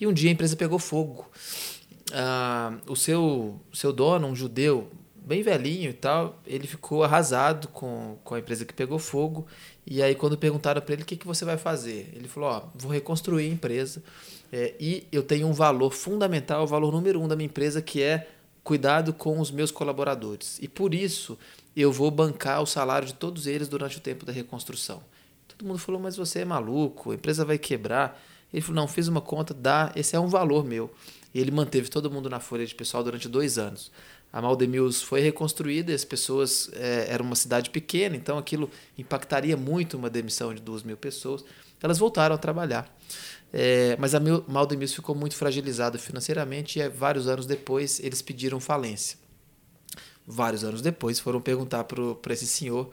E 0.00 0.06
um 0.06 0.12
dia 0.14 0.30
a 0.30 0.32
empresa 0.32 0.56
pegou 0.56 0.78
fogo. 0.78 1.30
Ah, 2.14 2.78
o 2.86 2.96
seu, 2.96 3.60
seu 3.70 3.92
dono, 3.92 4.26
um 4.26 4.34
judeu 4.34 4.90
bem 5.14 5.42
velhinho 5.42 5.90
e 5.90 5.92
tal, 5.92 6.40
ele 6.46 6.66
ficou 6.66 7.04
arrasado 7.04 7.68
com, 7.68 8.16
com 8.24 8.34
a 8.34 8.38
empresa 8.38 8.64
que 8.64 8.72
pegou 8.72 8.98
fogo. 8.98 9.46
E 9.86 10.02
aí, 10.02 10.14
quando 10.14 10.38
perguntaram 10.38 10.80
para 10.80 10.94
ele 10.94 11.02
o 11.02 11.04
que, 11.04 11.18
que 11.18 11.26
você 11.26 11.44
vai 11.44 11.58
fazer, 11.58 12.10
ele 12.14 12.26
falou: 12.26 12.72
vou 12.74 12.90
reconstruir 12.90 13.50
a 13.50 13.52
empresa 13.52 14.02
é, 14.52 14.74
e 14.80 15.06
eu 15.12 15.22
tenho 15.22 15.46
um 15.46 15.52
valor 15.52 15.92
fundamental, 15.92 16.64
o 16.64 16.66
valor 16.66 16.92
número 16.92 17.20
um 17.20 17.28
da 17.28 17.36
minha 17.36 17.46
empresa, 17.46 17.82
que 17.82 18.02
é 18.02 18.28
cuidado 18.64 19.12
com 19.12 19.40
os 19.40 19.50
meus 19.50 19.70
colaboradores. 19.70 20.58
E 20.60 20.68
por 20.68 20.94
isso 20.94 21.38
eu 21.76 21.92
vou 21.92 22.10
bancar 22.10 22.62
o 22.62 22.66
salário 22.66 23.06
de 23.06 23.14
todos 23.14 23.46
eles 23.46 23.68
durante 23.68 23.98
o 23.98 24.00
tempo 24.00 24.26
da 24.26 24.32
reconstrução. 24.32 25.02
Todo 25.46 25.66
mundo 25.66 25.78
falou: 25.78 26.00
Mas 26.00 26.16
você 26.16 26.40
é 26.40 26.44
maluco, 26.44 27.10
a 27.10 27.14
empresa 27.14 27.44
vai 27.44 27.58
quebrar. 27.58 28.20
Ele 28.52 28.62
falou: 28.62 28.76
Não, 28.82 28.88
fiz 28.88 29.08
uma 29.08 29.20
conta, 29.20 29.52
dá, 29.52 29.92
esse 29.94 30.16
é 30.16 30.20
um 30.20 30.28
valor 30.28 30.64
meu. 30.64 30.90
E 31.34 31.40
ele 31.40 31.50
manteve 31.50 31.88
todo 31.88 32.10
mundo 32.10 32.30
na 32.30 32.40
folha 32.40 32.64
de 32.64 32.74
pessoal 32.74 33.04
durante 33.04 33.28
dois 33.28 33.58
anos. 33.58 33.90
A 34.32 34.42
Maldemills 34.42 35.02
foi 35.02 35.20
reconstruída, 35.20 35.94
as 35.94 36.04
pessoas 36.04 36.70
é, 36.74 37.06
era 37.08 37.22
uma 37.22 37.34
cidade 37.34 37.70
pequena, 37.70 38.14
então 38.14 38.36
aquilo 38.36 38.70
impactaria 38.96 39.56
muito 39.56 39.96
uma 39.96 40.10
demissão 40.10 40.54
de 40.54 40.60
duas 40.60 40.82
mil 40.82 40.96
pessoas. 40.96 41.44
Elas 41.82 41.98
voltaram 41.98 42.34
a 42.34 42.38
trabalhar. 42.38 42.92
É, 43.52 43.96
mas 43.98 44.14
a 44.14 44.20
Maldemills 44.20 44.94
ficou 44.94 45.14
muito 45.14 45.34
fragilizada 45.34 45.98
financeiramente 45.98 46.78
e 46.78 46.82
é, 46.82 46.88
vários 46.88 47.28
anos 47.28 47.46
depois 47.46 47.98
eles 48.00 48.20
pediram 48.20 48.60
falência. 48.60 49.18
Vários 50.26 50.62
anos 50.62 50.82
depois 50.82 51.18
foram 51.18 51.40
perguntar 51.40 51.84
para 51.84 52.32
esse 52.34 52.46
senhor 52.46 52.90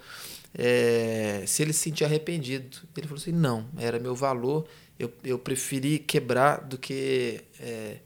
é, 0.58 1.44
se 1.46 1.62
ele 1.62 1.74
se 1.74 1.80
sentia 1.80 2.08
arrependido. 2.08 2.78
Ele 2.96 3.08
falou 3.08 3.22
assim: 3.22 3.34
não, 3.34 3.68
era 3.78 4.00
meu 4.00 4.16
valor, 4.16 4.66
eu, 4.98 5.12
eu 5.24 5.38
preferi 5.38 6.00
quebrar 6.00 6.62
do 6.62 6.78
que 6.78 7.42
é, 7.60 7.98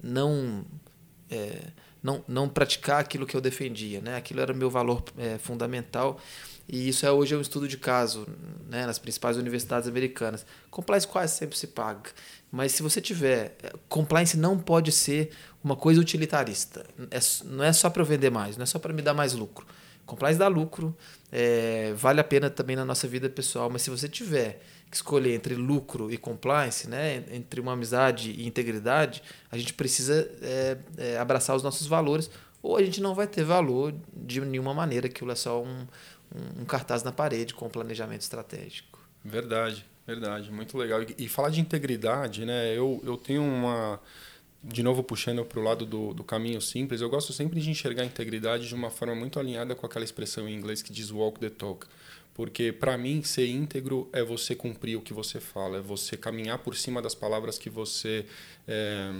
não, 0.00 0.64
é, 1.28 1.58
não, 2.00 2.24
não 2.28 2.48
praticar 2.48 3.00
aquilo 3.00 3.26
que 3.26 3.36
eu 3.36 3.40
defendia. 3.40 4.00
Né? 4.00 4.16
Aquilo 4.16 4.40
era 4.40 4.54
meu 4.54 4.70
valor 4.70 5.02
é, 5.18 5.38
fundamental. 5.38 6.20
E 6.68 6.88
isso 6.88 7.04
é 7.04 7.10
hoje 7.10 7.34
é 7.34 7.36
um 7.36 7.40
estudo 7.40 7.68
de 7.68 7.76
caso 7.76 8.26
né, 8.68 8.86
nas 8.86 8.98
principais 8.98 9.36
universidades 9.36 9.88
americanas. 9.88 10.46
Compliance 10.70 11.06
quase 11.06 11.34
sempre 11.36 11.58
se 11.58 11.66
paga. 11.66 12.10
Mas 12.50 12.72
se 12.72 12.82
você 12.82 13.00
tiver. 13.00 13.56
É, 13.62 13.72
compliance 13.88 14.36
não 14.36 14.58
pode 14.58 14.92
ser 14.92 15.30
uma 15.62 15.76
coisa 15.76 16.00
utilitarista. 16.00 16.84
É, 17.10 17.18
não 17.44 17.64
é 17.64 17.72
só 17.72 17.88
para 17.90 18.02
eu 18.02 18.06
vender 18.06 18.30
mais, 18.30 18.56
não 18.56 18.62
é 18.62 18.66
só 18.66 18.78
para 18.78 18.92
me 18.92 19.02
dar 19.02 19.14
mais 19.14 19.32
lucro. 19.32 19.66
Compliance 20.04 20.38
dá 20.38 20.48
lucro, 20.48 20.94
é, 21.30 21.92
vale 21.94 22.20
a 22.20 22.24
pena 22.24 22.50
também 22.50 22.76
na 22.76 22.84
nossa 22.84 23.06
vida 23.06 23.30
pessoal, 23.30 23.70
mas 23.70 23.82
se 23.82 23.90
você 23.90 24.08
tiver 24.08 24.60
que 24.90 24.96
escolher 24.96 25.34
entre 25.34 25.54
lucro 25.54 26.12
e 26.12 26.18
compliance, 26.18 26.88
né, 26.88 27.24
entre 27.30 27.60
uma 27.60 27.72
amizade 27.72 28.32
e 28.32 28.46
integridade, 28.46 29.22
a 29.50 29.56
gente 29.56 29.72
precisa 29.72 30.28
é, 30.42 30.76
é, 30.98 31.18
abraçar 31.18 31.56
os 31.56 31.62
nossos 31.62 31.86
valores, 31.86 32.28
ou 32.62 32.76
a 32.76 32.82
gente 32.82 33.00
não 33.00 33.14
vai 33.14 33.26
ter 33.26 33.42
valor 33.42 33.94
de 34.14 34.40
nenhuma 34.42 34.74
maneira, 34.74 35.06
aquilo 35.06 35.32
é 35.32 35.34
só 35.34 35.62
um, 35.62 35.86
um, 36.60 36.64
cartaz 36.64 37.02
na 37.02 37.12
parede 37.12 37.54
com 37.54 37.68
planejamento 37.68 38.22
estratégico. 38.22 39.00
Verdade, 39.24 39.84
verdade, 40.06 40.50
muito 40.50 40.76
legal. 40.76 41.02
E, 41.02 41.14
e 41.18 41.28
falar 41.28 41.50
de 41.50 41.60
integridade, 41.60 42.44
né, 42.44 42.76
eu, 42.76 43.00
eu 43.04 43.16
tenho 43.16 43.42
uma 43.42 44.00
de 44.64 44.82
novo 44.82 45.02
puxando 45.02 45.44
para 45.44 45.58
o 45.58 45.62
lado 45.62 45.84
do, 45.84 46.14
do 46.14 46.22
caminho 46.22 46.60
simples, 46.60 47.00
eu 47.00 47.10
gosto 47.10 47.32
sempre 47.32 47.60
de 47.60 47.68
enxergar 47.68 48.02
a 48.02 48.06
integridade 48.06 48.68
de 48.68 48.74
uma 48.74 48.90
forma 48.90 49.14
muito 49.14 49.40
alinhada 49.40 49.74
com 49.74 49.84
aquela 49.84 50.04
expressão 50.04 50.48
em 50.48 50.54
inglês 50.54 50.80
que 50.80 50.92
diz 50.92 51.10
walk 51.10 51.40
the 51.40 51.50
talk. 51.50 51.86
Porque 52.34 52.72
para 52.72 52.96
mim 52.96 53.22
ser 53.22 53.46
íntegro 53.46 54.08
é 54.12 54.22
você 54.22 54.54
cumprir 54.54 54.96
o 54.96 55.02
que 55.02 55.12
você 55.12 55.38
fala, 55.38 55.78
é 55.78 55.80
você 55.80 56.16
caminhar 56.16 56.58
por 56.58 56.74
cima 56.74 57.02
das 57.02 57.14
palavras 57.14 57.58
que 57.58 57.68
você 57.68 58.24
é, 58.66 59.12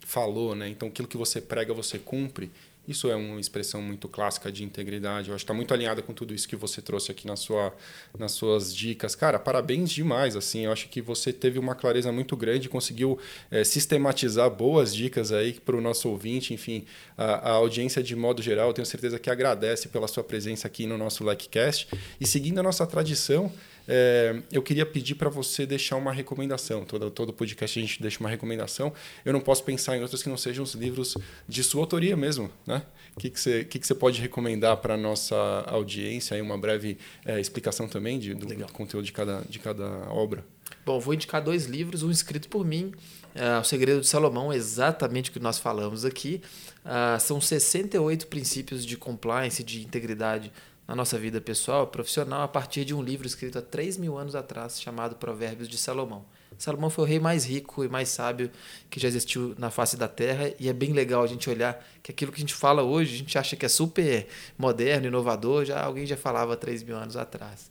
falou, 0.00 0.54
né? 0.54 0.68
Então 0.68 0.88
aquilo 0.88 1.08
que 1.08 1.16
você 1.16 1.40
prega 1.40 1.72
você 1.72 1.98
cumpre. 1.98 2.50
Isso 2.88 3.10
é 3.10 3.14
uma 3.14 3.38
expressão 3.38 3.82
muito 3.82 4.08
clássica 4.08 4.50
de 4.50 4.64
integridade. 4.64 5.28
Eu 5.28 5.34
acho 5.34 5.42
que 5.42 5.44
está 5.44 5.52
muito 5.52 5.74
alinhada 5.74 6.00
com 6.00 6.14
tudo 6.14 6.32
isso 6.32 6.48
que 6.48 6.56
você 6.56 6.80
trouxe 6.80 7.12
aqui 7.12 7.26
na 7.26 7.36
sua, 7.36 7.74
nas 8.18 8.32
suas 8.32 8.74
dicas. 8.74 9.14
Cara, 9.14 9.38
parabéns 9.38 9.90
demais. 9.90 10.34
Assim, 10.34 10.64
eu 10.64 10.72
acho 10.72 10.88
que 10.88 11.02
você 11.02 11.30
teve 11.30 11.58
uma 11.58 11.74
clareza 11.74 12.10
muito 12.10 12.34
grande, 12.34 12.66
conseguiu 12.66 13.18
é, 13.50 13.62
sistematizar 13.62 14.48
boas 14.48 14.94
dicas 14.94 15.32
aí 15.32 15.52
para 15.52 15.76
o 15.76 15.82
nosso 15.82 16.08
ouvinte. 16.08 16.54
Enfim, 16.54 16.86
a, 17.14 17.50
a, 17.50 17.50
audiência 17.50 18.02
de 18.02 18.16
modo 18.16 18.40
geral, 18.40 18.72
tenho 18.72 18.86
certeza 18.86 19.18
que 19.18 19.28
agradece 19.28 19.88
pela 19.88 20.08
sua 20.08 20.24
presença 20.24 20.66
aqui 20.66 20.86
no 20.86 20.96
nosso 20.96 21.28
LikeCast. 21.28 21.88
E 22.18 22.26
seguindo 22.26 22.58
a 22.58 22.62
nossa 22.62 22.86
tradição, 22.86 23.52
é, 23.88 24.42
eu 24.52 24.62
queria 24.62 24.84
pedir 24.84 25.14
para 25.14 25.30
você 25.30 25.64
deixar 25.64 25.96
uma 25.96 26.12
recomendação. 26.12 26.84
Todo, 26.84 27.10
todo 27.10 27.32
podcast 27.32 27.78
a 27.78 27.82
gente 27.82 28.02
deixa 28.02 28.20
uma 28.20 28.28
recomendação. 28.28 28.92
Eu 29.24 29.32
não 29.32 29.40
posso 29.40 29.64
pensar 29.64 29.96
em 29.96 30.02
outros 30.02 30.22
que 30.22 30.28
não 30.28 30.36
sejam 30.36 30.62
os 30.62 30.74
livros 30.74 31.16
de 31.48 31.64
sua 31.64 31.80
autoria 31.80 32.14
mesmo. 32.14 32.50
Né? 32.66 32.82
O 33.16 33.20
que, 33.20 33.30
que, 33.30 33.40
você, 33.40 33.64
que, 33.64 33.78
que 33.78 33.86
você 33.86 33.94
pode 33.94 34.20
recomendar 34.20 34.76
para 34.76 34.92
a 34.92 34.96
nossa 34.96 35.36
audiência? 35.66 36.36
Aí 36.36 36.42
uma 36.42 36.58
breve 36.58 36.98
é, 37.24 37.40
explicação 37.40 37.88
também 37.88 38.18
de, 38.18 38.34
do, 38.34 38.46
do, 38.46 38.72
conteúdo 38.72 39.06
de 39.06 39.12
cada, 39.12 39.42
de 39.48 39.58
cada 39.58 39.86
obra. 40.10 40.44
Bom, 40.84 41.00
vou 41.00 41.14
indicar 41.14 41.42
dois 41.42 41.64
livros, 41.64 42.02
um 42.02 42.10
escrito 42.10 42.48
por 42.48 42.64
mim, 42.64 42.92
é, 43.34 43.58
O 43.58 43.64
Segredo 43.64 44.02
de 44.02 44.06
Salomão, 44.06 44.52
exatamente 44.52 45.30
o 45.30 45.32
que 45.32 45.40
nós 45.40 45.58
falamos 45.58 46.04
aqui. 46.04 46.42
Uh, 46.84 47.20
são 47.20 47.40
68 47.40 48.26
princípios 48.26 48.84
de 48.84 48.96
compliance, 48.96 49.62
de 49.62 49.82
integridade 49.82 50.52
na 50.88 50.94
nossa 50.94 51.18
vida 51.18 51.38
pessoal, 51.38 51.86
profissional, 51.86 52.40
a 52.40 52.48
partir 52.48 52.82
de 52.82 52.94
um 52.94 53.02
livro 53.02 53.26
escrito 53.26 53.58
há 53.58 53.62
3 53.62 53.98
mil 53.98 54.16
anos 54.16 54.34
atrás, 54.34 54.80
chamado 54.80 55.16
Provérbios 55.16 55.68
de 55.68 55.76
Salomão. 55.76 56.24
Salomão 56.56 56.88
foi 56.88 57.04
o 57.04 57.06
rei 57.06 57.20
mais 57.20 57.44
rico 57.44 57.84
e 57.84 57.88
mais 57.88 58.08
sábio 58.08 58.50
que 58.88 58.98
já 58.98 59.06
existiu 59.06 59.54
na 59.58 59.70
face 59.70 59.98
da 59.98 60.08
terra, 60.08 60.50
e 60.58 60.66
é 60.66 60.72
bem 60.72 60.94
legal 60.94 61.22
a 61.22 61.26
gente 61.26 61.48
olhar 61.50 61.86
que 62.02 62.10
aquilo 62.10 62.32
que 62.32 62.38
a 62.38 62.40
gente 62.40 62.54
fala 62.54 62.82
hoje, 62.82 63.16
a 63.16 63.18
gente 63.18 63.36
acha 63.36 63.54
que 63.54 63.66
é 63.66 63.68
super 63.68 64.26
moderno, 64.56 65.06
inovador, 65.06 65.66
já 65.66 65.84
alguém 65.84 66.06
já 66.06 66.16
falava 66.16 66.54
há 66.54 66.56
3 66.56 66.82
mil 66.82 66.96
anos 66.96 67.16
atrás. 67.16 67.70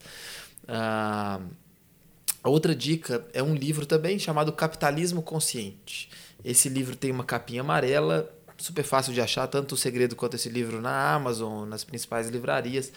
Ah, 0.67 1.41
a 2.43 2.49
outra 2.49 2.75
dica 2.75 3.25
é 3.33 3.41
um 3.41 3.55
livro 3.55 3.85
também 3.87 4.19
chamado 4.19 4.53
Capitalismo 4.53 5.23
Consciente. 5.23 6.07
Esse 6.45 6.69
livro 6.69 6.95
tem 6.95 7.11
uma 7.11 7.23
capinha 7.23 7.61
amarela, 7.61 8.31
super 8.57 8.83
fácil 8.83 9.13
de 9.13 9.21
achar, 9.21 9.47
tanto 9.47 9.73
o 9.73 9.77
segredo 9.77 10.15
quanto 10.15 10.35
esse 10.35 10.49
livro 10.49 10.81
na 10.81 11.13
Amazon, 11.13 11.67
nas 11.67 11.83
principais 11.83 12.29
livrarias. 12.29 12.91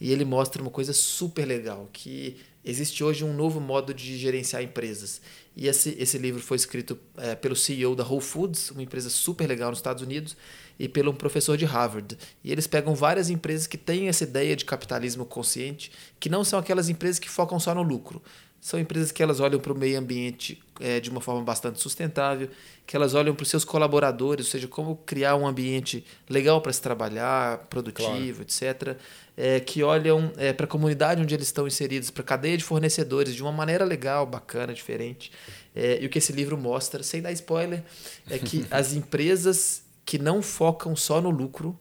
E 0.00 0.12
ele 0.12 0.24
mostra 0.24 0.60
uma 0.60 0.70
coisa 0.70 0.92
super 0.92 1.44
legal, 1.44 1.88
que 1.92 2.36
existe 2.64 3.04
hoje 3.04 3.24
um 3.24 3.34
novo 3.34 3.60
modo 3.60 3.92
de 3.92 4.16
gerenciar 4.16 4.62
empresas. 4.62 5.20
E 5.56 5.68
esse, 5.68 5.96
esse 5.98 6.18
livro 6.18 6.42
foi 6.42 6.56
escrito 6.56 6.98
é, 7.16 7.34
pelo 7.34 7.54
CEO 7.54 7.94
da 7.94 8.04
Whole 8.04 8.20
Foods, 8.20 8.70
uma 8.70 8.82
empresa 8.82 9.08
super 9.08 9.46
legal 9.46 9.70
nos 9.70 9.78
Estados 9.78 10.02
Unidos, 10.02 10.36
e 10.78 10.88
pelo 10.88 11.12
um 11.12 11.14
professor 11.14 11.56
de 11.56 11.64
Harvard. 11.64 12.18
E 12.42 12.50
eles 12.50 12.66
pegam 12.66 12.94
várias 12.94 13.30
empresas 13.30 13.66
que 13.66 13.76
têm 13.76 14.08
essa 14.08 14.24
ideia 14.24 14.56
de 14.56 14.64
capitalismo 14.64 15.24
consciente, 15.24 15.92
que 16.18 16.28
não 16.28 16.42
são 16.42 16.58
aquelas 16.58 16.88
empresas 16.88 17.18
que 17.18 17.28
focam 17.28 17.60
só 17.60 17.74
no 17.74 17.82
lucro. 17.82 18.20
São 18.64 18.80
empresas 18.80 19.12
que 19.12 19.22
elas 19.22 19.40
olham 19.40 19.60
para 19.60 19.74
o 19.74 19.76
meio 19.76 19.98
ambiente 19.98 20.58
é, 20.80 20.98
de 20.98 21.10
uma 21.10 21.20
forma 21.20 21.42
bastante 21.42 21.78
sustentável, 21.78 22.48
que 22.86 22.96
elas 22.96 23.12
olham 23.12 23.34
para 23.34 23.42
os 23.42 23.50
seus 23.50 23.62
colaboradores, 23.62 24.46
ou 24.46 24.52
seja, 24.52 24.66
como 24.66 24.96
criar 25.04 25.36
um 25.36 25.46
ambiente 25.46 26.02
legal 26.30 26.62
para 26.62 26.72
se 26.72 26.80
trabalhar, 26.80 27.58
produtivo, 27.68 28.42
claro. 28.42 28.42
etc. 28.42 28.96
É, 29.36 29.60
que 29.60 29.82
olham 29.82 30.32
é, 30.38 30.50
para 30.54 30.64
a 30.64 30.66
comunidade 30.66 31.20
onde 31.20 31.34
eles 31.34 31.48
estão 31.48 31.66
inseridos, 31.66 32.08
para 32.08 32.22
a 32.22 32.24
cadeia 32.24 32.56
de 32.56 32.64
fornecedores, 32.64 33.34
de 33.34 33.42
uma 33.42 33.52
maneira 33.52 33.84
legal, 33.84 34.24
bacana, 34.24 34.72
diferente. 34.72 35.30
É, 35.76 36.02
e 36.02 36.06
o 36.06 36.08
que 36.08 36.16
esse 36.16 36.32
livro 36.32 36.56
mostra, 36.56 37.02
sem 37.02 37.20
dar 37.20 37.32
spoiler, 37.32 37.84
é 38.30 38.38
que 38.38 38.64
as 38.72 38.94
empresas 38.94 39.82
que 40.06 40.16
não 40.16 40.40
focam 40.40 40.96
só 40.96 41.20
no 41.20 41.28
lucro 41.28 41.78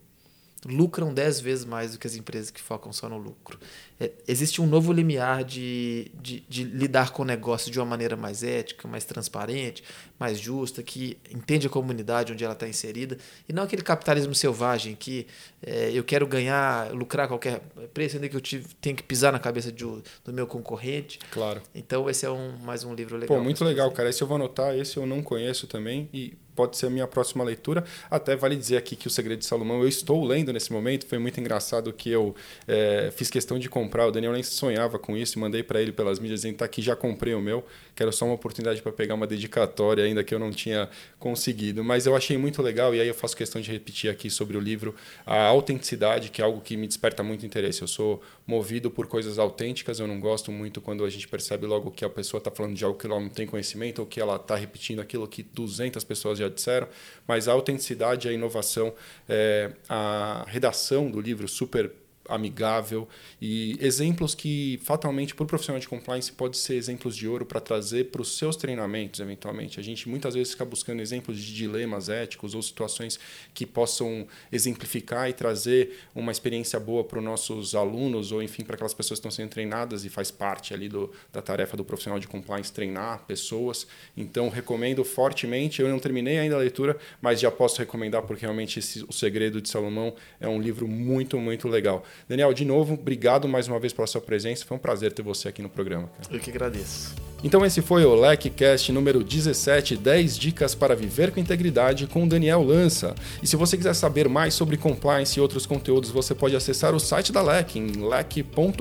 lucram 0.65 1.13
10 1.13 1.39
vezes 1.39 1.65
mais 1.65 1.91
do 1.93 1.99
que 1.99 2.07
as 2.07 2.15
empresas 2.15 2.49
que 2.49 2.61
focam 2.61 2.91
só 2.91 3.09
no 3.09 3.17
lucro. 3.17 3.59
É, 4.03 4.11
existe 4.27 4.61
um 4.61 4.67
novo 4.67 4.91
limiar 4.91 5.45
de, 5.45 6.11
de, 6.21 6.41
de, 6.41 6.63
lidar 6.65 7.11
com 7.11 7.21
o 7.21 7.25
negócio 7.25 7.71
de 7.71 7.79
uma 7.79 7.85
maneira 7.85 8.17
mais 8.17 8.43
ética, 8.43 8.85
mais 8.85 9.05
transparente, 9.05 9.81
mais 10.19 10.37
justa, 10.37 10.83
que 10.83 11.17
entende 11.33 11.67
a 11.67 11.69
comunidade 11.69 12.33
onde 12.33 12.43
ela 12.43 12.53
está 12.53 12.67
inserida, 12.67 13.17
e 13.47 13.53
não 13.53 13.63
aquele 13.63 13.81
capitalismo 13.81 14.35
selvagem 14.35 14.93
que 14.93 15.25
é, 15.65 15.91
eu 15.93 16.03
quero 16.03 16.27
ganhar, 16.27 16.91
lucrar 16.91 17.25
a 17.25 17.29
qualquer 17.29 17.61
preço, 17.93 18.17
ainda 18.17 18.27
que 18.27 18.35
eu 18.35 18.41
tive, 18.41 18.67
tenha 18.81 18.95
que 18.95 19.03
pisar 19.03 19.31
na 19.31 19.39
cabeça 19.39 19.71
de, 19.71 19.85
do 19.85 20.33
meu 20.33 20.45
concorrente. 20.45 21.17
Claro. 21.31 21.61
Então, 21.73 22.09
esse 22.09 22.25
é 22.25 22.29
um, 22.29 22.57
mais 22.57 22.83
um 22.83 22.93
livro 22.93 23.15
legal. 23.15 23.37
Pô, 23.37 23.41
muito 23.41 23.63
legal, 23.63 23.89
cara. 23.91 24.09
Esse 24.09 24.21
eu 24.21 24.27
vou 24.27 24.35
anotar, 24.35 24.75
esse 24.75 24.97
eu 24.97 25.05
não 25.05 25.23
conheço 25.23 25.65
também, 25.65 26.09
e 26.13 26.33
pode 26.55 26.77
ser 26.77 26.87
a 26.87 26.89
minha 26.89 27.07
próxima 27.07 27.43
leitura. 27.43 27.83
Até 28.09 28.35
vale 28.35 28.55
dizer 28.55 28.77
aqui 28.77 28.95
que 28.95 29.07
O 29.07 29.09
Segredo 29.09 29.39
de 29.39 29.45
Salomão 29.45 29.81
eu 29.81 29.87
estou 29.87 30.23
lendo 30.23 30.51
nesse 30.53 30.71
momento. 30.71 31.05
Foi 31.05 31.17
muito 31.17 31.39
engraçado 31.39 31.91
que 31.91 32.09
eu 32.09 32.35
é, 32.67 33.11
fiz 33.15 33.29
questão 33.29 33.59
de 33.59 33.69
comprar 33.69 33.92
comprar. 33.93 34.07
O 34.07 34.11
Daniel 34.11 34.33
nem 34.33 34.41
sonhava 34.41 34.97
com 34.97 35.15
isso, 35.15 35.39
mandei 35.39 35.61
para 35.61 35.79
ele 35.79 35.91
pelas 35.91 36.19
mídias 36.19 36.41
dizendo: 36.41 36.57
tá 36.57 36.65
aqui, 36.65 36.81
já 36.81 36.95
comprei 36.95 37.35
o 37.35 37.41
meu, 37.41 37.63
quero 37.95 38.11
só 38.11 38.25
uma 38.25 38.33
oportunidade 38.33 38.81
para 38.81 38.91
pegar 38.91 39.13
uma 39.13 39.27
dedicatória, 39.27 40.03
ainda 40.03 40.23
que 40.23 40.33
eu 40.33 40.39
não 40.39 40.51
tinha 40.51 40.89
conseguido. 41.19 41.83
Mas 41.83 42.05
eu 42.07 42.15
achei 42.15 42.37
muito 42.37 42.61
legal, 42.61 42.95
e 42.95 42.99
aí 42.99 43.07
eu 43.07 43.13
faço 43.13 43.37
questão 43.37 43.61
de 43.61 43.71
repetir 43.71 44.09
aqui 44.09 44.29
sobre 44.29 44.57
o 44.57 44.59
livro 44.59 44.95
a 45.25 45.43
autenticidade, 45.43 46.29
que 46.29 46.41
é 46.41 46.45
algo 46.45 46.59
que 46.61 46.75
me 46.75 46.87
desperta 46.87 47.21
muito 47.21 47.45
interesse. 47.45 47.81
Eu 47.81 47.87
sou 47.87 48.21
movido 48.47 48.89
por 48.89 49.07
coisas 49.07 49.37
autênticas, 49.37 49.99
eu 49.99 50.07
não 50.07 50.19
gosto 50.19 50.51
muito 50.51 50.81
quando 50.81 51.05
a 51.05 51.09
gente 51.09 51.27
percebe 51.27 51.67
logo 51.67 51.91
que 51.91 52.03
a 52.03 52.09
pessoa 52.09 52.39
está 52.39 52.49
falando 52.49 52.75
de 52.75 52.83
algo 52.83 52.97
que 52.97 53.05
ela 53.05 53.19
não 53.19 53.29
tem 53.29 53.45
conhecimento 53.45 53.99
ou 53.99 54.05
que 54.05 54.19
ela 54.19 54.35
está 54.37 54.55
repetindo 54.55 54.99
aquilo 54.99 55.27
que 55.27 55.43
200 55.43 56.03
pessoas 56.03 56.39
já 56.39 56.49
disseram, 56.49 56.87
mas 57.27 57.47
a 57.47 57.53
autenticidade, 57.53 58.27
a 58.27 58.33
inovação, 58.33 58.93
é, 59.29 59.71
a 59.87 60.45
redação 60.47 61.09
do 61.09 61.21
livro 61.21 61.47
super 61.47 61.91
amigável. 62.27 63.07
E 63.41 63.77
exemplos 63.81 64.33
que 64.33 64.79
fatalmente 64.83 65.35
para 65.35 65.43
o 65.43 65.47
profissional 65.47 65.79
de 65.79 65.87
compliance 65.87 66.31
pode 66.31 66.57
ser 66.57 66.75
exemplos 66.75 67.15
de 67.15 67.27
ouro 67.27 67.45
para 67.45 67.59
trazer 67.59 68.05
para 68.05 68.21
os 68.21 68.37
seus 68.37 68.55
treinamentos 68.55 69.19
eventualmente. 69.19 69.79
A 69.79 69.83
gente 69.83 70.07
muitas 70.07 70.33
vezes 70.33 70.53
fica 70.53 70.65
buscando 70.65 71.01
exemplos 71.01 71.37
de 71.39 71.53
dilemas 71.53 72.09
éticos 72.09 72.55
ou 72.55 72.61
situações 72.61 73.19
que 73.53 73.65
possam 73.65 74.27
exemplificar 74.51 75.29
e 75.29 75.33
trazer 75.33 75.99
uma 76.15 76.31
experiência 76.31 76.79
boa 76.79 77.03
para 77.03 77.19
os 77.19 77.25
nossos 77.25 77.75
alunos 77.75 78.31
ou 78.31 78.41
enfim 78.41 78.63
para 78.63 78.75
aquelas 78.75 78.93
pessoas 78.93 79.19
que 79.19 79.27
estão 79.27 79.31
sendo 79.31 79.49
treinadas 79.49 80.05
e 80.05 80.09
faz 80.09 80.31
parte 80.31 80.73
ali 80.73 80.87
do, 80.87 81.11
da 81.31 81.41
tarefa 81.41 81.75
do 81.75 81.83
profissional 81.83 82.19
de 82.19 82.27
compliance 82.27 82.71
treinar 82.71 83.25
pessoas. 83.25 83.85
Então 84.15 84.49
recomendo 84.49 85.03
fortemente 85.03 85.81
eu 85.81 85.89
não 85.89 85.99
terminei 85.99 86.39
ainda 86.39 86.55
a 86.55 86.59
leitura 86.59 86.97
mas 87.21 87.39
já 87.39 87.51
posso 87.51 87.79
recomendar 87.79 88.21
porque 88.23 88.45
realmente 88.45 88.79
esse, 88.79 89.03
o 89.03 89.11
segredo 89.11 89.61
de 89.61 89.69
Salomão 89.69 90.15
é 90.39 90.47
um 90.47 90.61
livro 90.61 90.87
muito 90.87 91.37
muito 91.37 91.67
legal 91.67 92.03
Daniel, 92.27 92.53
de 92.53 92.65
novo, 92.65 92.93
obrigado 92.93 93.47
mais 93.47 93.67
uma 93.67 93.79
vez 93.79 93.93
pela 93.93 94.07
sua 94.07 94.21
presença. 94.21 94.65
Foi 94.65 94.77
um 94.77 94.79
prazer 94.79 95.11
ter 95.13 95.21
você 95.21 95.47
aqui 95.47 95.61
no 95.61 95.69
programa. 95.69 96.09
Cara. 96.21 96.35
Eu 96.35 96.39
que 96.39 96.49
agradeço. 96.49 97.13
Então 97.43 97.65
esse 97.65 97.81
foi 97.81 98.05
o 98.05 98.15
LECCast 98.15 98.89
número 98.93 99.21
17, 99.21 99.97
10 99.97 100.37
dicas 100.37 100.73
para 100.73 100.95
viver 100.95 101.29
com 101.29 101.41
integridade 101.41 102.07
com 102.07 102.25
Daniel 102.25 102.63
Lança. 102.63 103.13
E 103.41 103.47
se 103.47 103.57
você 103.57 103.75
quiser 103.75 103.93
saber 103.93 104.29
mais 104.29 104.53
sobre 104.53 104.77
compliance 104.77 105.37
e 105.37 105.41
outros 105.41 105.65
conteúdos, 105.65 106.09
você 106.09 106.33
pode 106.33 106.55
acessar 106.55 106.95
o 106.95 107.01
site 107.01 107.33
da 107.33 107.41
LEC 107.41 107.75
em 107.75 108.07
lec.com.br. 108.07 108.79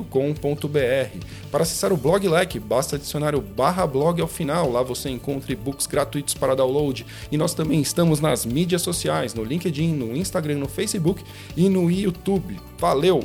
Para 1.51 1.63
acessar 1.65 1.93
o 1.93 1.97
blog 1.97 2.29
LEC, 2.29 2.61
basta 2.61 2.95
adicionar 2.95 3.35
o 3.35 3.41
barra 3.41 3.85
blog 3.85 4.21
ao 4.21 4.29
final, 4.29 4.71
lá 4.71 4.81
você 4.81 5.11
encontra 5.11 5.53
e-books 5.53 5.89
gratuitos 5.89 6.35
para 6.35 6.55
download. 6.55 7.05
E 7.33 7.37
nós 7.37 7.55
também 7.55 7.81
estamos 7.81 8.21
nas 8.21 8.47
mídias 8.47 8.83
sociais, 8.83 9.35
no 9.35 9.43
LinkedIn, 9.43 9.93
no 9.93 10.17
Instagram, 10.17 10.59
no 10.59 10.69
Facebook 10.69 11.25
e 11.57 11.69
no 11.69 11.91
YouTube. 11.91 12.61
Valeu! 12.83 13.23